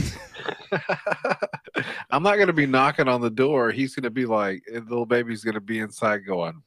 [2.11, 3.71] I'm not gonna be knocking on the door.
[3.71, 6.63] He's gonna be like, the little baby's gonna be inside going,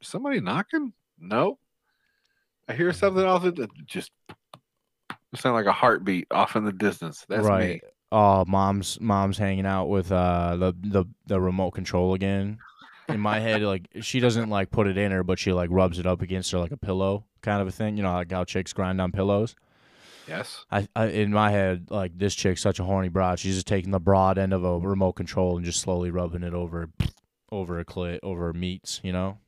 [0.00, 0.92] somebody knocking?
[1.18, 1.58] No.
[2.68, 4.12] I hear something off the just
[5.34, 7.24] sound like a heartbeat off in the distance.
[7.28, 7.82] That's right.
[7.82, 7.88] me.
[8.12, 12.58] oh, mom's mom's hanging out with uh the the the remote control again.
[13.08, 15.98] In my head, like she doesn't like put it in her, but she like rubs
[15.98, 17.96] it up against her like a pillow kind of a thing.
[17.96, 19.54] You know, like how chicks grind on pillows.
[20.28, 20.64] Yes.
[20.70, 23.38] I, I in my head, like this chick's such a horny broad.
[23.38, 26.54] She's just taking the broad end of a remote control and just slowly rubbing it
[26.54, 26.90] over
[27.50, 29.00] over a clit, over meats.
[29.02, 29.38] You know.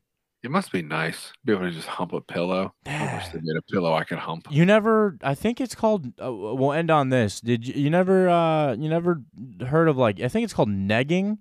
[0.42, 2.74] It must be nice to be able to just hump a pillow.
[2.84, 4.46] I wish they made a pillow I could hump.
[4.50, 5.16] You never.
[5.22, 6.12] I think it's called.
[6.22, 7.40] Uh, we'll end on this.
[7.40, 7.74] Did you?
[7.74, 8.28] You never.
[8.28, 9.22] Uh, you never
[9.66, 10.20] heard of like?
[10.20, 11.38] I think it's called negging.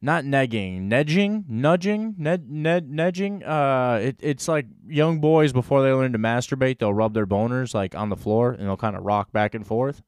[0.00, 3.42] Not negging, nedging, nudging, ned, ned, nedging.
[3.44, 7.74] Uh, it, it's like young boys before they learn to masturbate, they'll rub their boners
[7.74, 10.02] like on the floor and they'll kind of rock back and forth.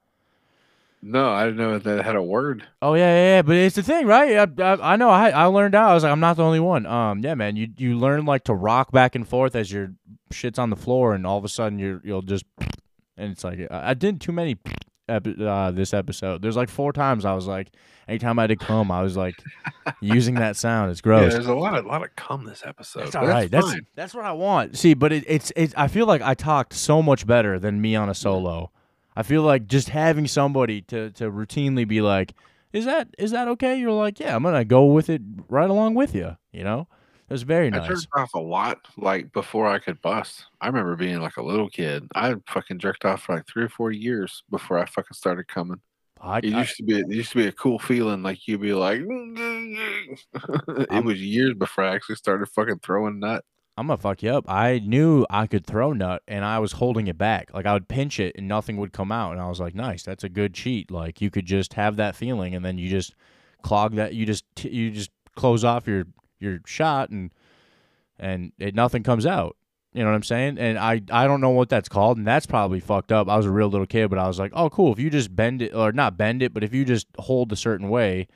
[1.03, 2.63] No, I didn't know that had a word.
[2.83, 3.43] Oh yeah, yeah, yeah.
[3.43, 4.37] But it's the thing, right?
[4.37, 5.09] I, I, I know.
[5.09, 5.91] I, I learned out.
[5.91, 6.85] I was like, I'm not the only one.
[6.85, 7.57] Um, yeah, man.
[7.57, 9.95] You you learn like to rock back and forth as your
[10.31, 12.45] shit's on the floor, and all of a sudden you're you'll just,
[13.17, 14.59] and it's like I, I did too many,
[15.11, 16.41] epi- uh, this episode.
[16.43, 17.71] There's like four times I was like,
[18.09, 19.35] anytime I did come, I was like,
[20.01, 20.91] using that sound.
[20.91, 21.33] It's Yeah, gross.
[21.33, 23.05] there's a lot of lot of cum this episode.
[23.05, 23.51] That's all right.
[23.51, 23.87] That's fine.
[23.95, 24.77] that's what I want.
[24.79, 25.75] See, but it, it's it's.
[25.77, 28.71] I feel like I talked so much better than me on a solo.
[29.17, 32.33] I feel like just having somebody to to routinely be like,
[32.73, 35.95] "Is that is that okay?" You're like, "Yeah, I'm gonna go with it right along
[35.95, 36.89] with you." You know,
[37.31, 37.85] it was very nice.
[37.85, 40.47] I jerked off a lot, like before I could bust.
[40.61, 42.09] I remember being like a little kid.
[42.15, 45.81] I fucking jerked off for like three or four years before I fucking started coming.
[46.21, 48.23] I, It I- used to be, it used to be a cool feeling.
[48.23, 53.45] Like you'd be like, it was years before I actually started fucking throwing nut.
[53.77, 54.45] I'm gonna fuck you up.
[54.49, 57.55] I knew I could throw nut, and I was holding it back.
[57.55, 59.33] Like I would pinch it, and nothing would come out.
[59.33, 62.15] And I was like, "Nice, that's a good cheat." Like you could just have that
[62.15, 63.15] feeling, and then you just
[63.63, 64.13] clog that.
[64.13, 66.05] You just you just close off your
[66.41, 67.31] your shot, and
[68.19, 69.57] and it nothing comes out.
[69.93, 70.59] You know what I'm saying?
[70.59, 73.29] And I I don't know what that's called, and that's probably fucked up.
[73.29, 74.93] I was a real little kid, but I was like, "Oh, cool.
[74.93, 77.57] If you just bend it, or not bend it, but if you just hold a
[77.57, 78.29] certain way,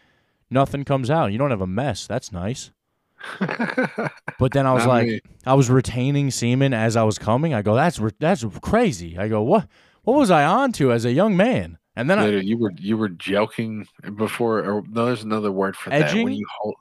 [0.50, 1.32] nothing comes out.
[1.32, 2.06] You don't have a mess.
[2.06, 2.70] That's nice."
[4.38, 5.20] But then I was Not like, me.
[5.46, 7.54] I was retaining semen as I was coming.
[7.54, 9.16] I go, that's re- that's crazy.
[9.16, 9.68] I go, what
[10.02, 11.78] what was I on to as a young man?
[11.96, 13.86] And then I, you were you were joking
[14.16, 14.58] before.
[14.58, 16.12] Or no, there's another word for that.
[16.12, 16.74] When you hold,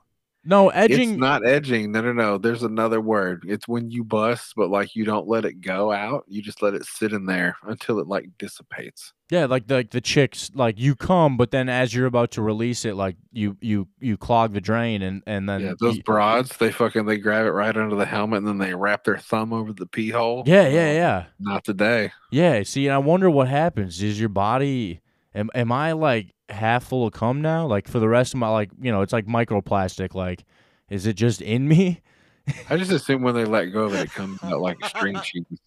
[0.45, 1.11] no edging.
[1.11, 1.91] it's not edging.
[1.91, 2.37] No, no, no.
[2.37, 3.43] There's another word.
[3.47, 6.25] It's when you bust, but like you don't let it go out.
[6.27, 9.13] You just let it sit in there until it like dissipates.
[9.29, 12.41] yeah, like the, like the chicks, like you come, but then as you're about to
[12.41, 16.03] release it, like you you you clog the drain, and and then yeah, those you-
[16.03, 19.17] broads, they fucking they grab it right under the helmet and then they wrap their
[19.17, 20.43] thumb over the pee hole.
[20.45, 22.11] yeah, yeah, yeah, Not today.
[22.31, 22.63] yeah.
[22.63, 24.03] See, I wonder what happens.
[24.03, 24.99] Is your body?
[25.35, 27.65] Am am I like half full of cum now?
[27.65, 30.15] Like for the rest of my like, you know, it's like microplastic.
[30.15, 30.45] Like,
[30.89, 32.01] is it just in me?
[32.69, 35.59] I just assume when they let go of it, it comes out like string cheese,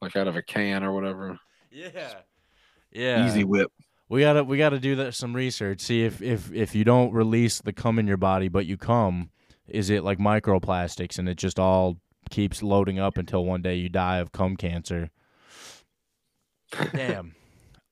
[0.00, 1.38] like out of a can or whatever.
[1.70, 2.14] Yeah.
[2.92, 3.26] Yeah.
[3.26, 3.72] Easy whip.
[4.08, 5.80] We gotta we gotta do that some research.
[5.80, 9.30] See if if if you don't release the cum in your body, but you come,
[9.66, 11.98] is it like microplastics and it just all
[12.30, 15.10] keeps loading up until one day you die of cum cancer?
[16.92, 17.34] Damn.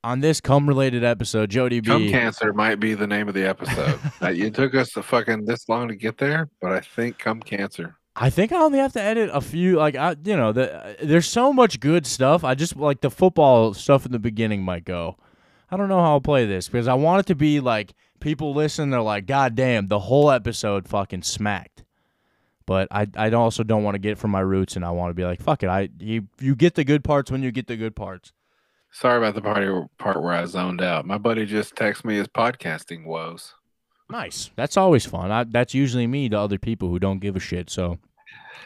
[0.03, 1.87] On this cum related episode, Jodie B.
[1.87, 3.99] Cum cancer might be the name of the episode.
[4.21, 7.95] It took us to fucking this long to get there, but I think cum cancer.
[8.15, 9.77] I think I only have to edit a few.
[9.77, 12.43] Like I, you know, the, there's so much good stuff.
[12.43, 15.17] I just like the football stuff in the beginning might go.
[15.71, 18.53] I don't know how I'll play this because I want it to be like people
[18.53, 18.89] listen.
[18.89, 21.83] They're like, God damn, the whole episode fucking smacked.
[22.65, 25.13] But I, I also don't want to get from my roots, and I want to
[25.15, 25.67] be like, fuck it.
[25.67, 28.31] I you you get the good parts when you get the good parts.
[28.93, 29.67] Sorry about the party
[29.97, 31.05] part where I zoned out.
[31.05, 33.55] My buddy just texted me his podcasting woes.
[34.09, 34.51] Nice.
[34.55, 35.31] That's always fun.
[35.31, 37.71] I, that's usually me to other people who don't give a shit.
[37.71, 37.97] So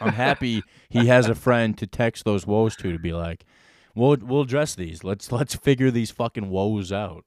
[0.02, 3.46] I'm happy he has a friend to text those woes to to be like,
[3.94, 5.02] we'll we'll address these.
[5.02, 7.24] Let's let's figure these fucking woes out.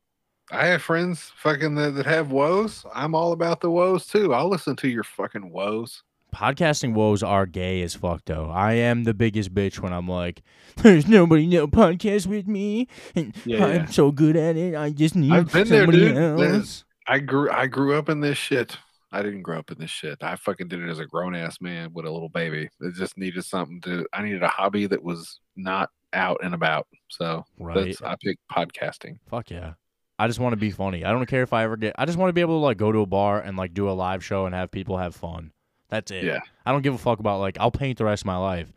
[0.52, 2.86] I have friends fucking that, that have woes.
[2.94, 4.34] I'm all about the woes too.
[4.34, 6.04] I'll listen to your fucking woes.
[6.34, 8.50] Podcasting woes are gay as fuck though.
[8.50, 10.42] I am the biggest bitch when I'm like,
[10.78, 13.86] there's nobody no podcast with me, and Yeah, I'm yeah.
[13.88, 14.76] so good at it.
[14.76, 16.16] I just need I've been there, somebody dude.
[16.16, 16.86] There's-.
[17.08, 18.78] I grew I grew up in this shit.
[19.12, 20.24] I didn't grow up in this shit.
[20.24, 22.70] I fucking did it as a grown ass man with a little baby.
[22.80, 26.88] It just needed something to I needed a hobby that was not out and about.
[27.10, 27.88] So Right.
[27.88, 29.18] that's I picked podcasting.
[29.30, 29.74] Fuck yeah.
[30.18, 31.04] I just want to be funny.
[31.04, 31.96] I don't care if I ever get.
[31.98, 33.90] I just want to be able to like go to a bar and like do
[33.90, 35.52] a live show and have people have fun.
[35.92, 36.24] That's it.
[36.24, 36.40] Yeah.
[36.66, 38.74] I don't give a fuck about like I'll paint the rest of my life,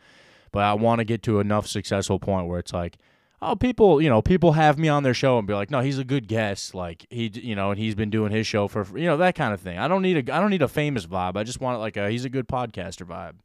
[0.52, 2.98] but I want to get to enough successful point where it's like,
[3.40, 5.98] oh, people, you know, people have me on their show and be like, no, he's
[5.98, 6.74] a good guest.
[6.74, 9.54] Like he, you know, and he's been doing his show for you know that kind
[9.54, 9.78] of thing.
[9.78, 11.36] I don't need a I don't need a famous vibe.
[11.36, 13.36] I just want like a he's a good podcaster vibe.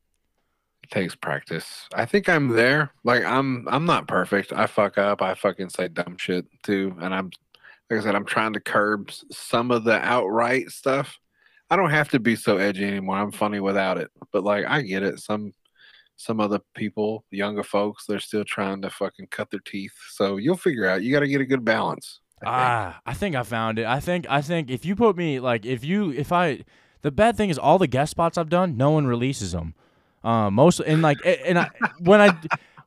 [0.81, 1.87] It takes practice.
[1.93, 2.91] I think I'm there.
[3.03, 4.51] Like I'm I'm not perfect.
[4.51, 5.21] I fuck up.
[5.21, 6.97] I fucking say dumb shit too.
[6.99, 7.29] And I'm
[7.91, 11.19] like I said, I'm trying to curb some of the outright stuff.
[11.69, 13.17] I don't have to be so edgy anymore.
[13.17, 14.09] I'm funny without it.
[14.31, 15.19] But like I get it.
[15.19, 15.53] Some
[16.15, 19.93] some other people, younger folks, they're still trying to fucking cut their teeth.
[20.11, 21.01] So you'll figure out.
[21.01, 22.19] You got to get a good balance.
[22.41, 22.55] I think.
[22.55, 23.85] Ah, I think I found it.
[23.85, 26.63] I think I think if you put me like if you if I
[27.01, 29.75] the bad thing is all the guest spots I've done, no one releases them.
[30.23, 31.69] Uh, most and like and I
[31.99, 32.37] when I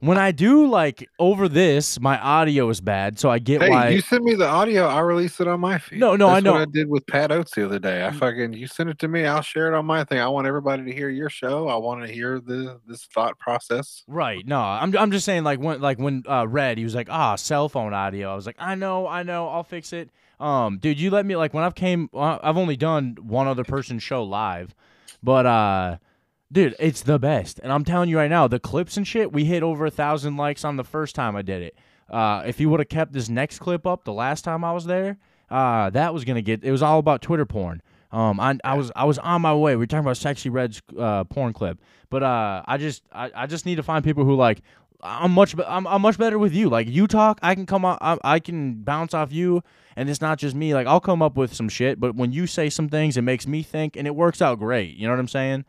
[0.02, 3.88] when I do like over this, my audio is bad, so I get Hey, why.
[3.90, 4.86] you send me the audio.
[4.86, 6.00] I'll release it on my feed.
[6.00, 6.60] No, no, I That's what know.
[6.62, 8.04] I did with Pat Oates the other day.
[8.04, 9.26] I fucking you send it to me.
[9.26, 10.18] I'll share it on my thing.
[10.18, 11.68] I want everybody to hear your show.
[11.68, 14.02] I want to hear the this thought process.
[14.08, 14.44] Right.
[14.44, 17.36] No, I'm I'm just saying like when like when uh Red, he was like, "Ah,
[17.36, 20.10] cell phone audio." I was like, "I know, I know, I'll fix it."
[20.40, 23.62] Um, dude, you let me like when I've came uh, I've only done one other
[23.62, 24.74] person's show live.
[25.22, 25.96] But uh
[26.52, 27.58] dude, it's the best.
[27.62, 30.36] And I'm telling you right now, the clips and shit, we hit over a 1000
[30.36, 31.76] likes on the first time I did it.
[32.10, 34.84] Uh if you would have kept this next clip up the last time I was
[34.84, 35.18] there,
[35.50, 37.82] uh that was going to get it was all about Twitter porn.
[38.12, 39.74] Um, I, I was I was on my way.
[39.74, 41.78] We are talking about Sexyy Red's uh, porn clip,
[42.10, 44.60] but uh, I just I, I just need to find people who like
[45.02, 46.68] I'm much be- I'm, I'm much better with you.
[46.68, 49.62] Like you talk, I can come out, I, I can bounce off you,
[49.96, 50.74] and it's not just me.
[50.74, 53.46] Like I'll come up with some shit, but when you say some things, it makes
[53.46, 54.94] me think, and it works out great.
[54.94, 55.64] You know what I'm saying?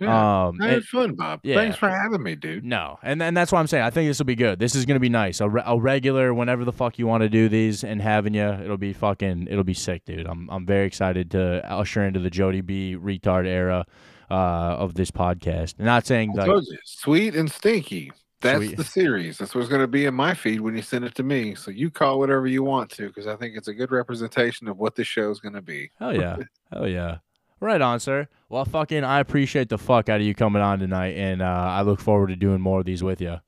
[0.00, 1.40] Yeah, Um, had fun, Bob.
[1.44, 1.54] yeah.
[1.54, 2.64] Thanks for having me, dude.
[2.64, 4.58] no, and and that's why I'm saying I think this will be good.
[4.58, 5.40] This is gonna be nice.
[5.40, 8.42] A, re- a regular whenever the fuck you want to do these and having you,
[8.48, 10.26] it'll be fucking, it'll be sick, dude.
[10.26, 13.86] I'm I'm very excited to usher into the Jodie B retard era
[14.30, 15.78] uh, of this podcast.
[15.78, 18.10] Not saying that like sweet and stinky.
[18.40, 18.76] That's Sweet.
[18.76, 19.38] the series.
[19.38, 21.54] That's what's going to be in my feed when you send it to me.
[21.54, 24.76] So you call whatever you want to, because I think it's a good representation of
[24.76, 25.90] what this show is going to be.
[25.98, 26.36] hell yeah,
[26.70, 27.18] hell yeah.
[27.64, 28.28] Right on, sir.
[28.50, 31.80] Well, fucking, I appreciate the fuck out of you coming on tonight, and uh, I
[31.80, 33.38] look forward to doing more of these with you.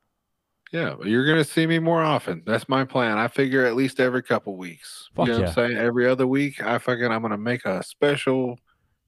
[0.72, 2.42] Yeah, you're going to see me more often.
[2.46, 3.18] That's my plan.
[3.18, 5.10] I figure at least every couple weeks.
[5.14, 5.44] Fuck you know yeah.
[5.44, 5.76] what I'm saying?
[5.76, 8.58] Every other week, I fucking I'm going to make a special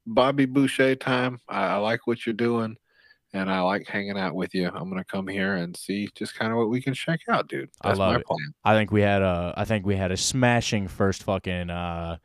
[0.07, 1.41] Bobby Boucher time.
[1.49, 2.77] I, I like what you're doing,
[3.33, 4.67] and I like hanging out with you.
[4.67, 7.49] I'm going to come here and see just kind of what we can check out,
[7.49, 7.71] dude.
[7.81, 8.27] I love my it.
[8.27, 8.55] plan.
[8.63, 12.19] I think we had a, I think we had a smashing first fucking uh,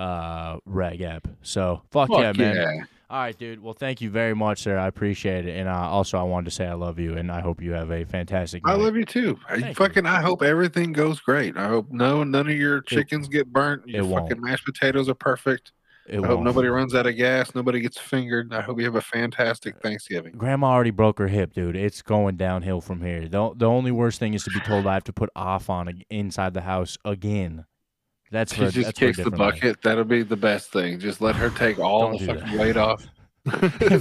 [0.00, 1.28] uh, reg app.
[1.42, 2.56] So fuck, Fuck yeah, man.
[2.56, 2.84] yeah.
[3.10, 3.60] All right, dude.
[3.60, 4.78] Well, thank you very much, sir.
[4.78, 7.40] I appreciate it, and uh, also I wanted to say I love you, and I
[7.40, 8.62] hope you have a fantastic.
[8.64, 9.36] I love you too.
[9.48, 9.74] I Thank you.
[9.74, 11.56] fucking I hope everything goes great.
[11.56, 13.86] I hope no none of your chickens get burnt.
[13.88, 14.28] Your it won't.
[14.28, 15.72] fucking mashed potatoes are perfect.
[16.06, 16.44] It I hope won't.
[16.44, 17.52] nobody runs out of gas.
[17.54, 18.52] Nobody gets fingered.
[18.54, 20.32] I hope you have a fantastic Thanksgiving.
[20.36, 21.76] Grandma already broke her hip, dude.
[21.76, 23.28] It's going downhill from here.
[23.28, 26.02] The, the only worst thing is to be told I have to put off on
[26.10, 27.64] inside the house again.
[28.30, 29.82] That's She just that's kicks the bucket.
[29.82, 31.00] That'll be the best thing.
[31.00, 32.58] Just let her take all the fucking that.
[32.58, 33.04] weight off.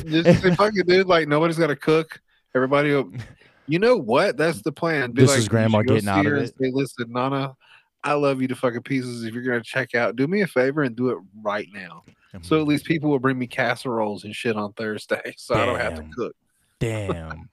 [0.06, 1.08] just say, fuck it, dude.
[1.08, 2.22] Like nobody's got to cook.
[2.56, 3.12] Everybody, will,
[3.68, 4.38] you know what?
[4.38, 5.12] That's the plan.
[5.12, 6.54] Be This like, is Grandma getting out of it.
[6.60, 7.56] Say, listen, Nana,
[8.04, 9.24] I love you to fucking pieces.
[9.24, 12.04] If you're gonna check out, do me a favor and do it right now.
[12.34, 12.44] Mm-hmm.
[12.44, 15.80] So at least people will bring me casseroles and shit on Thursday, so I don't
[15.80, 16.36] have to cook.
[16.80, 17.50] Damn.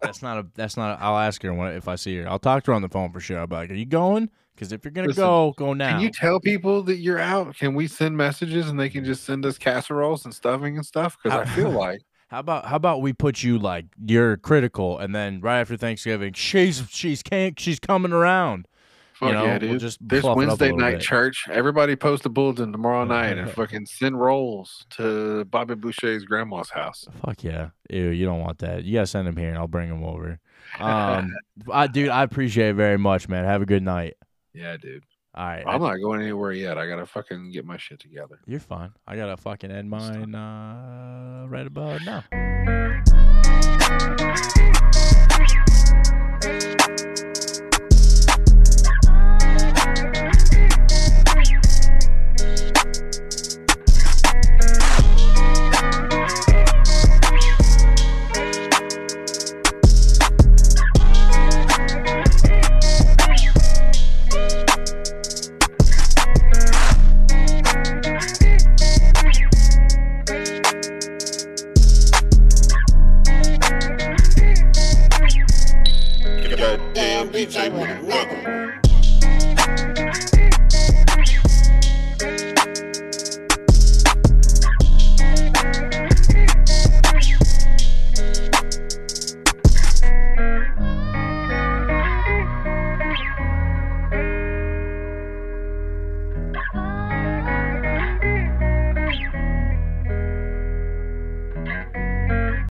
[0.00, 0.46] that's not a.
[0.54, 0.98] That's not.
[0.98, 2.28] A, I'll ask her when, if I see her.
[2.28, 3.38] I'll talk to her on the phone for sure.
[3.38, 4.30] I'll be like, "Are you going?
[4.56, 7.56] Because if you're gonna Listen, go, go now." Can you tell people that you're out?
[7.56, 11.16] Can we send messages and they can just send us casseroles and stuffing and stuff?
[11.22, 15.14] Because I feel like How about how about we put you like you're critical, and
[15.14, 18.66] then right after Thanksgiving, she's she's can't she's coming around.
[19.12, 19.80] fuck know, yeah, we'll dude.
[19.80, 21.00] just this fluff it up a Wednesday night bit.
[21.00, 26.70] church, everybody post a bulletin tomorrow night and fucking send rolls to Bobby Boucher's grandma's
[26.70, 27.08] house.
[27.24, 28.84] Fuck yeah, ew, you don't want that.
[28.84, 30.40] You gotta send him here, and I'll bring him over.
[30.80, 31.32] Um,
[31.72, 33.44] I, dude, I appreciate it very much, man.
[33.44, 34.14] Have a good night.
[34.56, 35.04] Yeah, dude.
[35.34, 36.78] All right, I'm not going anywhere yet.
[36.78, 38.40] I gotta fucking get my shit together.
[38.46, 38.92] you're fine.
[39.06, 42.24] I gotta fucking end mine uh, right about now.